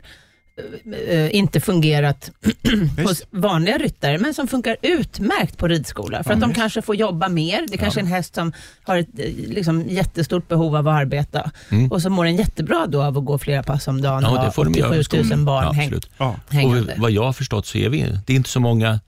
inte 1.32 1.60
fungerat 1.60 2.32
hos 3.04 3.24
vanliga 3.32 3.78
ryttare, 3.78 4.18
men 4.18 4.34
som 4.34 4.48
funkar 4.48 4.78
utmärkt 4.82 5.58
på 5.58 5.68
ridskola. 5.68 6.24
För 6.24 6.34
att 6.34 6.41
de 6.41 6.54
kanske 6.54 6.82
får 6.82 6.96
jobba 6.96 7.30
mer. 7.30 7.65
Det 7.72 7.78
kanske 7.78 8.00
är 8.00 8.02
en 8.02 8.08
häst 8.08 8.36
som 8.36 8.54
har 8.84 8.98
ett 8.98 9.08
eh, 9.20 9.26
liksom, 9.48 9.82
jättestort 9.88 10.48
behov 10.48 10.76
av 10.76 10.88
att 10.88 10.94
arbeta. 11.02 11.52
Och 11.89 12.02
så 12.02 12.10
mår 12.10 12.26
den 12.26 12.36
jättebra 12.36 12.88
då 12.88 13.04
av 13.04 13.18
att 13.18 13.26
gå 13.26 13.38
flera 13.38 13.63
pass 13.63 13.88
om 13.88 14.02
dagen 14.02 14.24
Ja, 14.24 14.30
och 14.30 14.36
det 14.36 14.41
ha 14.44 14.52
får 14.52 14.65
de 14.65 14.74
göra 14.74 14.89
på 14.89 14.96
87 15.00 15.18
000 15.18 15.26
skolan. 15.26 15.46
barn 15.46 15.63
Ja, 15.65 15.72
häng. 15.72 15.94
Ja. 16.18 16.36
hängande. 16.50 16.94
Och 16.94 17.00
vad 17.00 17.12
jag 17.12 17.24
har 17.24 17.34
förstått 17.34 17.65
så 17.65 17.78
är 17.78 17.89
vi, 17.89 18.02
det 18.26 18.34
är 18.34 18.38
inte 18.38 18.50
så 18.50 18.60
många 18.60 19.00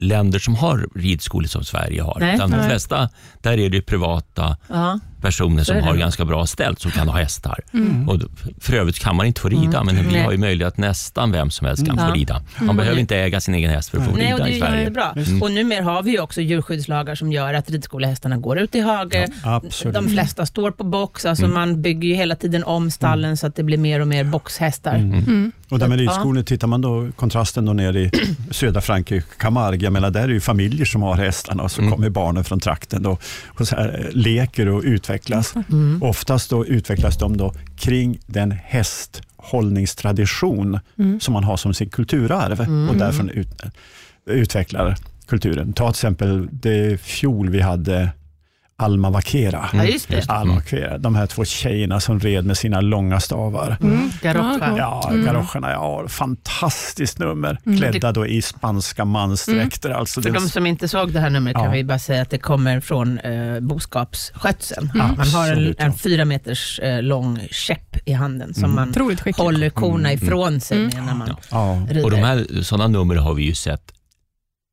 länder 0.00 0.38
som 0.38 0.54
har 0.54 0.88
ridskolor 0.94 1.46
som 1.48 1.64
Sverige 1.64 2.02
har. 2.02 2.16
Nej. 2.20 2.34
Utan 2.34 2.50
de 2.50 2.56
Nej. 2.56 2.68
flesta, 2.68 3.08
där 3.42 3.58
är 3.58 3.68
det 3.70 3.82
privata 3.82 4.56
Ja. 4.68 5.00
Personer 5.20 5.64
som 5.64 5.76
har 5.82 5.96
ganska 5.96 6.24
bra 6.24 6.46
ställt 6.46 6.80
som 6.80 6.90
kan 6.90 7.08
ha 7.08 7.18
hästar. 7.18 7.60
Och 8.08 8.20
för 8.60 8.72
övrigt 8.74 8.98
kan 8.98 9.16
man 9.16 9.26
inte 9.26 9.40
få 9.40 9.48
rida, 9.48 9.84
men 9.84 10.08
vi 10.08 10.18
har 10.18 10.32
ju 10.32 10.38
möjlighet 10.38 10.72
att 10.72 10.78
nästan 10.78 11.32
vem 11.32 11.50
som 11.50 11.66
helst 11.66 11.86
kan 11.86 11.98
Mm. 11.98 12.08
få 12.10 12.14
rida. 12.14 12.42
Man 12.60 12.76
behöver 12.76 12.98
inte 13.00 13.16
äga 13.16 13.40
sin 13.40 13.54
egen 13.54 13.70
häst 13.70 13.90
för 13.90 13.98
att 13.98 14.04
få 14.04 14.10
Nej, 14.16 14.32
och 14.34 14.38
rida 14.38 14.44
det 14.50 14.56
i 14.56 14.60
Sverige. 14.60 14.80
jättebra. 14.80 15.14
Och 15.42 15.50
numera 15.52 15.84
har 15.84 16.02
vi 16.02 16.10
ju 16.10 16.20
också 16.20 16.40
djurskyddslagar 16.40 17.14
som 17.14 17.32
gör 17.32 17.54
att 17.54 17.70
ridskolehästarna 17.70 18.36
går 18.36 18.58
ut 18.58 18.74
i 18.74 18.80
hage. 18.80 19.26
Ja. 19.44 19.62
De 19.92 20.08
flesta 20.08 20.46
står 20.46 20.70
på 20.70 20.84
box, 20.84 21.24
alltså 21.26 21.46
man 21.48 21.82
bygger 21.82 22.08
ju 22.08 22.14
hela 22.14 22.36
tiden 22.36 22.64
om 22.64 22.90
stallen 22.90 23.36
så 23.36 23.46
att 23.46 23.56
det 23.56 23.62
blir 23.62 23.78
mer 23.78 24.00
och 24.00 24.08
mer 24.08 24.24
boxhästar. 24.24 24.94
Och 25.70 25.78
där 25.78 25.88
med 25.88 26.00
Ja. 26.00 26.02
ridskolor, 26.02 26.42
tittar 26.42 26.66
man 26.68 26.80
då 26.80 27.08
kontrasten 27.16 27.64
då 27.64 27.72
ner 27.72 27.96
i 27.96 28.10
södra 28.50 28.80
Frankrike, 28.80 29.26
Camargue, 29.38 29.84
jag 29.86 29.92
menar, 29.92 30.10
där 30.10 30.22
är 30.22 30.28
det 30.28 30.34
ju 30.34 30.40
familjer 30.40 30.84
som 30.86 31.02
har 31.02 31.14
hästarna 31.16 31.62
och 31.62 31.70
så 31.70 31.82
kommer 31.90 32.08
barnen 32.10 32.44
från 32.44 32.60
trakten 32.60 33.02
då, 33.02 33.18
och 33.46 33.68
så 33.68 33.76
här, 33.76 34.04
eh, 34.08 34.16
leker 34.16 34.68
och 34.68 34.84
utvecklas. 35.08 35.54
Oftast 36.00 36.50
då 36.50 36.66
utvecklas 36.66 37.16
de 37.16 37.36
då 37.36 37.54
kring 37.76 38.18
den 38.26 38.50
hästhållningstradition 38.50 40.78
som 41.20 41.32
man 41.32 41.44
har 41.44 41.56
som 41.56 41.74
sin 41.74 41.90
kulturarv 41.90 42.60
och 42.90 42.96
därifrån 42.96 43.30
ut, 43.30 43.48
utvecklar 44.26 44.96
kulturen. 45.26 45.72
Ta 45.72 45.84
till 45.84 45.90
exempel 45.90 46.48
det 46.52 47.00
fjol 47.00 47.50
vi 47.50 47.60
hade 47.60 48.10
Alma 48.82 49.10
Vakera. 49.10 49.68
Ja, 49.72 49.84
just 49.84 50.08
det. 50.08 50.24
Alma 50.28 50.54
Vakera, 50.54 50.98
de 50.98 51.14
här 51.14 51.26
två 51.26 51.44
tjejerna 51.44 52.00
som 52.00 52.20
red 52.20 52.44
med 52.46 52.56
sina 52.58 52.80
långa 52.80 53.20
stavar. 53.20 53.76
Mm. 53.80 54.10
Garocca. 54.22 54.74
Ja, 54.78 55.10
garoscherna, 55.26 55.70
ja, 55.70 56.08
fantastiskt 56.08 57.18
nummer. 57.18 57.58
Klädda 57.78 58.12
då 58.12 58.26
i 58.26 58.42
spanska 58.42 59.04
mansdräkter. 59.04 59.90
Alltså 59.90 60.22
För 60.22 60.30
det, 60.30 60.38
de 60.38 60.48
som 60.48 60.66
inte 60.66 60.88
såg 60.88 61.12
det 61.12 61.20
här 61.20 61.30
numret 61.30 61.54
kan 61.56 61.64
Ja. 61.64 61.70
vi 61.70 61.84
bara 61.84 61.98
säga 61.98 62.22
att 62.22 62.30
det 62.30 62.38
kommer 62.38 62.80
från 62.80 63.18
eh, 63.18 63.60
boskapsskötseln. 63.60 64.90
Man 64.94 65.18
har 65.18 65.52
en, 65.52 65.64
ja. 65.78 65.84
en 65.84 65.92
fyra 65.94 66.24
meters 66.24 66.78
eh, 66.78 67.02
lång 67.02 67.40
käpp 67.50 67.96
i 68.08 68.12
handen 68.12 68.54
som 68.54 68.74
man 68.74 68.90
Otroligt 68.90 69.20
skickligt. 69.20 69.38
håller 69.38 69.70
korna 69.70 70.12
ifrån 70.12 70.60
sig 70.60 70.78
med 70.78 71.04
när 71.06 71.14
man 71.14 71.36
ja. 71.50 71.82
rider. 71.88 72.04
Och 72.04 72.10
de 72.10 72.16
här, 72.16 72.62
sådana 72.62 72.88
nummer 72.88 73.14
har 73.16 73.34
vi 73.34 73.42
ju 73.42 73.54
sett 73.54 73.92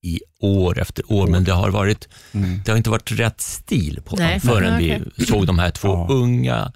i 0.06 0.20
år 0.40 0.80
efter 0.80 1.12
år, 1.12 1.28
men 1.28 1.44
det 1.44 1.52
har, 1.52 1.70
varit, 1.70 2.08
Mm. 2.34 2.62
det 2.66 2.72
har 2.72 2.78
inte 2.78 2.90
varit 2.90 3.12
rätt 3.12 3.42
stil 3.42 4.00
på 4.06 4.16
Nej. 4.16 4.32
dem 4.32 4.40
förrän 4.42 4.78
vi 4.78 5.02
såg 5.26 5.48
de 5.48 5.60
här 5.60 5.72
två 5.72 5.88
Ja. 5.88 6.08
unga 6.10 6.72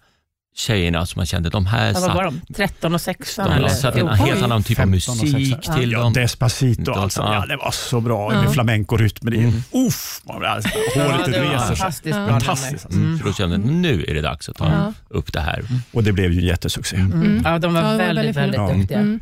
tjejerna 0.55 1.05
som 1.05 1.19
man 1.19 1.25
kände, 1.25 1.49
de 1.49 1.65
här 1.65 1.93
Ja, 1.93 1.99
vad 1.99 2.13
var 2.15 2.23
de? 2.23 2.41
13 2.55 2.93
och 2.95 3.01
16 3.01 3.45
de 3.45 3.53
eller 3.53 3.69
satte 3.69 3.99
en 3.99 4.07
14? 4.07 4.27
helt 4.27 4.43
annan 4.43 4.63
typ 4.63 4.79
av 4.79 4.83
15 4.83 5.11
och 5.19 5.23
musik 5.23 5.55
16. 5.55 5.75
till 5.75 5.91
ja, 5.91 5.99
dem. 5.99 6.13
Despacito, 6.13 6.83
Ja. 6.91 6.99
alltså, 7.01 7.21
ja, 7.21 7.45
det 7.45 7.55
var 7.57 7.71
så 7.71 8.01
bra 8.01 8.33
Ja. 8.33 8.41
med 8.41 8.53
flamencorytm. 8.53 9.27
Mm. 9.27 9.53
Uff, 9.87 10.21
man, 10.27 10.45
alltså, 10.45 10.69
Ja, 10.95 11.03
håret 11.03 11.25
det 11.25 11.39
var 11.39 11.51
reser 11.51 11.75
sig. 11.91 12.11
fantastiskt 12.13 12.15
Ja. 12.15 12.33
alltså. 12.33 12.87
Så 13.19 13.25
då 13.25 13.33
kände 13.33 13.55
jag, 13.55 13.65
nu 13.65 14.05
är 14.07 14.13
det 14.13 14.21
dags 14.21 14.49
att 14.49 14.55
ta 14.55 14.65
Ja. 14.65 14.93
upp 15.09 15.33
det 15.33 15.39
här. 15.41 15.63
Och 15.91 16.03
det 16.03 16.11
blev 16.11 16.31
ju 16.33 16.39
en 16.39 16.45
jättesuccé. 16.47 16.95
Mm. 16.95 17.41
Ja, 17.45 17.59
de 17.59 17.73
var 17.73 17.81
Ja, 17.81 17.87
det 17.87 17.97
var 17.97 18.05
väldigt, 18.05 18.35
väldigt 18.35 18.59
väldigt, 18.59 18.77
duktiga. 18.89 19.19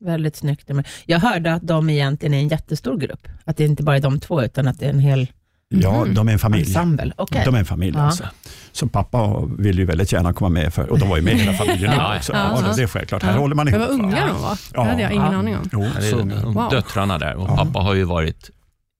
Mm. 0.00 0.12
Väldigt 0.12 0.36
snyggt. 0.36 0.70
Jag 1.06 1.18
hörde 1.20 1.54
att 1.54 1.62
de 1.66 1.90
egentligen 1.90 2.34
är 2.34 2.38
en 2.38 2.48
jättestor 2.48 2.96
grupp. 2.98 3.28
Att 3.44 3.56
det 3.56 3.64
inte 3.64 3.82
bara 3.82 3.96
är 3.96 4.00
de 4.00 4.20
två, 4.20 4.42
utan 4.42 4.68
att 4.68 4.78
det 4.78 4.86
är 4.86 4.90
en 4.90 4.98
hel 4.98 5.26
Ja, 5.72 6.06
de 6.14 6.28
är 6.28 6.32
en 6.32 6.38
familj. 6.38 6.62
ensemble. 6.66 7.12
Okej. 7.16 7.42
De 7.44 7.54
är 7.54 7.58
en 7.58 7.64
familj 7.64 7.96
Ja. 7.96 8.02
alltså. 8.02 8.24
Så 8.72 8.86
pappa 8.88 9.42
vill 9.58 9.78
ju 9.78 9.84
väldigt 9.84 10.12
gärna 10.12 10.32
komma 10.32 10.48
med, 10.48 10.74
för, 10.74 10.90
och 10.90 10.98
de 10.98 11.08
var 11.08 11.16
ju 11.16 11.22
med 11.22 11.34
hela 11.34 11.52
familjen 11.52 11.92
Ja, 11.96 12.16
också. 12.16 12.32
ja. 12.32 12.58
Ja, 12.66 12.72
det 12.76 12.82
är 12.82 12.86
självklart. 12.86 13.22
Här 13.22 13.36
håller 13.38 13.54
man 13.54 13.66
Det 13.66 13.72
ihop. 13.72 13.88
var 13.88 13.94
unga 13.94 14.26
de 14.26 14.42
var. 14.42 14.58
Ja. 14.74 14.82
Det 14.84 14.90
hade 14.90 15.02
jag 15.02 15.12
ingen 15.12 15.32
Ja. 15.32 15.38
aning 15.38 15.56
om. 15.56 15.68
Jo, 15.72 15.84
så 16.10 16.16
Wow. 16.50 16.68
döttrarna 16.70 17.18
där. 17.18 17.34
Och 17.34 17.48
Ja. 17.50 17.56
pappa 17.56 17.78
har 17.78 17.94
ju 17.94 18.04
varit 18.04 18.50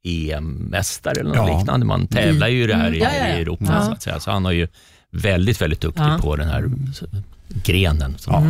EM-mästare 0.04 1.20
eller 1.20 1.34
något 1.36 1.48
Ja. 1.48 1.58
liknande. 1.58 1.86
Man 1.86 2.06
tävlar 2.06 2.48
ju 2.48 2.64
i 2.64 2.66
det 2.66 2.74
här 2.76 2.94
i, 2.94 2.98
Ja, 2.98 3.08
ja, 3.18 3.26
ja. 3.28 3.36
i 3.36 3.40
Europa, 3.42 3.64
Ja. 3.68 3.82
så 3.86 3.92
att 3.92 4.02
säga. 4.02 4.20
Så 4.20 4.30
han 4.30 4.46
är 4.46 4.50
ju 4.50 4.68
väldigt, 5.10 5.60
väldigt 5.62 5.80
duktig 5.80 6.02
Ja. 6.02 6.18
på 6.22 6.36
den 6.36 6.48
här 6.48 6.70
s- 6.90 7.02
grenen. 7.64 8.16
Ja. 8.26 8.42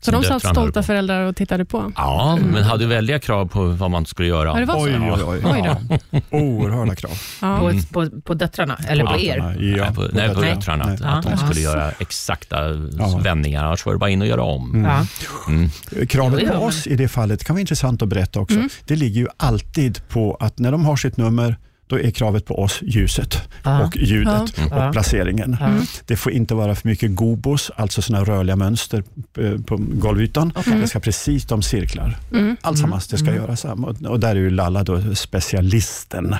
Så 0.00 0.10
de 0.10 0.22
satt 0.24 0.42
stolta 0.42 0.80
på. 0.80 0.86
föräldrar 0.86 1.22
och 1.22 1.36
tittade 1.36 1.64
på? 1.64 1.92
Ja, 1.96 2.38
men 2.52 2.62
hade 2.62 2.86
väldiga 2.86 3.18
krav 3.18 3.46
på 3.48 3.64
vad 3.64 3.90
man 3.90 4.06
skulle 4.06 4.28
göra. 4.28 4.48
Ja, 4.48 4.54
det 4.54 4.64
var 4.64 4.74
så? 4.74 4.80
Oj, 4.84 5.00
oj, 5.00 5.22
oj. 5.26 5.40
Oj. 5.44 5.62
Ja. 6.10 6.20
Oerhörda 6.30 6.94
krav. 6.94 7.12
Ja. 7.40 7.58
På, 7.58 7.72
på, 7.92 8.20
på 8.20 8.34
döttrarna, 8.34 8.78
eller 8.88 9.04
på, 9.04 9.18
er? 9.18 9.34
döttrarna. 9.36 9.50
Nej, 9.58 9.76
Ja, 9.76 9.86
på, 9.94 10.02
nej, 10.12 10.34
på 10.34 10.40
döttrarna. 10.40 10.84
Att, 10.84 11.00
Nej. 11.00 11.08
att 11.12 11.22
de 11.22 11.30
Ja. 11.30 11.36
skulle 11.36 11.60
Ja. 11.60 11.70
göra 11.70 11.90
exakta 11.98 12.56
Ja. 12.98 13.18
vändningar, 13.22 13.64
annars 13.64 13.86
var 13.86 13.92
det 13.92 13.98
bara 13.98 14.10
in 14.10 14.20
och 14.22 14.28
göra 14.28 14.42
om. 14.42 14.84
Ja. 14.84 15.06
Mm. 15.52 15.70
Kravet 16.08 16.48
på 16.52 16.58
oss 16.58 16.86
i 16.86 16.96
det 16.96 17.08
fallet 17.08 17.44
kan 17.44 17.54
vara 17.54 17.60
intressant 17.60 18.02
att 18.02 18.08
berätta 18.08 18.40
också. 18.40 18.56
Mm. 18.56 18.68
Det 18.84 18.96
ligger 18.96 19.20
ju 19.20 19.28
alltid 19.36 20.08
på 20.08 20.36
att 20.40 20.58
när 20.58 20.72
de 20.72 20.84
har 20.84 20.96
sitt 20.96 21.16
nummer, 21.16 21.56
då 21.86 22.00
är 22.00 22.10
kravet 22.10 22.44
på 22.44 22.58
oss 22.62 22.78
ljuset 22.82 23.42
Ja. 23.62 23.84
och 23.86 23.96
ljudet 23.96 24.54
Ja. 24.70 24.86
och 24.86 24.92
placeringen. 24.92 25.56
Ja. 25.60 25.70
Det 26.06 26.16
får 26.16 26.32
inte 26.32 26.54
vara 26.54 26.74
för 26.74 26.88
mycket 26.88 27.14
gobos, 27.14 27.70
alltså 27.76 28.02
sådana 28.02 28.24
rörliga 28.24 28.56
mönster 28.56 29.02
eh, 29.38 29.60
på 29.60 29.76
golvytan. 29.76 30.52
Det 30.64 30.88
ska 30.88 31.00
precis 31.00 31.44
de 31.44 31.62
cirklar. 31.62 32.16
Mm. 32.32 32.56
Alltsammans, 32.60 33.06
det 33.08 33.18
ska 33.18 33.34
göras. 33.34 33.64
Och, 33.64 34.02
och 34.06 34.20
där 34.20 34.30
är 34.30 34.34
ju 34.40 34.50
Lalla 34.50 34.84
då 34.84 35.14
specialisten. 35.14 36.32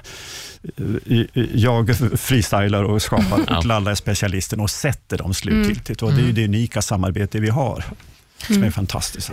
Eh, 0.77 1.45
Jag 1.55 1.97
freestylar 2.21 2.83
och 2.85 3.03
skapar 3.03 3.57
och 3.59 3.65
Lalla 3.67 3.91
är 3.91 3.95
specialisten 3.95 4.61
och 4.61 4.71
sätter 4.71 5.19
dem 5.19 5.35
slutgiltigt. 5.35 6.03
Och 6.03 6.13
det 6.13 6.21
är 6.21 6.27
ju 6.27 6.33
det 6.33 6.45
unika 6.45 6.83
samarbete 6.83 7.41
vi 7.41 7.49
har 7.49 7.85
som 8.47 8.63
är 8.63 8.71
fantastiskt. 8.71 9.31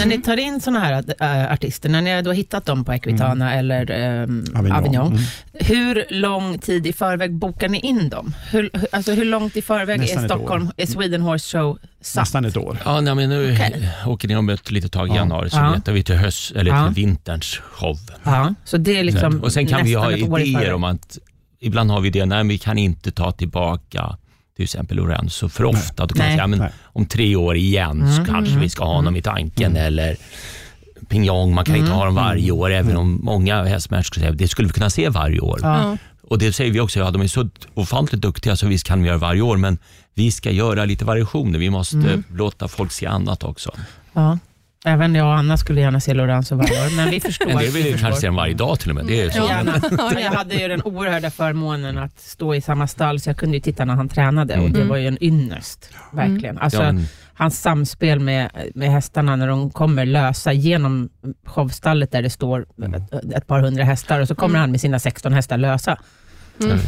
När 0.00 0.06
ni 0.16 0.22
tar 0.22 0.36
in 0.36 0.60
sådana 0.60 0.80
här 0.80 1.04
äh, 1.20 1.52
artister, 1.52 1.88
när 1.88 2.02
ni 2.02 2.22
då 2.22 2.30
har 2.30 2.34
hittat 2.34 2.66
dem 2.66 2.84
på 2.84 2.92
Equitana 2.92 3.54
eller 3.54 3.90
ähm, 3.90 4.44
Avignon, 4.54 4.76
Avignon. 4.78 5.06
Mm. 5.06 5.22
hur 5.52 6.04
lång 6.10 6.58
tid 6.58 6.86
i 6.86 6.92
förväg 6.92 7.34
bokar 7.34 7.68
ni 7.68 7.78
in 7.78 8.08
dem? 8.08 8.34
Hur, 8.50 8.70
alltså 8.92 9.12
hur 9.12 9.24
långt 9.24 9.56
i 9.56 9.62
förväg 9.62 10.00
Nästan 10.00 10.24
är 10.24 10.28
Stockholm, 10.28 10.70
är 10.76 10.86
Sweden 10.86 11.22
Horse 11.22 11.58
Show 11.58 11.78
satt? 12.00 12.22
Nästan 12.22 12.44
ett 12.44 12.56
år. 12.56 12.78
Ja, 12.84 13.00
nej, 13.00 13.14
men 13.14 13.28
nu 13.28 13.52
Okej. 13.52 13.88
åker 14.06 14.28
ni 14.28 14.36
om 14.36 14.48
ett 14.48 14.70
litet 14.70 14.92
tag 14.92 15.06
i 15.06 15.10
Ja. 15.10 15.16
januari, 15.16 15.50
så 15.50 15.56
Ja. 15.56 15.74
letar 15.74 15.92
vi 15.92 16.02
till, 16.02 16.14
höst, 16.16 16.52
eller 16.56 16.70
Ja. 16.70 16.86
till 16.86 16.94
vinterns 16.94 17.60
show. 17.72 17.96
Ja, 18.22 18.54
så 18.64 18.76
det 18.76 18.98
är 18.98 19.04
liksom 19.04 19.40
och 19.40 19.52
sen 19.52 19.66
kan 19.66 19.84
vi 19.84 19.94
ha 19.94 20.12
idéer 20.12 20.72
om 20.72 20.84
att, 20.84 21.18
ibland 21.60 21.90
har 21.90 22.00
vi 22.00 22.10
det, 22.10 22.26
nej 22.26 22.44
vi 22.44 22.58
kan 22.58 22.78
inte 22.78 23.10
ta 23.10 23.32
tillbaka 23.32 24.16
till 24.60 24.64
exempel 24.64 24.96
Lorenzo 24.96 25.48
för 25.48 25.64
ofta. 25.64 26.06
Då 26.06 26.14
kan 26.14 26.26
man 26.26 26.36
säga, 26.36 26.46
men, 26.46 26.68
om 26.82 27.06
tre 27.06 27.36
år 27.36 27.56
igen 27.56 28.16
så 28.16 28.24
kanske 28.24 28.58
vi 28.58 28.68
ska 28.68 28.84
ha 28.84 28.94
honom 28.94 29.16
i 29.16 29.22
tanken. 29.22 29.76
Eller 29.76 30.16
Pignon, 31.08 31.54
man 31.54 31.64
kan 31.64 31.76
inte 31.76 31.92
ha 31.92 32.04
dem 32.04 32.14
varje 32.14 32.52
år, 32.52 32.70
även 32.70 32.96
om 32.96 33.20
många 33.22 33.64
hästmänniskor 33.64 34.04
skulle 34.04 34.26
säga 34.26 34.32
det 34.32 34.48
skulle 34.48 34.68
vi 34.68 34.74
kunna 34.74 34.90
se 34.90 35.08
varje 35.08 35.40
år. 35.40 35.60
Ja. 35.62 35.96
Och 36.22 36.38
Det 36.38 36.52
säger 36.52 36.72
vi 36.72 36.80
också, 36.80 36.98
ja, 36.98 37.10
de 37.10 37.22
är 37.22 37.28
så 37.28 37.48
ofantligt 37.74 38.22
duktiga 38.22 38.56
så 38.56 38.66
visst 38.66 38.86
kan 38.86 39.02
vi 39.02 39.08
göra 39.08 39.18
varje 39.18 39.42
år, 39.42 39.56
men 39.56 39.78
vi 40.14 40.30
ska 40.30 40.50
göra 40.50 40.84
lite 40.84 41.04
variationer. 41.04 41.58
Vi 41.58 41.70
måste 41.70 42.22
låta 42.34 42.68
folk 42.68 42.92
se 42.92 43.06
annat 43.06 43.44
också. 43.44 43.70
Ja. 44.12 44.38
Även 44.84 45.14
jag 45.14 45.26
och 45.26 45.34
Anna 45.34 45.56
skulle 45.56 45.80
gärna 45.80 46.00
se 46.00 46.14
Lorenzo 46.14 46.56
varje 46.56 46.86
år, 46.86 46.96
men 46.96 47.10
vi 47.10 47.20
förstår. 47.26 47.50
En 47.50 47.56
del 47.56 47.70
vi 47.70 47.82
vill 47.82 47.92
förstår. 47.92 47.98
kanske 48.06 48.20
se 48.20 48.26
dem 48.26 48.36
varje 48.36 48.54
dag 48.54 48.80
till 48.80 48.90
och 48.90 48.96
med. 48.96 49.06
Det 49.06 49.20
är 49.20 49.30
så. 49.30 49.38
Gärna. 49.48 49.74
Men 50.14 50.22
jag 50.22 50.30
hade 50.32 50.54
ju 50.54 50.68
den 50.68 50.82
oerhörda 50.82 51.30
förmånen 51.30 51.98
att 51.98 52.20
stå 52.20 52.54
i 52.54 52.60
samma 52.60 52.86
stall, 52.86 53.20
så 53.20 53.28
jag 53.30 53.36
kunde 53.36 53.56
ju 53.56 53.60
titta 53.60 53.84
när 53.84 53.94
han 53.94 54.08
tränade 54.08 54.58
och 54.60 54.70
det 54.70 54.84
var 54.84 54.96
ju 54.96 55.06
en 55.08 55.24
ynnest. 55.24 55.90
Verkligen. 56.12 56.58
Alltså, 56.58 56.82
Ja, 56.82 56.92
men- 56.92 57.04
Hans 57.34 57.60
samspel 57.60 58.20
med, 58.20 58.50
med 58.74 58.90
hästarna 58.90 59.36
när 59.36 59.48
de 59.48 59.70
kommer 59.70 60.06
lösa 60.06 60.52
genom 60.52 61.08
showstallet 61.46 62.12
där 62.12 62.22
det 62.22 62.30
står 62.30 62.60
ett, 63.12 63.34
ett 63.34 63.46
par 63.46 63.60
hundra 63.60 63.84
hästar 63.84 64.20
och 64.20 64.28
så 64.28 64.34
kommer 64.34 64.58
han 64.58 64.70
med 64.70 64.80
sina 64.80 64.98
16 64.98 65.32
hästar 65.32 65.56
lösa. 65.58 65.96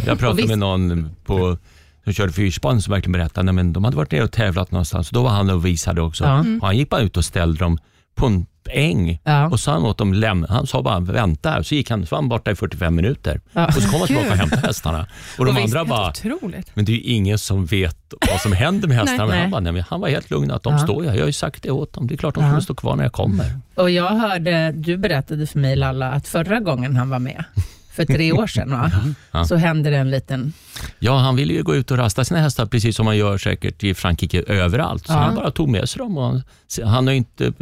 Jag 0.07 0.18
pratade 0.18 0.47
med 0.49 0.59
någon 0.59 1.11
på, 1.24 1.59
som 2.05 2.12
körde 2.12 2.32
fyrspann 2.32 2.82
som 2.82 2.90
verkligen 2.92 3.12
berättade 3.12 3.53
men 3.53 3.72
de 3.72 3.84
hade 3.84 3.96
varit 3.96 4.12
nere 4.12 4.24
och 4.24 4.32
tävlat 4.32 4.70
någonstans. 4.70 5.11
Då 5.11 5.22
var 5.22 5.30
han 5.30 5.50
och 5.50 5.66
visade 5.66 6.00
också. 6.03 6.24
Ja. 6.24 6.38
Och 6.61 6.66
han 6.66 6.76
gick 6.76 6.90
bara 6.90 7.00
ut 7.00 7.16
och 7.16 7.24
ställde 7.24 7.59
dem 7.64 7.78
på 8.14 8.26
en 8.26 8.46
äng 8.70 9.20
Ja. 9.24 9.48
och 9.48 9.61
sa 9.61 9.78
åt 9.78 9.98
dem 9.98 10.14
lämna. 10.14 10.46
Han 10.50 10.66
sa 10.66 10.82
bara 10.82 11.00
vänta 11.00 11.50
här. 11.50 11.62
Så 11.62 11.74
gick 11.74 11.90
han, 11.90 12.07
så 12.07 12.14
var 12.14 12.22
han 12.22 12.28
borta 12.28 12.50
i 12.50 12.55
45 12.55 12.94
minuter. 12.94 13.40
Ja. 13.53 13.66
Och 13.66 13.72
så 13.74 13.88
kom 13.90 13.98
han 13.98 14.07
tillbaka 14.07 14.30
och 14.30 14.36
hämtade 14.36 14.66
hästarna. 14.66 15.07
Och 15.38 15.44
de 15.44 15.57
Och 15.57 15.62
andra 15.62 15.84
bara, 15.84 16.09
Otroligt. 16.09 16.70
men 16.76 16.84
det 16.84 16.92
är 16.92 16.94
ju 16.94 17.00
ingen 17.03 17.38
som 17.38 17.66
vet 17.66 18.14
vad 18.30 18.40
som 18.40 18.53
händer 18.53 18.88
med 18.88 18.96
hästarna. 18.96 19.24
Nej. 19.26 19.30
men 19.34 19.40
han, 19.42 19.50
bara, 19.64 19.72
nej, 19.72 19.84
han 19.88 20.00
var 20.00 20.09
helt 20.09 20.30
lugn 20.30 20.50
att 20.50 20.62
de 20.62 20.72
Ja. 20.72 20.78
står 20.78 21.05
ju. 21.05 21.11
Jag 21.11 21.20
har 21.20 21.26
ju 21.26 21.32
sagt 21.32 21.62
det 21.62 21.70
åt 21.70 21.92
dem. 21.92 22.07
Det 22.07 22.14
är 22.14 22.16
klart 22.16 22.34
de 22.34 22.40
kommer 22.44 22.61
stå 22.61 22.74
kvar 22.74 22.96
när 22.96 23.03
jag 23.05 23.12
kommer. 23.12 23.59
Och 23.74 23.90
jag 23.90 24.09
hörde, 24.09 24.72
du 24.72 24.96
berättade 24.96 25.46
för 25.46 25.59
mig 25.59 25.76
Lalla, 25.76 26.11
att 26.12 26.28
förra 26.28 26.61
gången 26.61 26.96
han 26.96 27.11
var 27.11 27.18
med, 27.18 27.44
för 27.93 28.05
tre 28.05 28.32
år 28.32 28.47
sedan, 28.47 28.70
va? 28.70 28.90
Ja. 29.32 29.45
så 29.45 29.57
hände 29.57 29.90
det 29.90 29.97
en 29.97 30.11
liten... 30.11 30.53
Ja, 30.99 31.18
han 31.18 31.36
ville 31.36 31.53
ju 31.53 31.62
gå 31.62 31.74
ut 31.74 31.90
och 31.90 31.99
rasta 31.99 32.24
sina 32.24 32.40
hästar 32.40 32.66
precis 32.66 32.97
som 32.97 33.05
man 33.05 33.16
gör 33.16 33.38
säkert 33.38 33.84
i 33.84 33.95
Frankrike 33.95 34.43
överallt. 34.47 35.07
Så 35.07 35.12
Ja. 35.12 35.16
han 35.18 35.34
bara 35.34 35.51
tog 35.51 35.68
med 35.68 35.88
sig 35.88 35.99
dem. 35.99 36.43
Han, 36.84 37.07
har 37.07 37.14
inte... 37.14 37.53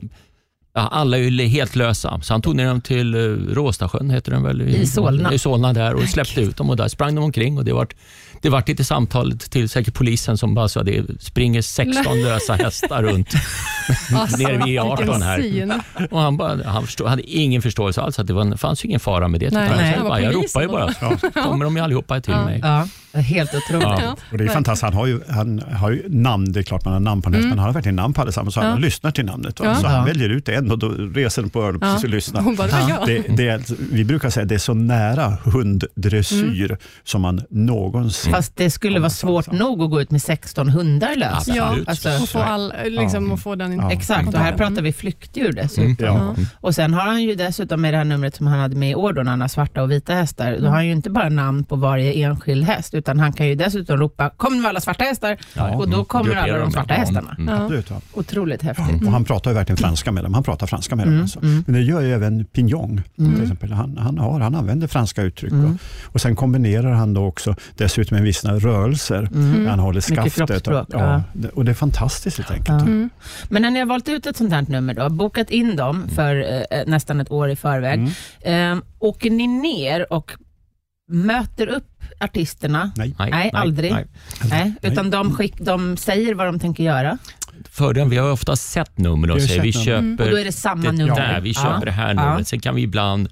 Ja, 0.75 0.89
alla 0.93 1.19
är 1.19 1.23
ju 1.23 1.47
helt 1.47 1.77
lösa, 1.77 2.21
så 2.23 2.35
han 2.35 2.43
tog 2.43 2.57
ner 2.57 2.67
dem 2.67 2.81
till 2.81 3.15
uh, 3.15 3.55
Råstasjön, 3.55 4.11
heter 4.11 4.33
den 4.33 4.43
väl? 4.43 4.63
I 4.63 4.87
Solna. 4.87 5.33
I 5.33 5.39
Solna 5.39 5.73
där 5.73 5.95
och 5.95 6.03
släppte 6.09 6.41
ut 6.41 6.57
dem 6.57 6.71
och 6.71 6.77
där 6.77 6.89
sprang 6.89 7.15
de 7.15 7.25
omkring. 7.25 7.59
Och 7.59 7.65
det 7.65 7.73
var 7.73 7.87
det 8.43 8.49
vart 8.49 8.69
lite 8.69 8.85
samtal 8.85 9.39
till 9.39 9.69
säkert 9.69 9.95
polisen 9.95 10.39
som 10.39 10.55
bara 10.55 10.69
sa 10.69 10.83
det 10.83 11.05
springer 11.21 11.63
16 11.63 12.23
lösa 12.23 12.55
hästar 12.55 13.03
runt 13.03 13.33
nere 14.39 14.53
vid 14.65 14.79
E18 14.81 14.97
vilken 14.99 15.23
här. 15.23 15.81
Och 16.11 16.21
han, 16.21 16.37
bara, 16.37 16.65
han 16.65 16.87
förstod, 16.87 17.07
hade 17.09 17.23
ingen 17.23 17.63
förståelse 17.63 18.01
alls, 18.01 18.19
att 18.19 18.27
det 18.27 18.33
var, 18.33 18.57
fanns 18.57 18.85
ju 18.85 18.89
ingen 18.89 19.01
fara 19.01 19.29
med 19.29 19.41
det. 19.41 19.51
Nej, 19.51 19.71
nej. 19.77 19.85
han 19.87 19.93
Det 19.97 20.03
var 20.03 20.09
bara, 20.09 20.21
jag 20.21 20.35
ropar 20.35 20.61
ju 20.63 20.69
bara, 20.69 20.93
så 20.95 21.31
kommer 21.43 21.65
de 21.65 21.77
ju 21.77 21.83
allihopa 21.83 22.21
till 22.21 22.33
Ja. 22.33 22.45
mig. 22.45 22.61
Ja, 22.63 22.87
helt 23.21 23.55
otroligt. 23.55 23.83
Ja. 24.03 24.17
Och 24.33 24.39
det 24.39 24.45
är 24.45 24.49
fantastiskt. 24.49 24.83
Han 24.85 24.95
har, 24.95 25.07
ju, 25.07 25.21
han 25.29 25.63
har 25.73 25.91
ju 25.91 26.05
namn, 26.09 26.53
det 26.53 26.61
är 26.61 26.65
klart 26.65 26.85
man 26.85 26.93
har 26.93 27.01
namn 27.01 27.23
på 27.23 27.29
en 27.29 27.35
häst, 27.35 27.47
men 27.49 27.59
han 27.59 27.67
har 27.67 27.73
verkligen 27.75 27.97
namn 27.97 28.15
på 28.15 28.21
allesammans. 28.23 28.55
Så 28.55 28.61
Mm. 28.61 28.69
Ja. 28.69 28.73
han 28.73 28.83
lyssnar 28.83 29.11
till 29.11 29.25
namnet. 29.25 29.61
va? 29.61 29.67
Ja. 29.67 29.75
Så 29.75 29.87
Ja. 29.87 29.91
han 29.91 30.05
väljer 30.05 30.29
ut 30.29 30.49
en 30.49 30.60
och 30.71 30.79
då 30.79 30.89
reser 30.89 31.43
den 31.43 31.51
på 31.51 31.63
öronen 31.63 31.81
precis 31.81 32.05
och 32.05 32.11
lyssnar. 32.11 32.43
Hon 32.43 32.57
bara, 32.57 32.69
jag. 32.89 33.07
Det, 33.07 33.37
det 33.37 33.49
är, 33.49 33.63
vi 33.93 34.05
brukar 34.05 34.31
säga 34.31 34.43
att 34.43 34.49
det 34.49 34.55
är 34.55 34.59
så 34.59 34.75
nära 34.75 35.37
hunddressyr 35.45 36.67
Mm. 36.67 36.79
som 37.05 37.23
man 37.23 37.43
någonsin... 37.51 38.33
Fast 38.33 38.57
det 38.57 38.71
skulle 38.71 39.01
vara 39.01 39.11
svårt 39.11 39.53
nog 39.53 39.83
att 39.83 39.91
gå 39.91 40.01
ut 40.01 40.11
med 40.11 40.23
16 40.23 40.69
hundar 40.69 41.17
lösa. 41.17 41.55
Ja. 41.57 41.77
Alltså, 41.87 42.09
och 42.23 42.29
få, 42.29 42.39
all, 42.39 42.73
liksom, 42.85 43.33
och 43.33 43.41
få 43.41 43.55
den... 43.55 43.77
Ja. 43.77 43.93
Exakt, 43.93 44.29
och 44.29 44.41
här 44.41 44.57
pratar 44.57 44.83
vi 44.83 44.93
flyktdjur 44.93 45.53
dessutom. 45.53 45.97
Ja. 45.99 46.35
Och 46.61 46.75
sen 46.75 46.95
har 46.95 47.07
han 47.07 47.23
ju 47.23 47.35
dessutom 47.35 47.81
med 47.81 47.95
det 47.95 47.99
här 47.99 48.05
numret 48.05 48.37
som 48.37 48.47
han 48.47 48.61
hade 48.61 48.77
med 48.77 48.91
i 48.91 48.95
år 48.95 49.13
då, 49.13 49.23
när 49.23 49.31
han 49.31 49.41
har 49.41 49.49
svarta 49.49 49.83
och 49.83 49.91
vita 49.91 50.15
hästar, 50.15 50.57
då 50.61 50.67
har 50.67 50.75
han 50.75 50.87
ju 50.87 50.93
inte 50.93 51.11
bara 51.11 51.29
namn 51.29 51.65
på 51.65 51.77
varje 51.77 52.13
enskild 52.13 52.65
häst, 52.65 52.95
utan 52.95 53.21
han 53.21 53.33
kan 53.33 53.47
ju 53.49 53.55
dessutom 53.55 53.97
ropa 53.97 54.31
kom 54.37 54.63
nu 54.63 54.69
alla 54.69 54.81
svarta 54.81 55.05
hästar, 55.05 55.39
Ja, 55.55 55.77
och 55.77 55.89
då 55.89 55.95
mm. 55.95 56.05
kommer 56.05 56.37
alla 56.37 56.59
de 56.59 56.73
svarta 56.73 56.95
ja. 56.95 57.01
hästarna. 57.01 57.37
Mm. 57.39 57.55
Ja. 57.55 57.83
Ja. 57.89 58.01
Otroligt 58.13 58.63
häftigt. 58.63 59.07
Och 59.07 59.13
han 59.13 59.25
pratar 59.25 59.51
ju 59.51 59.55
verkligen 59.55 59.77
franska 59.77 60.13
med 60.13 60.25
dem. 60.25 60.35
Han 60.35 60.43
pratar 60.51 60.67
franska 60.67 60.97
med 60.97 61.07
dem. 61.07 61.21
Alltså. 61.21 61.39
Men 61.43 61.73
det 61.73 61.81
gör 61.81 62.01
ju 62.01 62.13
även 62.15 62.45
Pignon. 62.45 63.01
Till 63.17 63.43
exempel. 63.43 63.73
Han, 63.73 63.97
han, 63.99 64.19
har, 64.19 64.41
han 64.41 64.55
använder 64.55 64.87
franska 64.87 65.23
uttryck. 65.23 65.53
va. 65.53 65.77
Och 66.05 66.21
sen 66.21 66.37
kombinerar 66.37 66.93
han 66.93 67.15
då 67.15 67.25
också 67.27 67.55
dessutom 67.77 68.15
med 68.17 68.25
vissa 68.25 68.53
rörelser. 68.55 69.29
När 69.33 69.71
han 69.71 69.79
håller 69.79 70.01
skaftet. 70.01 70.69
och, 70.69 70.87
ja. 70.89 71.23
det- 71.33 71.49
och 71.49 71.65
det 71.65 71.71
är 71.71 71.75
fantastiskt 71.75 72.39
helt 72.39 72.51
enkelt. 72.51 72.83
Mm. 72.83 73.11
Men 73.49 73.63
när 73.63 73.71
ni 73.71 73.79
har 73.79 73.87
valt 73.87 74.09
ut 74.09 74.27
ett 74.27 74.37
sånt 74.37 74.53
här 74.53 74.65
nummer 74.69 74.95
då, 74.95 75.09
bokat 75.09 75.51
in 75.51 75.77
dem 75.77 76.09
för 76.15 76.37
eh, 76.71 76.79
nästan 76.87 77.21
ett 77.21 77.31
år 77.31 77.51
i 77.51 77.57
förväg, 77.57 78.09
eh, 78.41 78.77
åker 78.99 79.31
ni 79.31 79.47
ner 79.47 80.13
och 80.13 80.33
möter 81.13 81.67
upp 81.67 81.87
artisterna? 82.21 82.93
Nej. 82.97 83.15
Nej, 83.19 83.51
aldrig. 83.55 83.93
nej. 83.93 84.07
Nej, 84.51 84.75
utan 84.83 85.11
de, 85.11 85.33
skick, 85.35 85.55
de 85.61 85.97
säger 85.97 86.35
vad 86.35 86.47
de 86.47 86.59
tänker 86.59 86.85
göra 86.85 87.19
Fördelen, 87.69 88.11
vi 88.11 88.17
har 88.17 88.27
ju 88.27 88.33
ofta 88.33 88.57
sett 88.57 88.99
nummer 88.99 89.31
och 89.31 89.43
säger 89.43 89.63
vi 89.63 89.73
köper 89.73 90.25
och 90.25 90.31
då 90.31 90.39
är 90.39 90.45
det 90.45 90.53
samma 90.53 90.83
det 90.83 90.93
nummer. 90.93 91.15
där, 91.15 91.41
vi 91.41 91.55
köper 91.55 91.85
det 91.85 91.91
här 91.93 92.15
numret. 92.15 92.49
Sen 92.49 92.61
kan 92.61 92.75
vi 92.75 92.83
ibland 92.83 93.29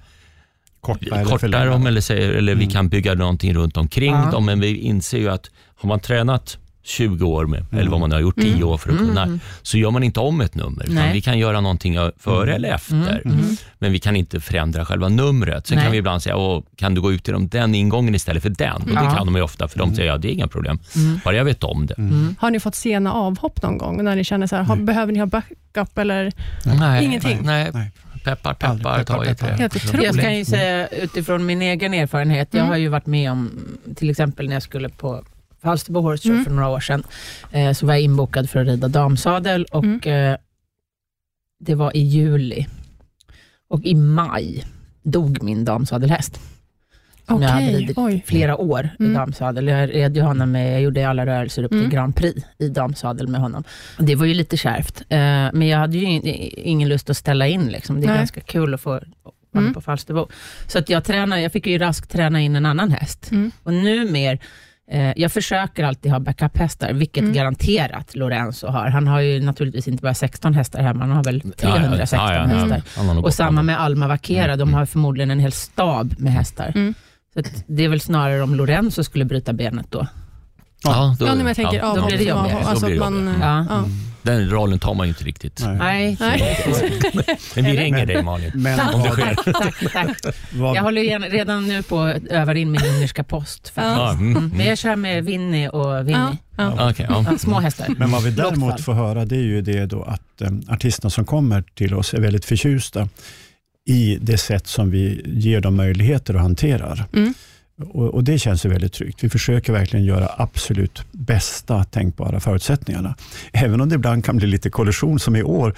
Korta 0.81 1.65
dem 1.65 1.87
eller, 1.87 2.01
säger, 2.01 2.31
eller 2.31 2.55
vi 2.55 2.67
kan 2.67 2.89
bygga 2.89 3.15
någonting 3.15 3.55
runt 3.55 3.77
omkring 3.77 4.15
dem. 4.31 4.47
Men 4.47 4.61
vi 4.61 4.77
inser 4.77 5.19
ju 5.19 5.29
att 5.29 5.51
har 5.77 5.89
man 5.89 6.01
tränat 6.01 6.59
20 6.89 7.27
år 7.27 7.47
med, 7.47 7.65
eller 7.73 7.91
vad 7.91 8.01
man 8.01 8.13
har 8.13 8.21
gjort 8.21 8.41
10 8.41 8.65
år 8.65 8.79
för 8.79 8.93
att 8.93 8.99
kunna, 8.99 9.39
så 9.63 9.79
gör 9.79 9.91
man 9.91 10.03
inte 10.03 10.21
om 10.21 10.41
ett 10.41 10.55
nummer. 10.55 10.85
Utan 10.85 11.13
vi 11.13 11.21
kan 11.21 11.39
göra 11.39 11.61
någonting 11.61 11.97
före 12.19 12.55
eller 12.55 12.69
efter. 12.75 13.23
Men 13.79 13.93
vi 13.93 13.99
kan 13.99 14.17
inte 14.17 14.41
förändra 14.41 14.85
själva 14.85 15.09
numret. 15.09 15.67
Sen 15.67 15.77
Nej. 15.77 15.85
kan 15.85 15.93
vi 15.93 15.99
ibland 15.99 16.23
säga, 16.23 16.37
Åh, 16.37 16.63
kan 16.77 16.95
du 16.95 17.01
gå 17.01 17.13
ut 17.13 17.29
genom 17.29 17.49
den 17.49 17.75
ingången 17.75 18.15
istället 18.15 18.43
för 18.43 18.51
den? 18.51 18.77
Och 18.77 18.89
det 18.89 18.93
Ja. 18.95 19.15
kan 19.17 19.27
de 19.27 19.37
ju 19.37 19.43
ofta, 19.43 19.69
för 19.69 19.79
de 19.79 19.95
säger, 19.95 20.09
ja 20.09 20.19
det 20.19 20.29
är 20.29 20.33
inga 20.33 20.49
problem. 20.49 20.79
Bara 21.25 21.35
jag 21.35 21.45
vet 21.45 21.65
om 21.65 21.87
det. 21.87 21.95
Har 22.39 22.51
ni 22.51 22.61
fått 22.61 22.75
sena 22.75 23.13
avhopp 23.13 23.63
någon 23.63 23.79
gång? 23.79 24.05
När 24.05 24.17
ni 24.17 24.25
känner 24.25 24.47
så 24.47 24.57
här, 24.57 24.63
har, 24.63 24.77
behöver 24.77 25.13
ni 25.13 25.19
ha 25.19 25.27
backup? 25.27 25.99
Eller? 25.99 26.33
Nej, 26.65 27.05
Ingenting. 27.05 27.39
Nej. 27.43 27.71
Nej. 27.75 27.91
Peppar, 28.25 28.55
peppar, 28.55 28.99
peppar, 28.99 29.35
ta. 29.35 29.47
Helt 29.47 29.77
otroligt. 29.77 30.05
Jag 30.05 30.21
kan 30.21 30.37
ju 30.37 30.45
säga 30.45 30.87
utifrån 30.89 31.47
min 31.47 31.63
egen 31.63 31.95
erfarenhet, 31.95 32.49
jag 32.51 32.65
har 32.65 32.77
ju 32.77 32.89
varit 32.89 33.07
med 33.07 33.33
om, 33.33 33.51
till 33.97 34.11
exempel 34.11 34.47
när 34.47 34.53
jag 34.55 34.63
skulle 34.63 34.89
på 34.89 35.25
Falsterbo 35.63 36.01
Horse 36.01 36.29
Show 36.29 36.45
för 36.45 36.51
några 36.51 36.69
år 36.69 36.81
sedan, 36.81 37.03
eh, 37.53 37.73
så 37.73 37.87
var 37.87 37.95
jag 37.95 38.03
inbokad 38.03 38.51
för 38.51 38.61
att 38.61 38.67
rida 38.67 38.89
damsadel 38.89 39.65
och 39.65 40.07
eh, 40.07 40.37
det 41.61 41.75
var 41.75 41.97
i 41.97 42.01
juli. 42.01 42.67
Och 43.69 43.85
i 43.85 43.95
maj 43.95 44.65
dog 45.03 45.43
min 45.43 45.65
damsadelhäst. 45.65 46.41
Som 47.27 47.43
jag 47.43 47.49
hade 47.49 47.67
ridit 47.67 47.99
oj. 47.99 48.23
flera 48.27 48.57
år 48.57 48.89
Mm. 48.99 49.11
i 49.13 49.15
damsadel. 49.15 49.67
Jag 49.69 49.95
red 49.95 50.17
ju 50.17 50.23
honom 50.23 50.51
med, 50.53 50.75
jag 50.75 50.81
gjorde 50.83 51.09
alla 51.09 51.27
rörelser 51.27 51.63
upp 51.63 51.73
Mm. 51.73 51.85
till 51.85 51.93
Grand 51.95 52.17
Prix 52.17 52.43
i 52.59 52.69
damsadel 52.69 53.29
med 53.29 53.41
honom. 53.41 53.65
Det 53.99 54.15
var 54.15 54.27
ju 54.27 54.35
lite 54.35 54.57
kärvt, 54.57 55.01
eh, 55.09 55.19
men 55.53 55.63
jag 55.63 55.79
hade 55.79 55.99
ju 55.99 56.05
in, 56.05 56.21
ingen 56.57 56.89
lust 56.89 57.11
att 57.11 57.17
ställa 57.17 57.47
in. 57.47 57.67
Liksom. 57.67 58.01
Det 58.01 58.07
är 58.07 58.09
Nej. 58.09 58.19
ganska 58.19 58.41
kul 58.41 58.75
att 58.75 58.81
få 58.81 59.01
Mm. 59.57 59.75
på 59.75 59.81
Falsterbo. 59.81 60.29
Så 60.67 60.79
att 60.79 60.89
jag, 60.89 61.05
tränar, 61.05 61.37
jag 61.37 61.53
fick 61.53 61.67
ju 61.67 61.79
raskt 61.79 62.11
träna 62.11 62.41
in 62.41 62.57
en 62.57 62.67
annan 62.67 62.91
häst. 62.91 63.31
Mm. 63.31 63.51
Och 63.63 63.73
numer, 63.75 64.33
eh, 64.33 64.39
jag 65.17 65.33
försöker 65.33 65.85
alltid 65.85 66.13
ha 66.13 66.19
backup-hästar, 66.19 66.93
vilket 66.93 67.23
Mm. 67.23 67.33
garanterat 67.35 68.15
Lorenzo 68.17 68.67
har. 68.67 68.87
Han 68.89 69.07
har 69.07 69.21
ju 69.21 69.41
naturligtvis 69.43 69.89
inte 69.89 70.03
bara 70.03 70.15
16 70.15 70.55
hästar 70.55 70.83
hemma, 70.83 71.01
han 71.01 71.11
har 71.11 71.25
väl 71.25 71.41
316 71.41 72.19
Ja, 72.19 72.35
ja, 72.35 72.41
ja, 72.41 72.47
hästar. 72.77 73.15
Nog 73.15 73.25
Och 73.25 73.35
samma 73.35 73.63
med 73.63 73.81
Alma 73.81 74.09
Vakera, 74.09 74.57
de 74.57 74.75
har 74.75 74.87
förmodligen 74.87 75.31
en 75.31 75.41
hel 75.41 75.53
stab 75.53 76.15
med 76.19 76.33
hästar. 76.33 76.73
Mm. 76.75 76.95
Så 77.35 77.41
att 77.41 77.65
det 77.67 77.85
är 77.85 77.89
väl 77.89 78.01
snarare 78.01 78.43
om 78.43 78.55
Lorenzo 78.55 79.05
skulle 79.05 79.25
bryta 79.25 79.53
benet 79.53 79.87
då. 79.91 80.07
Ja, 80.85 81.17
då, 81.19 81.27
Ja, 81.27 81.35
men 81.35 81.47
jag 81.47 81.57
tänker 81.57 81.79
ja, 81.79 81.85
avhopp. 81.91 82.07
blir 82.07 82.19
det 82.19 82.25
jobbigare. 82.25 82.61
Då 82.63 82.69
Alltså 82.69 82.89
man, 82.89 83.15
jobbigare. 83.19 83.67
Ja. 83.71 83.85
Den 84.23 84.51
rollen 84.51 84.79
tar 84.79 84.95
man 84.95 85.07
ju 85.07 85.09
inte 85.09 85.25
riktigt. 85.25 85.63
Nej. 85.67 86.17
Nej. 86.21 86.59
Men 87.55 87.65
vi 87.65 87.77
ringer 87.77 88.07
dig 88.07 88.23
Malin. 88.23 88.51
Men 88.55 88.81
Om 88.95 89.03
det 89.03 89.11
sker. 89.11 89.35
Tack, 89.53 89.93
tack. 89.93 90.35
Jag 90.75 90.83
håller 90.83 91.31
redan 91.31 91.69
nu 91.69 91.83
på 91.83 92.01
att 92.01 92.25
öva 92.25 92.55
in 92.55 92.71
min 92.71 92.83
ungerska 92.85 93.25
post. 93.25 93.73
Ja. 93.75 94.13
Mm. 94.13 94.37
Mm. 94.37 94.51
Men 94.57 94.67
jag 94.67 94.79
kör 94.79 94.97
med 94.97 95.25
Winnie 95.25 95.69
och 95.69 96.09
Winnie. 96.09 96.37
Ja. 96.57 96.73
Ja. 96.77 96.91
Okej, 96.91 97.07
ja. 97.09 97.39
Små 97.39 97.61
hästar. 97.61 97.87
Men 97.99 98.11
vad 98.11 98.23
vi 98.23 98.31
däremot 98.31 98.81
får 98.81 98.93
höra 98.93 99.25
det 99.25 99.37
är 99.37 99.43
ju 99.43 99.63
det 99.63 99.87
då 99.87 100.03
att 100.03 100.41
eh, 100.41 100.51
artisterna 100.69 101.11
som 101.11 101.25
kommer 101.25 101.63
till 101.63 101.95
oss 101.95 102.15
är 102.15 102.21
väldigt 102.21 102.45
förtjusta 102.45 103.09
i 103.89 104.19
det 104.21 104.39
sätt 104.39 104.67
som 104.67 104.91
vi 104.91 105.23
ger 105.27 105.61
dem 105.61 105.77
möjligheter 105.77 106.35
och 106.35 106.41
hanterar. 106.41 107.05
Mm. 107.13 107.35
Och, 107.79 108.15
och 108.15 108.25
Det 108.25 108.39
känns 108.39 108.65
ju 108.67 108.69
väldigt 108.69 108.93
tryggt. 108.93 109.25
Vi 109.25 109.29
försöker 109.29 109.73
verkligen 109.73 110.05
göra 110.07 110.29
absolut 110.37 111.05
bästa 111.13 111.85
tänkbara 111.85 112.41
förutsättningarna. 112.41 113.15
Även 113.53 113.81
om 113.81 113.89
det 113.89 113.95
ibland 113.95 114.25
kan 114.25 114.37
bli 114.37 114.47
lite 114.47 114.71
kollision 114.71 115.19
som 115.19 115.37
i 115.37 115.43
år 115.43 115.75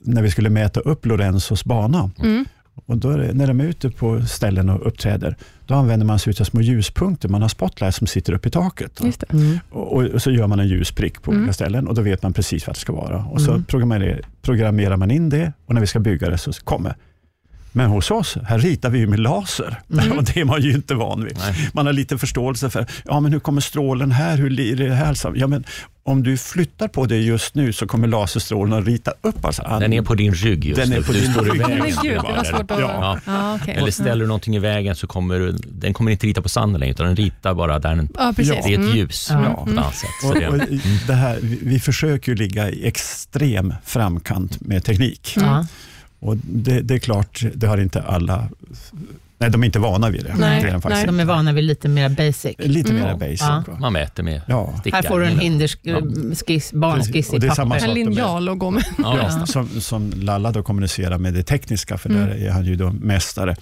när 0.00 0.22
vi 0.22 0.30
skulle 0.30 0.50
mäta 0.50 0.80
upp 0.80 1.06
Lorenzos 1.06 1.64
bana. 1.64 2.10
Mm. 2.18 2.44
Och 2.86 2.98
då 2.98 3.10
är 3.10 3.18
det, 3.18 3.34
när 3.34 3.46
de 3.46 3.60
är 3.60 3.64
ute 3.64 3.90
på 3.90 4.22
ställen 4.26 4.68
och 4.68 4.86
uppträder, 4.86 5.36
då 5.66 5.74
använder 5.74 6.06
man 6.06 6.18
sig 6.18 6.34
av 6.40 6.44
små 6.44 6.60
ljuspunkter. 6.60 7.28
Man 7.28 7.42
har 7.42 7.48
spotlights 7.48 7.96
som 7.98 8.06
sitter 8.06 8.32
upp 8.32 8.46
i 8.46 8.50
taket. 8.50 8.96
Då. 8.96 9.06
Just 9.06 9.20
det. 9.20 9.32
Mm. 9.32 9.58
Och, 9.70 10.02
och 10.02 10.22
så 10.22 10.30
gör 10.30 10.46
man 10.46 10.60
en 10.60 10.68
ljus 10.68 10.92
prick 10.92 11.22
på 11.22 11.30
olika 11.30 11.52
ställen 11.52 11.88
och 11.88 11.94
då 11.94 12.02
vet 12.02 12.22
man 12.22 12.32
precis 12.32 12.66
vad 12.66 12.76
det 12.76 12.80
ska 12.80 12.92
vara. 12.92 13.24
Och 13.24 13.40
så 13.40 13.50
Mm. 13.50 13.64
programmerar, 13.64 14.20
programmerar 14.42 14.96
man 14.96 15.10
in 15.10 15.28
det 15.28 15.52
och 15.66 15.74
när 15.74 15.80
vi 15.80 15.86
ska 15.86 16.00
bygga 16.00 16.30
det 16.30 16.38
så 16.38 16.52
kommer 16.52 16.96
men 17.72 17.86
hos 17.90 18.10
oss, 18.10 18.36
här 18.48 18.58
ritar 18.58 18.90
vi 18.90 18.98
ju 18.98 19.06
med 19.06 19.20
laser. 19.20 19.80
Och 20.16 20.24
det 20.24 20.40
är 20.40 20.44
man 20.44 20.62
ju 20.62 20.72
inte 20.72 20.94
van 20.94 21.24
vid. 21.24 21.38
Nej. 21.38 21.68
Man 21.72 21.86
har 21.86 21.92
lite 21.92 22.18
förståelse 22.18 22.70
för, 22.70 22.86
ja 23.04 23.20
men 23.20 23.32
hur 23.32 23.40
kommer 23.40 23.60
strålen 23.60 24.12
här, 24.12 24.36
hur 24.36 24.48
blir 24.50 24.76
det 24.76 24.94
här? 24.94 25.16
Ja, 25.34 25.46
men 25.46 25.64
om 26.04 26.22
du 26.22 26.36
flyttar 26.36 26.88
på 26.88 27.06
det 27.06 27.16
just 27.16 27.54
nu 27.54 27.72
så 27.72 27.86
kommer 27.86 28.08
laserstrålen 28.08 28.78
att 28.78 28.86
rita 28.86 29.12
upp. 29.20 29.44
Alltså, 29.44 29.62
Den 29.80 29.92
är 29.92 30.02
på 30.02 30.14
din 30.14 30.34
rygg 30.34 30.64
just 30.64 30.80
Den 30.80 30.92
är 30.92 30.96
nu. 30.96 31.02
på 31.02 31.12
du 31.12 31.20
din 31.20 31.32
står 31.32 31.46
i 31.46 31.50
rygg. 31.50 31.60
vägen. 31.60 31.78
Men 31.78 31.90
gud, 32.02 32.12
det 32.12 32.36
var 32.36 32.44
svårt 32.44 32.70
att... 32.70 32.80
Ja. 32.80 33.18
Ja, 33.26 33.54
okej. 33.62 33.74
Eller 33.74 33.90
ställer 33.90 34.20
du 34.20 34.26
någonting 34.26 34.56
i 34.56 34.58
vägen 34.58 34.96
så 34.96 35.06
kommer 35.06 35.38
du, 35.38 35.52
den 35.52 35.94
kommer 35.94 36.10
inte 36.10 36.26
rita 36.26 36.42
på 36.42 36.48
sanden 36.48 36.80
längre, 36.80 36.92
utan 36.92 37.06
den 37.06 37.16
ritar 37.16 37.54
bara 37.54 37.78
där 37.78 37.94
den, 37.96 38.08
Ja, 38.18 38.32
precis. 38.36 38.54
Ja. 38.54 38.62
det 38.64 38.68
är 38.74 38.78
ett 38.78 38.78
Mm. 38.84 38.96
ljus 38.96 39.28
Ja. 39.30 39.48
Och, 39.48 39.68
och 40.30 40.34
det 41.06 41.14
här, 41.14 41.38
vi, 41.62 41.80
försöker 41.80 42.32
ju 42.32 42.36
ligga 42.38 42.70
i 42.70 42.86
extrem 42.86 43.74
framkant 43.84 44.60
med 44.60 44.84
teknik. 44.84 45.34
Ja. 45.36 45.66
Och 46.20 46.36
det, 46.36 46.80
det 46.80 46.94
är 46.94 46.98
klart, 46.98 47.42
det 47.54 47.66
har 47.66 47.78
inte 47.78 48.02
alla... 48.02 48.48
Nej, 49.40 49.50
de 49.50 49.62
är 49.62 49.66
inte 49.66 49.78
vana 49.78 50.10
vid 50.10 50.24
det. 50.24 50.34
Nej, 50.38 50.62
de 50.82 50.88
nej. 50.88 51.06
De 51.06 51.20
är 51.20 51.24
vana 51.24 51.52
vid 51.52 51.64
lite 51.64 51.88
mer 51.88 52.08
basic. 52.08 52.54
Lite 52.58 52.92
mer 52.92 53.06
Mm. 53.06 53.18
basic. 53.18 53.40
Ja. 53.40 53.64
man 53.80 53.92
mäter 53.92 54.22
med 54.22 54.40
Ja. 54.46 54.74
stickar. 54.80 54.96
Här 55.02 55.08
får 55.08 55.20
du 55.20 55.26
en 55.26 55.38
hinderskiss, 55.38 56.72
barnskiss 56.72 57.12
Precis. 57.12 57.32
Och 57.32 57.44
i 57.44 57.48
papper. 57.48 57.84
En 57.88 57.94
linjal 57.94 58.48
att 58.48 58.58
gå 58.58 58.70
med. 58.70 58.84
Ja, 58.98 59.16
Ja, 59.38 59.46
som, 59.46 59.68
som 59.80 60.12
Lalla 60.16 60.52
då 60.52 60.62
kommunicerar 60.62 61.18
med 61.18 61.34
det 61.34 61.42
tekniska, 61.42 61.98
för 61.98 62.10
Mm. 62.10 62.26
där 62.26 62.34
är 62.46 62.50
han 62.50 62.64
ju 62.64 62.76
då 62.76 62.90
mästare. 62.90 63.56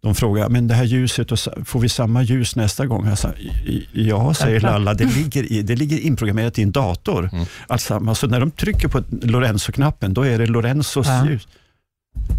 De 0.00 0.14
frågar, 0.14 0.48
men 0.48 0.68
det 0.68 0.74
här 0.74 0.84
ljuset, 0.84 1.28
får 1.64 1.80
vi 1.80 1.88
samma 1.88 2.22
ljus 2.22 2.56
nästa 2.56 2.86
gång? 2.86 3.08
Jag 3.08 3.18
sa, 3.18 3.28
"I- 3.32 3.46
i- 3.92 4.08
ja, 4.08 4.34
säger. 4.34 4.60
Lalla, 4.60 4.94
det 4.94 5.04
ligger, 5.04 5.52
i, 5.52 5.62
det 5.62 5.76
ligger 5.76 5.98
inprogrammerat 5.98 6.58
i 6.58 6.62
en 6.62 6.72
dator. 6.72 7.30
Mm. 7.32 7.46
Alltså, 7.68 7.94
alltså 8.08 8.26
när 8.26 8.40
de 8.40 8.50
trycker 8.50 8.88
på 8.88 9.02
Lorenzo-knappen, 9.22 10.14
då 10.14 10.22
är 10.26 10.38
det 10.38 10.46
Lorenzos 10.46 11.06
Ja. 11.06 11.26
ljus. 11.26 11.48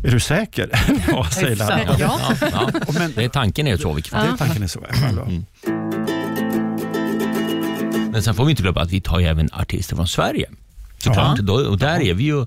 Är 0.03 0.11
du 0.11 0.19
säker? 0.19 0.69
ja, 1.07 1.29
säger. 1.31 1.49
Hyfsat. 1.49 1.81
Ja, 1.99 2.19
ja, 2.41 2.47
ja. 2.51 2.71
Men, 2.93 3.13
Det 3.15 3.23
är 3.23 3.29
tanken 3.29 3.67
är 3.67 3.77
så. 3.77 3.93
det 3.93 4.13
är 4.17 4.37
tanken 4.37 4.63
är 4.63 4.67
så. 4.67 4.85
Mm. 5.25 5.45
Men 8.11 8.23
sen 8.23 8.33
får 8.35 8.45
vi 8.45 8.51
inte 8.51 8.63
glömma 8.63 8.81
att 8.81 8.91
vi 8.91 9.01
tar 9.01 9.19
ju 9.19 9.25
även 9.25 9.49
artister 9.53 9.95
från 9.95 10.07
Sverige. 10.07 10.49
Såklart. 10.97 11.39
Då, 11.39 11.53
och 11.53 11.77
där 11.77 12.01
är 12.01 12.13
vi 12.13 12.23
ju, 12.23 12.45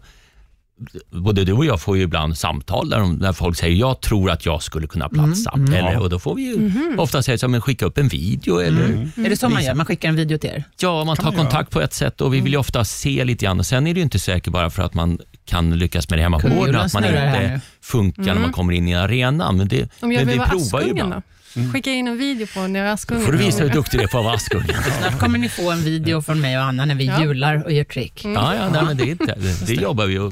både 1.11 1.45
du 1.45 1.53
och 1.53 1.64
jag 1.64 1.81
får 1.81 1.97
ju 1.97 2.03
ibland 2.03 2.39
samtal 2.39 2.89
där, 2.91 3.16
där 3.20 3.33
folk 3.33 3.57
säger 3.57 3.76
jag 3.76 4.01
tror 4.01 4.31
att 4.31 4.47
jag 4.47 4.62
skulle 4.62 4.87
kunna 4.87 5.09
platsa. 5.09 5.51
Mm, 5.55 5.74
Eller, 5.74 5.93
Ja. 5.93 6.01
och 6.01 6.11
då 6.11 6.18
får 6.18 6.35
vi 6.35 6.43
ju 6.43 6.72
ofta 6.99 7.22
säga 7.22 7.39
så, 7.39 7.49
men 7.49 7.61
skicka 7.61 7.87
upp 7.87 7.99
en 7.99 8.09
video. 8.09 8.59
Eller, 8.61 9.09
Är 9.16 9.28
det 9.31 9.37
så 9.37 9.49
man 9.49 9.64
gör? 9.64 9.74
Man 9.74 9.87
skickar 9.87 10.09
en 10.09 10.16
video 10.16 10.39
till 10.39 10.51
er? 10.51 10.64
Ja, 10.81 11.05
man 11.05 11.16
Kan 11.16 11.24
tar 11.24 11.33
man 11.33 11.39
göra. 11.41 11.45
kontakt 11.51 11.70
på 11.70 11.81
ett 11.81 11.93
sätt 11.95 12.20
och 12.20 12.35
vi 12.35 12.41
vill 12.41 12.53
ju 12.53 12.59
ofta 12.59 12.85
se 12.85 13.24
lite 13.24 13.45
grann. 13.45 13.59
Och 13.59 13.66
sen 13.66 13.87
är 13.87 13.95
det 13.95 13.99
ju 14.01 14.05
inte 14.05 14.18
säkert 14.18 14.53
bara 14.53 14.70
för 14.70 14.83
att 14.83 14.95
man 14.95 15.18
kan 15.45 15.78
lyckas 15.78 16.11
med 16.11 16.18
det 16.18 16.22
hemma 16.22 16.39
på 16.39 16.49
gården, 16.49 16.76
att 16.76 16.93
man 16.95 17.05
inte 17.05 17.61
funkar 17.83 18.22
när 18.22 18.41
man 18.41 18.53
kommer 18.53 18.72
in 18.72 18.89
i 18.89 18.95
arenan. 18.95 19.57
Men 19.57 19.68
det, 19.68 19.83
Om 20.01 20.12
jag 20.12 20.20
men 20.20 20.28
vill 20.28 20.41
vi 20.41 20.47
provar 20.47 20.83
ju 20.83 20.91
ibland. 20.91 21.12
då? 21.12 21.22
Skicka 21.72 21.91
in 21.91 22.09
en 22.09 22.18
video 22.18 22.47
på 22.55 22.61
när 22.61 22.81
jag 22.81 22.89
är 22.89 22.93
Askungen. 22.93 23.24
får 23.24 23.33
du 23.33 23.39
visa 23.39 23.62
hur 23.62 23.70
duktig 23.70 24.01
du 24.01 24.05
är 24.05 24.09
på 24.09 24.18
att 24.18 24.24
vara 24.24 24.35
Askungen. 24.35 24.66
Snart 25.01 25.18
kommer 25.18 25.39
ni 25.39 25.49
få 25.49 25.70
en 25.70 25.83
video 25.83 26.22
från 26.22 26.41
mig 26.41 26.59
och 26.59 26.64
Anna 26.64 26.85
när 26.85 26.95
vi 26.95 27.05
Ja. 27.07 27.20
hjular 27.22 27.64
och 27.64 27.72
gör 27.72 27.85
trick. 27.85 28.20
Ja, 28.24 28.55
ja 28.55 28.68
nej, 28.72 28.83
men 28.85 28.97
det, 28.97 29.03
är 29.03 29.07
inte, 29.11 29.24
det, 29.39 29.66
det 29.66 29.74
jobbar 29.74 30.07
vi 30.07 30.14
ju. 30.14 30.31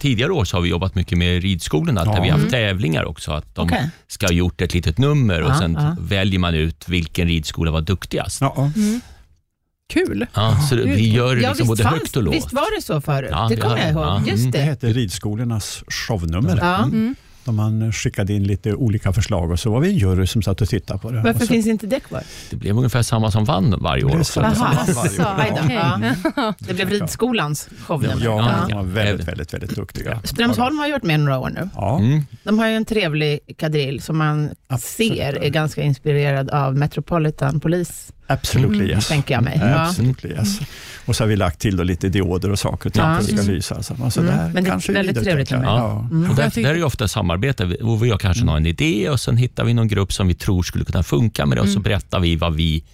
Tidigare 0.00 0.32
år 0.32 0.44
så 0.44 0.56
har 0.56 0.62
vi 0.62 0.68
jobbat 0.68 0.94
mycket 0.94 1.18
med 1.18 1.42
ridskolorna, 1.42 2.04
där 2.04 2.12
Ja. 2.16 2.22
vi 2.22 2.28
har 2.28 2.38
haft 2.38 2.50
tävlingar 2.50 3.04
också. 3.04 3.32
Att 3.32 3.54
de 3.54 3.66
Okej. 3.66 3.90
ska 4.08 4.26
ha 4.26 4.32
gjort 4.32 4.60
ett 4.60 4.74
litet 4.74 4.98
nummer 4.98 5.42
och 5.42 5.50
Ja, 5.50 5.58
sen 5.58 5.72
ja. 5.80 5.96
väljer 6.00 6.38
man 6.38 6.54
ut 6.54 6.88
vilken 6.88 7.28
ridskola 7.28 7.70
var 7.70 7.80
duktigast. 7.80 8.40
Ja, 8.40 8.52
ja. 8.56 8.70
Kul. 9.92 10.26
Ja, 10.34 10.56
så 10.68 10.74
det, 10.74 10.82
vi 10.84 11.12
gör 11.12 11.36
det 11.36 11.42
Ja, 11.42 11.48
liksom 11.48 11.66
både 11.68 11.82
fanns- 11.82 11.98
högt 11.98 12.16
och 12.16 12.22
lågt. 12.22 12.34
Visst 12.34 12.52
var 12.52 12.76
det 12.76 12.82
så 12.82 13.00
förut? 13.00 13.28
Ja, 13.32 13.46
det 13.50 13.56
kommer 13.56 13.76
jag 13.78 13.90
ihåg. 13.90 14.02
Ja. 14.02 14.22
Just 14.26 14.44
Det 14.52 14.58
det. 14.58 14.64
hette 14.64 14.86
Ridskolornas 14.92 15.84
shownummer. 15.88 16.58
Ja. 16.62 16.82
Mm. 16.84 17.14
Då 17.48 17.52
man 17.52 17.92
skickade 17.92 18.32
in 18.32 18.44
lite 18.44 18.74
olika 18.74 19.12
förslag 19.12 19.50
och 19.50 19.60
så 19.60 19.70
var 19.70 19.80
vi 19.80 19.88
en 19.88 19.96
jury 19.98 20.26
som 20.26 20.42
satt 20.42 20.60
och 20.60 20.68
tittade 20.68 20.98
på 21.00 21.10
det. 21.10 21.20
Varför 21.22 21.40
så, 21.40 21.46
finns 21.46 21.66
inte 21.66 21.86
det 21.86 22.00
kvar? 22.00 22.22
Det 22.50 22.56
blev 22.56 22.76
ungefär 22.76 23.02
samma 23.02 23.30
som 23.30 23.44
vann 23.44 23.74
varje 23.80 24.04
år 24.04 24.18
också. 24.20 24.32
samma 24.54 24.54
varje 25.36 25.52
år. 25.52 25.64
Okej. 25.64 26.14
Ja. 26.36 26.54
Det 26.58 26.74
blev 26.74 26.88
ridskolans 26.90 27.68
shownummer. 27.86 28.24
Ja, 28.24 28.54
Ja. 28.60 28.66
de 28.68 28.74
var 28.76 28.82
väldigt, 28.82 29.28
väldigt, 29.28 29.54
väldigt 29.54 29.76
duktiga. 29.76 30.20
Strömsholm 30.24 30.78
har 30.78 30.86
gjort 30.86 31.02
med 31.02 31.20
några 31.20 31.38
år 31.38 31.50
nu. 31.50 31.68
Ja, 31.74 31.98
Mm. 31.98 32.22
De 32.42 32.58
har 32.58 32.66
ju 32.68 32.74
en 32.74 32.84
trevlig 32.84 33.40
kadrill 33.56 34.02
som 34.02 34.18
man 34.18 34.50
Absolut. 34.66 35.12
ser 35.18 35.42
är 35.44 35.48
ganska 35.50 35.82
inspirerad 35.82 36.50
av 36.50 36.76
Metropolitan 36.76 37.60
Police, 37.60 38.12
absolutely 38.28 38.78
Mm. 38.84 38.90
yes. 38.90 39.08
tänker 39.08 39.34
jag 39.34 39.42
mig. 39.44 39.58
Ja. 39.62 39.86
Absolutely 39.86 40.30
yes. 40.30 40.58
Och 41.06 41.16
så 41.16 41.22
har 41.24 41.28
vi 41.28 41.36
lagt 41.36 41.58
till 41.60 41.76
då 41.76 41.82
lite 41.82 42.08
dioder 42.08 42.50
och 42.50 42.58
saker 42.58 42.88
och 42.88 42.92
ting 42.92 43.02
Ja. 43.02 43.14
för 43.14 43.20
att 43.22 43.26
det 43.28 43.32
ska 43.36 43.42
Mm. 43.42 43.54
lysa. 43.54 43.74
Alltså. 43.74 43.96
Alltså 44.04 44.20
Mm. 44.20 44.36
där 44.36 44.50
Men 44.54 44.64
det 44.64 44.70
är 44.70 44.92
väldigt 44.92 45.24
trevligt 45.24 45.50
med. 45.50 45.62
Ja. 45.64 46.08
Mm. 46.10 46.30
Och 46.30 46.36
där, 46.36 46.42
Jag 46.42 46.52
tycker- 46.52 46.68
där 46.68 46.74
är 46.74 46.78
ju 46.78 46.84
ofta 46.84 47.08
samarbete. 47.08 47.64
Vi- 47.64 47.78
Och 47.82 48.04
vi 48.04 48.10
har 48.10 48.18
kanske 48.18 48.44
någon 48.44 48.66
idé 48.66 49.08
och 49.10 49.20
sen 49.20 49.36
hittar 49.36 49.64
vi 49.64 49.74
någon 49.74 49.88
grupp 49.88 50.12
som 50.12 50.28
vi 50.28 50.34
tror 50.34 50.62
skulle 50.62 50.84
kunna 50.84 51.02
funka 51.02 51.46
med 51.46 51.58
det 51.58 51.62
och 51.62 51.68
så 51.68 51.80
berättar 51.80 52.20
vi 52.20 52.36
vad 52.36 52.54
vi 52.54 52.84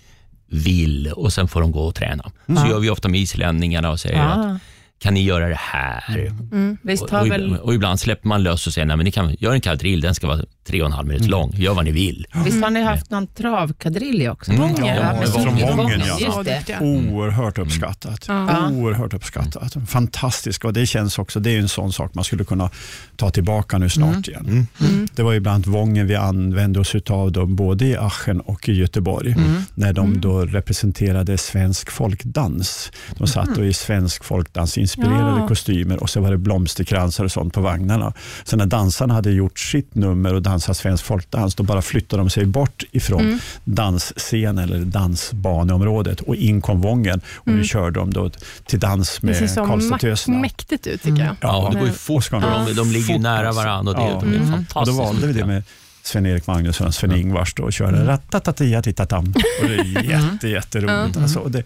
vill 0.51 1.13
och 1.17 1.33
sen 1.33 1.49
får 1.49 1.61
de 1.61 1.73
gå 1.73 1.81
och 1.81 1.95
träna. 1.95 2.31
Så 2.47 2.67
gör 2.69 2.79
vi 2.81 2.91
ofta 2.91 3.09
med 3.09 3.21
islänningarna 3.21 3.91
och 3.91 4.01
säger 4.01 4.21
att 4.23 4.61
kan 4.99 5.15
ni 5.15 5.23
göra 5.25 5.49
det 5.49 5.59
här? 5.59 6.27
Mm. 6.53 6.77
Visst 6.83 7.03
Och, 7.03 7.11
har 7.11 7.51
och, 7.53 7.59
och 7.59 7.75
ibland 7.75 8.01
släpper 8.01 8.29
man 8.29 8.43
lös 8.43 8.67
och 8.67 8.73
säger 8.73 8.87
nej 8.87 8.97
men 8.97 9.05
ni 9.05 9.11
kan 9.13 9.37
göra 9.39 9.55
en 9.55 9.61
kadrill, 9.61 10.01
den 10.01 10.15
ska 10.15 10.27
vara 10.27 10.41
tre 10.67 10.81
och 10.81 10.87
en 10.87 10.93
halv 10.93 11.09
minut 11.09 11.29
lång. 11.29 11.53
Gör 11.57 11.75
vad 11.75 11.85
ni 11.85 11.93
vill. 11.93 12.27
visst 12.45 12.63
har 12.63 12.71
ni 12.71 12.83
haft 12.83 13.11
någon 13.11 13.27
travkadrill 13.27 14.29
också? 14.29 14.51
Mm. 14.53 14.63
Wången. 14.63 14.97
Ja, 14.97 15.13
med 15.13 15.29
från 15.29 15.45
Wången, 15.45 15.77
Wången, 15.77 16.01
ja. 16.07 16.17
Ja, 16.21 16.27
Just 16.27 16.45
det. 16.45 16.55
duktiga. 16.57 16.81
Oerhört 16.81 17.59
uppskattat. 17.59 18.25
Ja. 18.29 18.71
Oerhört 18.71 19.15
uppskattat. 19.15 19.77
Fantastiskt. 19.89 20.65
Och 20.65 20.73
det 20.73 20.87
känns 20.87 21.19
också, 21.19 21.41
det 21.41 21.51
är 21.51 21.59
en 21.59 21.69
sån 21.69 21.93
sak 21.93 22.15
man 22.15 22.25
skulle 22.25 22.45
kunna 22.45 22.71
ta 23.17 23.31
tillbaka 23.31 23.79
nu 23.79 23.89
snart 23.91 24.29
igen. 24.29 24.67
Mm. 24.81 25.09
Det 25.15 25.23
var 25.23 25.33
ju 25.33 25.41
bland 25.41 25.55
annat 25.55 25.67
Wången 25.67 26.07
vi 26.07 26.15
använde 26.15 26.81
oss 26.81 26.95
utav 26.95 27.33
dem, 27.33 27.57
både 27.57 27.85
i 27.87 27.97
Aachen 27.97 28.41
och 28.41 28.69
i 28.69 28.73
Göteborg. 28.73 29.37
När 29.75 29.93
de 29.93 30.21
då 30.21 30.41
representerade 30.41 31.39
svensk 31.39 31.91
folkdans. 31.91 32.93
De 33.19 33.27
satt 33.27 33.55
då 33.55 33.65
i 33.65 33.73
svensk 33.73 34.25
folkdansinspirerade 34.25 35.41
Ja. 35.41 35.49
kostymer 35.49 36.03
och 36.03 36.11
så 36.11 36.21
var 36.21 36.31
det 36.31 36.39
blomsterkransar 36.39 37.25
och 37.25 37.33
sånt 37.33 37.55
på 37.55 37.61
vagnarna. 37.61 38.13
Så 38.45 38.57
när 38.57 38.67
dansarna 38.67 39.15
hade 39.15 39.31
gjort 39.31 39.59
sitt 39.59 39.95
nummer 39.95 40.35
och 40.35 40.43
dansat 40.55 40.77
svensk 40.77 41.05
folkdans, 41.05 41.55
då 41.55 41.63
bara 41.63 41.83
flyttade 41.83 42.21
de 42.23 42.31
sig 42.31 42.45
bort 42.47 42.83
ifrån 42.93 43.41
dansscen 43.65 44.59
eller 44.59 44.81
dansbaneområdet 44.81 46.21
och 46.21 46.37
in 46.37 46.61
kom 46.61 46.81
Wången 46.81 47.21
och 47.35 47.49
nu 47.49 47.65
körde 47.65 48.01
de 48.01 48.13
då 48.13 48.31
till 48.67 48.81
dans 48.81 49.19
Det 49.21 49.27
med 49.27 49.37
ser 49.37 49.47
så 49.47 49.67
Karlstadtöserna. 49.67 50.37
ma- 50.37 50.41
mäktigt 50.41 50.87
ut 50.87 51.03
tycker 51.03 51.25
jag. 51.25 51.37
Ja, 51.41 51.57
och 51.67 51.73
det 51.75 51.79
går 51.79 51.89
ju 51.89 51.95
fort. 51.95 52.33
och 52.33 52.41
De, 52.41 52.73
de 52.75 52.91
ligger 52.91 53.15
ju 53.15 53.19
nära 53.21 53.49
alltså. 53.49 53.63
varandra 53.63 53.93
och 53.93 53.99
det, 53.99 54.05
Ja. 54.05 54.21
de 54.21 54.35
är 54.35 54.41
Och 54.43 54.49
fantastiskt 54.49 54.99
då 54.99 55.05
valde 55.05 55.27
vi 55.27 55.33
det 55.33 55.47
med 55.47 55.63
Sven-Erik 56.03 56.47
Magnusson 56.47 56.87
och 56.87 56.95
Sven-Ingvars 56.95 57.55
och 57.61 57.73
körde 57.73 58.07
ratatatiatittatam. 58.07 59.35
Och 59.63 59.69
det 59.69 59.75
är 59.75 60.03
jätte, 60.11 60.49
jätteroligt. 60.49 61.17
Alltså, 61.17 61.39
och 61.39 61.51
det, 61.51 61.63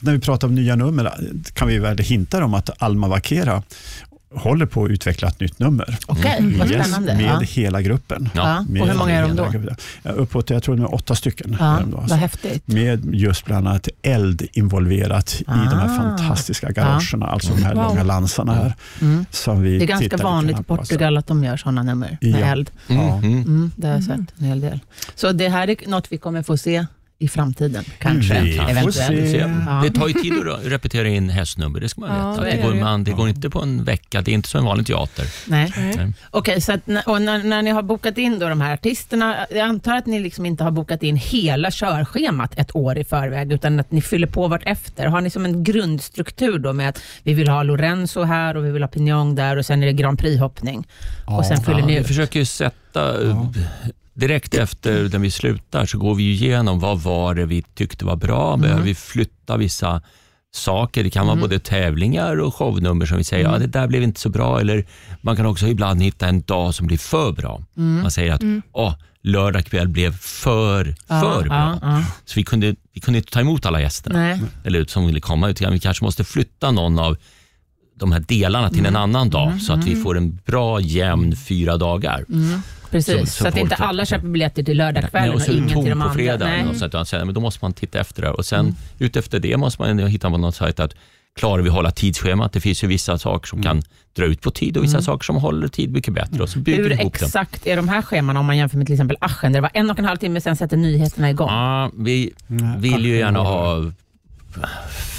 när 0.00 0.12
vi 0.12 0.18
pratar 0.20 0.48
om 0.48 0.54
nya 0.54 0.76
nummer 0.76 1.12
kan 1.54 1.68
vi 1.68 1.78
väl 1.78 1.98
hinta 1.98 2.44
om 2.44 2.54
att 2.54 2.82
Alma 2.82 3.08
Vakera 3.08 3.62
håller 4.34 4.66
på 4.66 4.84
att 4.84 4.90
utveckla 4.90 5.28
ett 5.28 5.40
nytt 5.40 5.58
nummer. 5.58 5.98
Okej, 6.06 6.54
vad 6.58 6.70
Yes, 6.70 7.00
med 7.00 7.20
Ja. 7.22 7.38
hela 7.40 7.82
gruppen. 7.82 8.28
Ja. 8.34 8.64
Med 8.68 8.82
Och 8.82 8.88
hur 8.88 8.94
många 8.94 9.12
är 9.14 9.22
de 9.22 9.36
då? 9.36 9.48
gruppen. 9.50 9.76
Ja, 10.02 10.10
uppåt, 10.10 10.50
jag 10.50 10.62
tror 10.62 10.76
de 10.76 10.82
är 10.82 10.94
åtta 10.94 11.14
stycken. 11.14 11.56
Ja, 11.60 11.76
är 11.76 11.80
de 11.80 11.90
då, 11.90 11.96
alltså. 11.96 12.10
vad 12.12 12.18
häftigt. 12.20 12.66
Med 12.68 13.14
just 13.14 13.44
bland 13.44 13.68
annat 13.68 13.88
eld 14.02 14.42
involverat 14.52 15.34
i 15.40 15.44
de 15.46 15.52
här 15.54 15.84
Ah. 15.94 15.96
fantastiska 16.16 16.70
galoscherna, 16.70 17.26
alltså 17.26 17.54
de 17.54 17.62
här 17.64 17.74
Wow. 17.74 17.84
långa 17.84 18.02
lansarna 18.02 18.54
här. 18.54 18.74
Mm. 19.00 19.26
Som 19.30 19.62
vi 19.62 19.78
Det 19.78 19.84
är 19.84 19.86
ganska 19.86 20.16
vanligt 20.16 20.52
i 20.56 20.58
alltså. 20.58 20.76
Portugal 20.76 21.16
att 21.16 21.26
de 21.26 21.44
gör 21.44 21.56
sådana 21.56 21.82
nummer 21.82 22.18
med 22.20 22.40
Ja. 22.40 22.46
eld. 22.46 22.70
Mm, 22.88 23.02
Ja. 23.06 23.16
mm. 23.18 23.32
Mm, 23.42 23.70
det 23.76 23.86
har 23.86 23.94
jag 23.94 24.04
sett 24.04 24.20
en 24.38 24.44
hel 24.46 24.60
del. 24.60 24.80
Så 25.14 25.32
det 25.32 25.48
här 25.48 25.70
är 25.70 25.88
något 25.90 26.12
vi 26.12 26.18
kommer 26.18 26.42
få 26.42 26.56
se 26.56 26.86
i 27.18 27.28
framtiden, 27.28 27.84
kanske, 27.98 28.42
Vi 28.42 28.56
får 28.56 28.70
eventuellt. 28.70 29.30
se. 29.30 29.36
Ja. 29.66 29.80
Det 29.84 29.90
tar 29.90 30.08
ju 30.08 30.14
tid 30.14 30.32
att 30.48 30.64
repetera 30.66 31.08
in 31.08 31.28
hästnummer, 31.30 31.80
det 31.80 31.88
ska 31.88 32.00
man 32.00 32.18
Ja, 32.36 32.42
veta. 32.42 32.56
det 32.56 32.62
går, 32.62 32.74
man, 32.74 33.04
det 33.04 33.10
går 33.12 33.28
inte 33.28 33.50
på 33.50 33.62
en 33.62 33.84
vecka, 33.84 34.22
det 34.22 34.30
är 34.30 34.32
inte 34.32 34.48
som 34.48 34.58
en 34.58 34.64
vanlig 34.66 34.86
teater. 34.86 35.24
Nej. 35.46 35.72
Nej. 35.76 36.12
Okej, 36.30 36.60
så 36.60 36.72
att, 36.72 36.86
när- 36.86 37.08
och 37.08 37.22
när, 37.22 37.42
när 37.42 37.62
ni 37.62 37.70
har 37.70 37.82
bokat 37.82 38.18
in 38.18 38.38
då 38.38 38.48
de 38.48 38.60
här 38.60 38.74
artisterna, 38.74 39.36
jag 39.50 39.58
antar 39.58 39.96
att 39.96 40.06
ni 40.06 40.20
liksom 40.20 40.46
inte 40.46 40.64
har 40.64 40.70
bokat 40.70 41.02
in 41.02 41.16
hela 41.16 41.70
körschemat 41.70 42.58
ett 42.58 42.76
år 42.76 42.98
i 42.98 43.04
förväg, 43.04 43.52
utan 43.52 43.80
att 43.80 43.92
ni 43.92 44.00
fyller 44.02 44.26
på 44.26 44.48
vart 44.48 44.62
efter. 44.66 45.06
Har 45.06 45.20
ni 45.20 45.30
som 45.30 45.44
en 45.44 45.64
grundstruktur 45.64 46.58
då 46.58 46.72
med 46.72 46.88
att 46.88 47.02
vi 47.22 47.34
vill 47.34 47.48
ha 47.48 47.62
Lorenzo 47.62 48.22
här 48.22 48.56
och 48.56 48.64
vi 48.64 48.70
vill 48.70 48.82
ha 48.82 48.88
Pignon 48.88 49.34
där 49.34 49.56
och 49.56 49.66
sen 49.66 49.82
är 49.82 49.86
det 49.86 49.92
Grand 49.92 50.18
Prix-hoppning. 50.18 50.86
och 51.26 51.44
sen 51.46 51.56
fyller 51.56 51.78
Ja, 51.80 51.86
ni 51.86 51.94
vi 51.94 52.00
ut. 52.00 52.06
försöker 52.06 52.38
ju 52.38 52.44
sätta, 52.44 53.14
direkt 54.16 54.54
efter 54.54 55.08
när 55.08 55.18
vi 55.18 55.30
slutar 55.30 55.86
så 55.86 55.98
går 55.98 56.14
vi 56.14 56.30
igenom 56.30 56.80
vad 56.80 57.00
var 57.00 57.34
det 57.34 57.46
vi 57.46 57.62
tyckte 57.62 58.04
var 58.04 58.16
bra, 58.16 58.56
behöver 58.56 58.82
vi 58.82 58.94
flytta 58.94 59.56
vissa 59.56 60.02
saker. 60.54 61.04
Det 61.04 61.10
kan 61.10 61.26
vara 61.26 61.36
både 61.36 61.58
tävlingar 61.58 62.36
och 62.36 62.54
shownummer 62.54 63.06
som 63.06 63.18
vi 63.18 63.24
säger, 63.24 63.44
ja 63.44 63.58
det 63.58 63.66
där 63.66 63.86
blev 63.86 64.02
inte 64.02 64.20
så 64.20 64.28
bra. 64.28 64.60
Eller 64.60 64.84
man 65.20 65.36
kan 65.36 65.46
också 65.46 65.66
ibland 65.68 66.02
hitta 66.02 66.28
en 66.28 66.42
dag 66.42 66.74
som 66.74 66.86
blir 66.86 66.98
för 66.98 67.32
bra. 67.32 67.62
Man 67.74 68.10
säger 68.10 68.32
att 68.32 68.42
Åh, 68.72 68.94
lördag 69.22 69.64
kväll 69.64 69.88
blev 69.88 70.16
för, 70.16 70.94
för 71.08 71.44
bra. 71.44 71.54
ja, 71.54 71.78
ja. 71.82 72.04
Så 72.24 72.34
vi 72.34 72.44
kunde, 72.44 72.74
vi 72.92 73.00
kunde 73.00 73.18
inte 73.18 73.32
ta 73.32 73.40
emot 73.40 73.66
alla 73.66 73.80
gästerna 73.80 74.18
Nej. 74.18 74.40
eller 74.64 74.84
som 74.84 75.06
ville 75.06 75.20
komma. 75.20 75.48
Utan 75.48 75.72
vi 75.72 75.78
kanske 75.78 76.04
måste 76.04 76.24
flytta 76.24 76.70
någon 76.70 76.98
av 76.98 77.16
de 77.98 78.12
här 78.12 78.20
delarna 78.20 78.70
till 78.70 78.86
en 78.86 78.96
annan 78.96 79.30
dag 79.30 79.62
så 79.62 79.72
att 79.72 79.84
vi 79.84 79.96
får 79.96 80.16
en 80.16 80.40
bra 80.46 80.80
jämn 80.80 81.36
fyra 81.36 81.76
dagar. 81.76 82.24
Precis, 82.90 83.14
Så- 83.20 83.26
så, 83.26 83.42
så 83.42 83.48
att 83.48 83.56
inte 83.56 83.76
folk- 83.76 83.88
alla 83.88 84.06
köper 84.06 84.28
biljetter 84.28 84.62
till 84.62 84.76
lördagskvällen 84.76 85.28
och, 85.28 85.34
och 85.34 85.42
så 85.42 85.52
ingen 85.52 85.68
till 85.68 85.90
de 85.90 86.02
andra. 86.02 86.14
fredagen. 86.14 86.48
Nej. 86.64 86.68
Och 86.70 86.76
sånt, 86.76 87.10
där. 87.10 87.24
men 87.24 87.34
då 87.34 87.40
måste 87.40 87.64
man 87.64 87.72
titta 87.72 88.00
efter 88.00 88.22
det. 88.22 88.30
Och 88.30 88.46
sen 88.46 88.76
utefter 88.98 89.38
det 89.40 89.56
måste 89.56 89.82
man 89.82 89.98
hitta 89.98 90.30
på 90.30 90.38
något 90.38 90.54
sajt 90.54 90.80
att 90.80 90.94
klarar 91.36 91.62
vi 91.62 91.68
hålla 91.70 91.90
tidsschemat? 91.90 92.52
Det 92.52 92.60
finns 92.60 92.84
ju 92.84 92.88
vissa 92.88 93.18
saker 93.18 93.46
som 93.48 93.62
kan 93.62 93.82
dra 94.16 94.24
ut 94.24 94.40
på 94.40 94.50
tid 94.50 94.76
och 94.76 94.84
vissa 94.84 95.02
saker 95.02 95.24
som 95.24 95.36
håller 95.36 95.68
tid 95.68 95.92
mycket 95.92 96.14
bättre. 96.14 96.42
Och 96.42 96.48
så 96.48 96.58
bygger 96.58 96.82
Hur 96.82 97.00
exakt 97.06 97.66
är 97.66 97.76
de 97.76 97.88
här 97.88 98.02
scheman 98.02 98.36
om 98.36 98.46
man 98.46 98.56
jämför 98.56 98.76
med 98.78 98.86
till 98.86 98.94
exempel 98.94 99.16
Aschen 99.20 99.52
där 99.52 99.58
det 99.58 99.62
var 99.62 99.70
en 99.74 99.90
och 99.90 99.98
en 99.98 100.04
halv 100.04 100.16
timme 100.16 100.40
sen 100.40 100.56
sätter 100.56 100.76
nyheterna 100.76 101.30
igång? 101.30 101.48
Ja, 101.48 101.90
vi 101.96 102.32
vill 102.78 103.04
ju 103.06 103.16
gärna 103.16 103.38
ha 103.38 103.92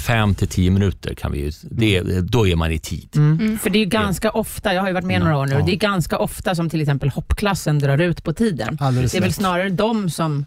fem 0.06 0.34
till 0.34 0.48
tio 0.48 0.70
minuter. 0.70 1.14
Kan 1.14 1.32
vi 1.32 1.50
det, 1.70 2.20
då 2.20 2.46
är 2.48 2.56
man 2.56 2.72
i 2.72 2.78
tid. 2.78 3.08
Mm. 3.16 3.58
För 3.58 3.70
det 3.70 3.78
är 3.78 3.80
ju 3.80 3.86
ganska 3.86 4.30
ofta, 4.30 4.74
jag 4.74 4.80
har 4.80 4.88
ju 4.88 4.94
varit 4.94 5.06
med 5.06 5.20
några 5.20 5.38
år 5.38 5.46
nu, 5.46 5.54
Ja. 5.54 5.62
det 5.66 5.72
är 5.72 5.76
ganska 5.76 6.18
ofta 6.18 6.54
som 6.54 6.70
till 6.70 6.80
exempel 6.80 7.08
hoppklassen 7.08 7.78
drar 7.78 7.98
ut 7.98 8.24
på 8.24 8.32
tiden. 8.32 8.78
Alldeles 8.80 9.12
det 9.12 9.18
är 9.18 9.22
väl 9.22 9.32
snarare 9.32 9.68
de 9.68 10.10
som, 10.10 10.46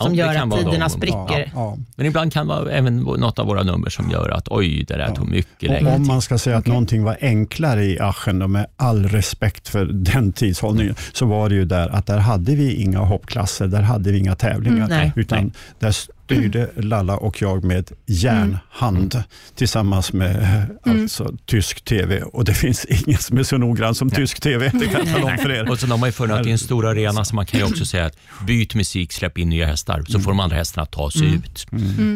som 0.00 0.10
det 0.12 0.16
gör 0.18 0.34
att 0.34 0.58
tiderna 0.58 0.78
de. 0.86 0.90
spricker. 0.90 1.16
Ja, 1.38 1.44
ja. 1.54 1.78
Men 1.96 2.06
ibland 2.06 2.32
kan 2.32 2.46
det 2.48 2.54
vara 2.54 2.70
även 2.72 2.96
något 2.96 3.38
av 3.38 3.46
våra 3.46 3.62
nummer 3.62 3.90
som 3.90 4.10
gör 4.10 4.28
att 4.30 4.48
oj, 4.48 4.84
det 4.88 4.96
där 4.96 5.14
tog 5.14 5.28
mycket 5.28 5.70
längre 5.70 5.94
om 5.94 6.06
man 6.06 6.22
ska 6.22 6.38
säga 6.38 6.56
att 6.56 6.66
någonting 6.66 7.04
var 7.04 7.16
enklare 7.20 7.84
i 7.84 7.98
Aschen, 8.00 8.38
då, 8.38 8.48
med 8.48 8.66
all 8.76 9.08
respekt 9.08 9.68
för 9.68 9.84
den 9.92 10.32
tidshållningen, 10.32 10.94
så 11.12 11.26
var 11.26 11.48
det 11.48 11.54
ju 11.54 11.64
där 11.64 11.88
att 11.88 12.06
där 12.06 12.18
hade 12.18 12.54
vi 12.54 12.74
inga 12.74 12.98
hoppklasser, 12.98 13.66
där 13.66 13.82
hade 13.82 14.12
vi 14.12 14.18
inga 14.18 14.34
tävlingar, 14.34 14.76
Mm, 14.86 14.88
nej. 14.98 15.12
utan 15.16 15.52
där 15.78 15.94
styrde 16.26 16.70
Lalla 16.76 17.16
och 17.16 17.42
jag 17.42 17.64
med 17.64 17.90
järnhand 18.06 19.22
tillsammans 19.54 20.12
med 20.12 20.66
alltså, 20.82 21.36
tysk 21.44 21.84
TV. 21.84 22.22
Och 22.22 22.44
det 22.44 22.54
finns 22.54 22.84
ingen 23.06 23.18
som 23.18 23.38
är 23.38 23.42
så 23.42 23.58
noggrann 23.58 23.94
som 23.94 24.10
tysk 24.10 24.40
TV, 24.40 24.70
det 24.74 24.86
kan 24.86 25.06
jag 25.06 25.24
om 25.24 25.38
för 25.38 25.50
er. 25.50 25.70
Och 25.70 25.78
så 25.78 25.86
har 25.86 25.98
man 25.98 26.08
ju 26.08 26.12
funnit 26.12 26.36
att 26.36 26.42
det 26.42 26.50
är 26.50 26.52
en 26.52 26.58
stor 26.58 26.86
arena 26.86 27.24
så 27.24 27.34
man 27.34 27.46
kan 27.46 27.60
ju 27.60 27.66
också 27.66 27.84
säga 27.84 28.06
att 28.06 28.16
byt 28.46 28.74
musik, 28.74 29.12
släpp 29.12 29.38
in 29.38 29.48
nya 29.48 29.66
hästar 29.66 30.04
så 30.08 30.20
får 30.20 30.30
de 30.30 30.40
andra 30.40 30.56
hästarna 30.56 30.86
ta 30.86 31.10
sig 31.10 31.34
ut. 31.34 31.66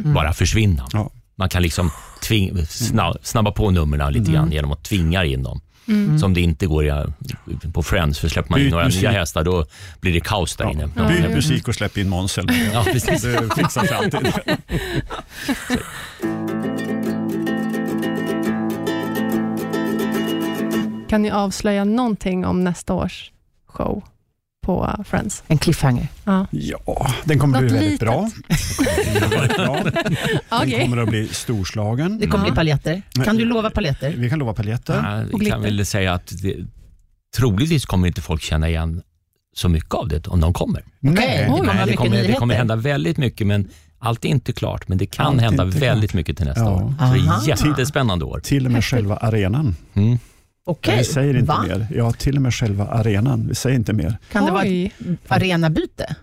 Bara 0.04 0.32
försvinna. 0.32 0.86
Ja. 0.92 1.11
Man 1.36 1.48
kan 1.48 1.62
liksom 1.62 1.90
tving, 2.22 2.66
snabba, 2.66 3.16
snabba 3.22 3.52
på 3.52 3.70
numren 3.70 4.12
lite 4.12 4.32
grann 4.32 4.52
genom 4.52 4.72
att 4.72 4.84
tvinga 4.84 5.24
in 5.24 5.42
dem. 5.42 5.61
Som 6.20 6.34
det 6.34 6.41
inte 6.41 6.66
går 6.66 6.86
i, 6.86 6.93
på 7.72 7.82
Friends, 7.82 8.18
för 8.18 8.28
släpper 8.28 8.51
man 8.51 8.59
in 8.61 8.64
Byt 8.64 8.72
några 8.72 8.84
musik. 8.84 9.03
nya 9.03 9.11
hästar 9.11 9.45
då 9.45 9.66
blir 10.01 10.12
det 10.12 10.20
kaos 10.20 10.57
där 10.57 10.70
inne. 10.70 10.88
Ja. 10.97 11.09
Byt 11.09 11.30
musik 11.30 11.68
och 11.68 11.74
släpp 11.74 11.99
in 11.99 12.09
Måns. 12.09 12.38
Ja, 12.72 12.84
precis. 12.84 13.22
Det 13.22 13.49
fixar 13.57 13.84
sig 13.86 13.97
alltid. 13.97 14.32
Kan 21.09 21.22
ni 21.22 21.30
avslöja 21.30 21.84
någonting 21.84 22.47
om 22.47 22.64
nästa 22.64 22.95
års 22.95 23.32
show 23.66 24.03
på 24.62 25.04
Friends? 25.06 25.42
En 25.48 25.58
cliffhanger. 25.58 26.08
Ja. 26.24 26.46
Ja, 26.50 27.14
den 27.24 27.38
kommer 27.38 27.58
bli 27.58 27.68
Något 27.68 27.76
väldigt 27.76 27.90
litet. 27.92 28.08
bra. 28.08 28.30
Den 29.04 29.28
blir 29.28 29.38
väldigt 29.38 29.56
bra. 29.56 29.80
Den 29.84 30.14
Okej. 30.50 30.80
kommer 30.80 30.96
att 30.96 31.08
bli 31.08 31.28
storslagen. 31.28 32.18
Det 32.18 32.26
kommer 32.26 32.44
Ja. 32.44 32.50
bli 32.50 32.56
paljetter. 32.56 33.02
Kan 33.24 33.36
du 33.36 33.44
lova 33.44 33.70
paljetter? 33.70 34.14
Vi 34.16 34.30
kan 34.30 34.38
lova 34.38 34.54
paljetter. 34.54 34.94
Ja, 34.94 35.32
Och 35.34 35.42
vi 35.42 35.46
kan 35.46 35.62
väl 35.62 35.86
säga 35.86 36.14
att 36.14 36.32
det, 36.42 36.56
troligtvis 37.36 37.84
kommer 37.86 38.08
inte 38.08 38.20
folk 38.20 38.42
känna 38.42 38.68
igen 38.68 39.02
så 39.56 39.68
mycket 39.68 39.94
av 39.94 40.08
det 40.08 40.28
om 40.28 40.40
de 40.40 40.52
kommer. 40.52 40.84
Nej, 41.00 41.14
Det 41.14 41.46
kommer 41.46 41.61
Oj. 41.61 41.66
vara 41.66 41.76
Nej, 41.76 41.86
det, 41.86 41.96
kommer, 41.96 42.22
det 42.22 42.32
kommer 42.32 42.54
hända 42.54 42.76
väldigt 42.76 43.16
mycket, 43.16 43.46
men 43.46 43.68
allt 43.98 44.24
är 44.24 44.28
inte 44.28 44.52
klart. 44.52 44.88
Men 44.88 44.98
det 44.98 45.06
kan 45.06 45.26
Allt 45.26 45.40
hända 45.40 45.64
väldigt 45.64 46.11
klart. 46.11 46.14
mycket 46.18 46.36
till 46.36 46.46
nästa 46.46 46.61
Ja. 46.64 46.70
år. 46.70 46.94
Så 46.98 47.04
det 47.14 47.20
är 47.20 47.48
jättespännande 47.68 48.24
år. 48.24 48.40
till 48.40 48.66
och 48.66 48.72
med 48.72 48.84
själva 48.84 49.16
arenan. 49.16 49.76
Mm. 49.94 50.18
Okej, 50.66 50.98
Vi 50.98 51.04
säger 51.04 51.34
inte 51.34 51.46
va? 51.48 51.62
mer. 51.68 51.86
Ja, 51.94 52.12
till 52.12 52.36
och 52.36 52.42
med 52.42 52.54
själva 52.54 52.86
arenan. 52.86 53.48
Vi 53.48 53.54
säger 53.54 53.76
inte 53.76 53.92
mer. 53.92 54.18
Kan 54.32 54.44
det 54.44 54.52
vara 54.52 54.64
ett 54.64 54.92
arenabyte? 55.28 56.16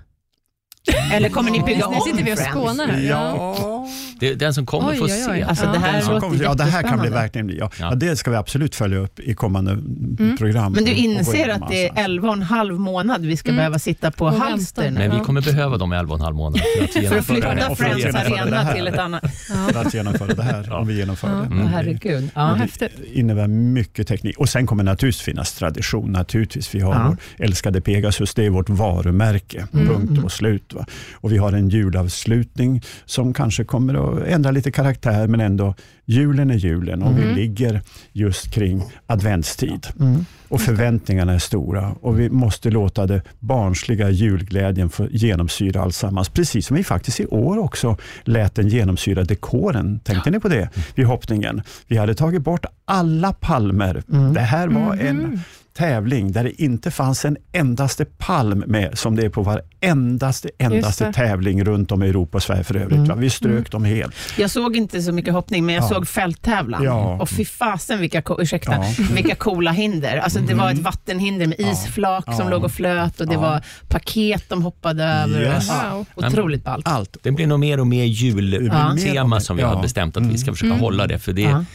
Eller 1.13 1.29
kommer 1.29 1.51
ni 1.51 1.59
bygga 1.63 1.77
Nu 1.89 1.95
om 1.95 2.01
sitter 2.01 2.23
vi 2.23 2.33
och 2.33 2.38
Friends? 2.38 2.53
skånar 2.53 2.88
här. 2.88 3.01
Ja. 3.01 3.88
Det, 4.19 4.33
den 4.35 4.53
som 4.53 4.65
kommer 4.65 4.89
Oj, 4.89 4.97
får 4.97 5.05
oj, 5.05 5.11
oj. 5.29 5.38
se. 5.39 5.43
Alltså 5.43 5.65
Ja. 5.65 5.71
det 5.71 5.79
här 5.79 5.93
Den 5.93 6.01
som 6.01 6.13
låter 6.13 6.27
kommer, 6.27 6.43
ja, 6.43 6.53
det 6.53 6.63
här 6.63 6.71
kan 6.71 6.81
bli 6.81 6.88
jättespännande. 6.89 7.19
verkligen 7.21 7.47
bli. 7.47 7.57
Ja. 7.59 7.69
Ja. 7.79 7.88
Ja. 7.89 7.95
det 7.95 8.15
ska 8.15 8.31
vi 8.31 8.38
absolut 8.38 8.75
följa 8.75 8.97
upp 8.97 9.19
i 9.19 9.33
kommande 9.33 9.77
program. 10.38 10.71
Men 10.73 10.85
du 10.85 10.91
och- 10.91 10.97
och 10.97 11.03
gå 11.03 11.09
inser 11.09 11.35
igenom 11.35 11.63
att 11.63 11.69
det 11.69 11.89
massa. 11.89 12.01
är 12.01 12.05
11 12.05 12.27
och 12.27 12.33
en 12.33 12.41
halv 12.41 12.79
månad 12.79 13.25
vi 13.25 13.38
ska 13.38 13.51
behöva 13.51 13.79
sitta 13.79 14.11
på 14.11 14.25
Och 14.25 14.31
vänta. 14.33 14.45
halster 14.47 14.91
nu. 14.91 14.99
Men 14.99 15.19
vi 15.19 15.25
kommer 15.25 15.41
behöva 15.41 15.77
dem 15.77 15.93
i 15.93 15.95
11 15.97 16.13
och 16.13 16.19
en 16.19 16.23
halv 16.25 16.35
månad 16.35 16.59
för 16.77 16.83
att 16.83 16.91
För 16.93 16.99
att 16.99 17.03
genomföra 17.03 17.35
det. 17.39 17.41
flytta 17.51 17.69
och 17.71 17.77
för 17.77 17.85
att 17.85 17.91
Friends 17.91 18.05
genomföra 18.05 18.35
det 18.35 18.41
Arena 18.41 18.57
här. 18.63 18.73
till 18.75 18.88
ett 18.88 18.97
annat. 18.99 19.23
För 19.71 19.81
att 19.81 19.93
genomföra 19.93 20.33
det 20.33 20.43
här, 20.43 20.73
om 20.73 20.88
vi 20.88 20.97
genomför 20.97 21.27
det. 21.27 21.47
Åh, 21.51 21.65
herregud. 21.67 22.29
Ja, 22.35 22.45
häftigt. 22.53 22.91
Det 23.13 23.19
innebär 23.19 23.47
mycket 23.47 24.07
teknik. 24.07 24.38
Och 24.39 24.49
Sen 24.49 24.67
kommer 24.67 24.83
naturligtvis 24.83 25.21
finnas 25.25 25.53
tradition. 25.53 26.11
Naturligtvis. 26.11 26.75
Vi 26.75 26.79
har 26.79 26.93
Ja. 26.93 27.07
vår 27.38 27.45
älskade 27.45 27.81
Pegasus, 27.81 28.33
det 28.33 28.45
är 28.45 28.49
vårt 28.49 28.69
varumärke. 28.69 29.67
Mm. 29.73 29.88
Punkt 29.88 30.23
och 30.23 30.31
slut. 30.31 30.73
Va? 30.78 30.86
Och 31.13 31.32
Vi 31.32 31.38
har 31.38 31.53
en 31.53 31.69
julavslutning 31.69 32.82
som 33.05 33.34
kanske 33.34 33.63
kommer 33.63 33.93
att 33.93 34.28
ändra 34.28 34.51
lite 34.51 34.71
karaktär, 34.71 35.28
men 35.28 35.39
ändå 35.39 35.75
julen 36.05 36.51
är 36.51 36.55
julen 36.55 37.03
och 37.03 37.19
vi 37.19 37.34
ligger 37.34 37.82
just 38.13 38.53
kring 38.53 38.84
adventstid. 39.07 39.88
Mm. 39.99 40.25
Och 40.49 40.61
förväntningarna 40.61 41.34
är 41.34 41.39
stora 41.39 41.95
och 42.01 42.19
vi 42.19 42.30
måste 42.30 42.69
låta 42.69 43.05
det 43.07 43.21
barnsliga 43.39 44.09
julglädjen 44.09 44.89
få 44.89 45.07
genomsyra 45.11 45.82
alltsammans. 45.82 46.30
Precis 46.30 46.67
som 46.67 46.78
vi 46.78 46.84
faktiskt 46.84 47.19
i 47.19 47.25
år 47.25 47.57
också 47.57 47.97
lät 48.23 48.55
den 48.55 48.67
genomsyra 48.67 49.23
dekoren. 49.23 49.99
Tänkte 49.99 50.32
ni 50.32 50.39
på 50.39 50.47
det 50.47 50.69
vid 50.95 51.05
hoppningen? 51.05 51.61
Vi 51.88 51.97
hade 51.97 52.15
tagit 52.15 52.41
bort 52.41 52.65
alla 52.86 53.34
palmer. 53.34 54.03
Det 54.34 54.39
här 54.39 54.67
var 54.67 54.95
en 54.95 55.39
tävling 55.78 56.32
där 56.32 56.43
det 56.43 56.61
inte 56.61 56.91
fanns 56.91 57.25
en 57.25 57.38
endaste 57.53 58.05
palm 58.05 58.63
med 58.67 58.97
som 58.97 59.15
det 59.15 59.25
är 59.25 59.30
på 59.30 59.43
varendaste 59.43 60.49
endaste 60.57 61.13
tävling 61.13 61.63
runt 61.63 61.91
om 61.91 62.03
i 62.03 62.09
Europa 62.09 62.38
och 62.38 62.43
Sverige 62.43 62.63
för 62.63 62.75
övrigt. 62.75 63.07
Va? 63.07 63.15
Vi 63.15 63.30
strök 63.30 63.71
dem 63.71 63.86
helt. 63.86 64.15
Jag 64.38 64.49
såg 64.51 64.75
inte 64.75 65.01
så 65.01 65.11
mycket 65.11 65.34
hoppning, 65.34 65.65
men 65.65 65.75
jag 65.75 65.84
Ja. 65.84 65.88
såg 65.89 66.07
fälttävlan. 66.07 66.84
Ja. 66.84 67.17
Och 67.21 67.30
fy 67.30 67.45
fasen 67.45 67.99
vilka, 67.99 68.23
ursäkta, 68.39 68.71
Ja. 68.71 68.78
Mm. 68.78 69.15
vilka 69.15 69.36
coola 69.36 69.71
hinder. 69.71 70.17
Alltså, 70.17 70.39
det 70.39 70.53
var 70.53 70.71
ett 70.71 70.80
vattenhinder 70.80 71.47
med 71.47 71.59
isflak 71.59 72.25
som 72.25 72.36
Ja. 72.45 72.49
låg 72.49 72.63
och 72.63 72.71
flöt 72.71 73.21
och 73.21 73.28
det 73.28 73.34
Ja. 73.34 73.39
var 73.39 73.61
paket 73.88 74.43
de 74.49 74.61
hoppade 74.63 75.03
över. 75.03 75.41
Yes. 75.41 75.69
Wow. 75.69 76.05
otroligt 76.15 76.63
ballt. 76.63 76.88
Allt. 76.88 77.17
Det 77.23 77.32
blir 77.32 77.47
nog 77.47 77.59
mer 77.59 77.80
och 77.80 77.88
mer 77.88 78.03
Ja. 78.05 78.93
jultema 78.95 79.39
som 79.39 79.57
vi 79.57 79.63
har 79.63 79.82
bestämt 79.82 80.17
att 80.17 80.23
vi 80.25 80.38
ska 80.38 80.51
försöka 80.51 80.67
Mm. 80.67 80.80
hålla 80.80 81.07
det. 81.07 81.19
För 81.19 81.34
det 81.34 81.41
Ja. 81.41 81.65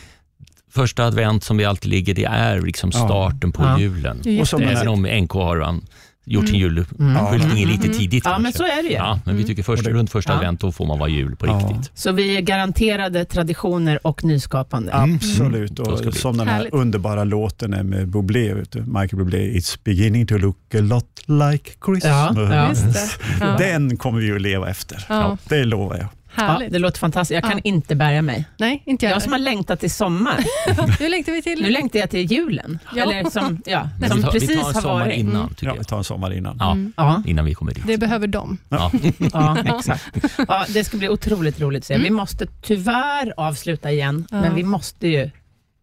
Första 0.75 1.05
advent 1.05 1.45
som 1.45 1.57
vi 1.57 1.65
alltid 1.65 1.91
ligger, 1.91 2.15
det 2.15 2.25
är 2.25 2.61
liksom 2.61 2.91
Ja. 2.95 3.05
starten 3.07 3.53
på 3.53 3.63
Ja. 3.63 3.79
julen. 3.79 4.41
Och 4.41 4.49
som 4.49 4.63
Även 4.63 4.89
om 4.89 5.03
NK 5.07 5.33
har 5.33 5.81
gjort 6.25 6.49
sin 6.49 6.59
julskyltning 6.59 7.67
lite 7.67 7.89
tidigt 7.89 8.25
Ja, 8.25 8.31
kanske. 8.31 8.43
men 8.43 8.53
så 8.53 8.65
är 8.65 8.83
det 8.83 8.89
ju. 8.89 8.95
Ja, 8.95 9.21
men 9.25 9.37
vi 9.37 9.45
tycker 9.45 9.63
först, 9.63 9.87
runt 9.87 10.11
första 10.11 10.33
Ja. 10.33 10.37
advent 10.37 10.61
då 10.61 10.73
får 10.73 10.87
man 10.87 10.99
vara 10.99 11.09
jul 11.09 11.37
på 11.37 11.47
Ja. 11.47 11.53
riktigt. 11.59 11.91
Så 11.99 12.13
vi 12.13 12.37
är 12.37 12.41
garanterade 12.41 13.25
traditioner 13.25 14.07
och 14.07 14.25
nyskapande. 14.25 14.95
Absolut. 14.95 15.79
Och 15.79 15.99
bli. 16.03 16.13
som 16.13 16.37
den 16.37 16.49
här 16.49 16.55
Härligt. 16.57 16.73
underbara 16.75 17.25
låten 17.25 17.75
är 17.75 17.83
med 17.83 18.09
Bublé, 18.09 18.55
vet 18.55 18.73
du, 18.73 18.81
Michael 18.81 19.17
Bublé, 19.17 19.39
It's 19.39 19.79
beginning 19.85 20.27
to 20.27 20.35
look 20.39 20.75
a 20.75 20.81
lot 20.81 21.21
like 21.27 21.71
Christmas. 21.87 23.19
Den 23.59 23.97
kommer 23.97 24.21
vi 24.21 24.33
att 24.33 24.41
leva 24.41 24.71
efter. 24.71 25.05
Ja. 25.09 25.37
Det 25.49 25.65
lovar 25.65 25.97
jag. 25.97 26.09
Ja, 26.37 26.43
Härligt. 26.43 26.73
det 26.73 26.79
låter 26.79 26.99
fantastiskt. 26.99 27.35
Jag 27.35 27.43
kan 27.51 27.53
Ja. 27.59 27.61
inte 27.65 27.95
bärga 27.95 28.23
mig. 28.23 28.45
Nej, 28.59 28.83
inte 28.87 29.07
jag. 29.07 29.15
Jag 29.15 29.23
som 29.23 29.33
har 29.33 29.39
längtat 29.39 29.81
till 29.81 29.91
sommar. 29.91 30.45
Nu 31.01 31.09
längtar 31.09 31.33
vi 31.33 31.43
till. 31.43 31.63
Nu 31.63 31.71
längtar 31.71 31.99
jag 31.99 32.11
till 32.11 32.33
julen. 32.33 32.79
Ja. 32.97 33.03
Eller 33.03 33.31
som, 33.31 33.63
ja, 33.67 33.89
vi, 34.01 34.09
tar, 34.09 34.17
vi 34.17 34.23
precis 34.23 34.49
tar 34.49 34.69
en 34.69 34.75
har 34.75 34.81
sommar 34.83 34.95
varit. 35.01 35.19
innan, 35.19 35.37
Mm. 35.43 35.55
Ja, 35.61 35.75
vi 35.79 35.85
tar 35.85 35.99
en 35.99 36.05
sommar 36.05 36.33
innan. 36.33 36.57
Ja, 36.61 36.77
Ja, 36.97 37.23
innan 37.27 37.45
vi 37.45 37.55
kommer 37.55 37.75
dit. 37.75 37.87
Det 37.87 37.99
behöver 37.99 38.27
de. 38.27 38.59
Ja. 38.69 38.91
ja, 39.33 39.59
exakt. 39.79 40.05
Ja, 40.49 40.65
det 40.69 40.85
ska 40.85 40.97
bli 40.97 41.09
otroligt 41.09 41.61
roligt 41.61 41.81
att 41.83 41.87
se. 41.87 41.99
Vi 41.99 42.11
måste 42.11 42.47
tyvärr 42.63 43.35
avsluta 43.37 43.91
igen, 43.91 44.27
Ja. 44.31 44.41
men 44.41 44.55
vi 44.55 44.63
måste 44.63 45.09
ju 45.09 45.31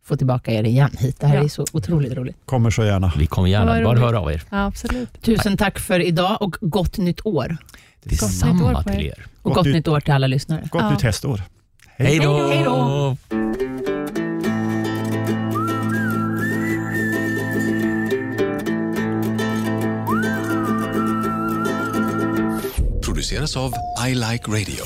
få 0.06 0.16
tillbaka 0.18 0.52
er 0.52 0.64
igen 0.64 0.92
hit. 1.00 1.20
Det 1.20 1.28
här 1.28 1.36
Ja. 1.36 1.44
är 1.44 1.48
så 1.48 1.66
otroligt 1.74 2.14
roligt. 2.14 2.36
Kommer 2.46 2.70
så 2.72 2.84
gärna. 2.84 3.12
Vi 3.18 3.28
kommer 3.28 3.48
gärna, 3.50 3.84
bara 3.84 4.00
höra 4.00 4.20
av 4.20 4.32
er. 4.32 4.44
Ja, 4.50 4.66
absolut. 4.66 5.22
Tusen 5.22 5.58
tack 5.58 5.80
för 5.80 6.00
idag 6.00 6.38
och 6.42 6.56
gott 6.62 6.98
nytt 6.98 7.26
år. 7.26 7.58
Detsamma 8.04 8.84
till 8.84 9.06
er. 9.08 9.26
Och 9.50 9.56
Gott 9.56 9.66
gott 9.66 9.74
nytt- 9.74 9.88
år 9.88 10.00
till 10.00 10.14
alla 10.14 10.28
lyssnare. 10.28 10.62
Gott 10.72 10.82
Ja. 10.82 10.90
nytt 10.92 11.02
hästår. 11.02 11.42
Hej 11.98 12.20
då! 12.20 12.48
Hej 12.48 12.64
då! 12.64 13.18
produceras 23.02 23.58
av 23.58 23.74
I 24.08 24.16
Like 24.16 24.44
Radio. 24.48 24.86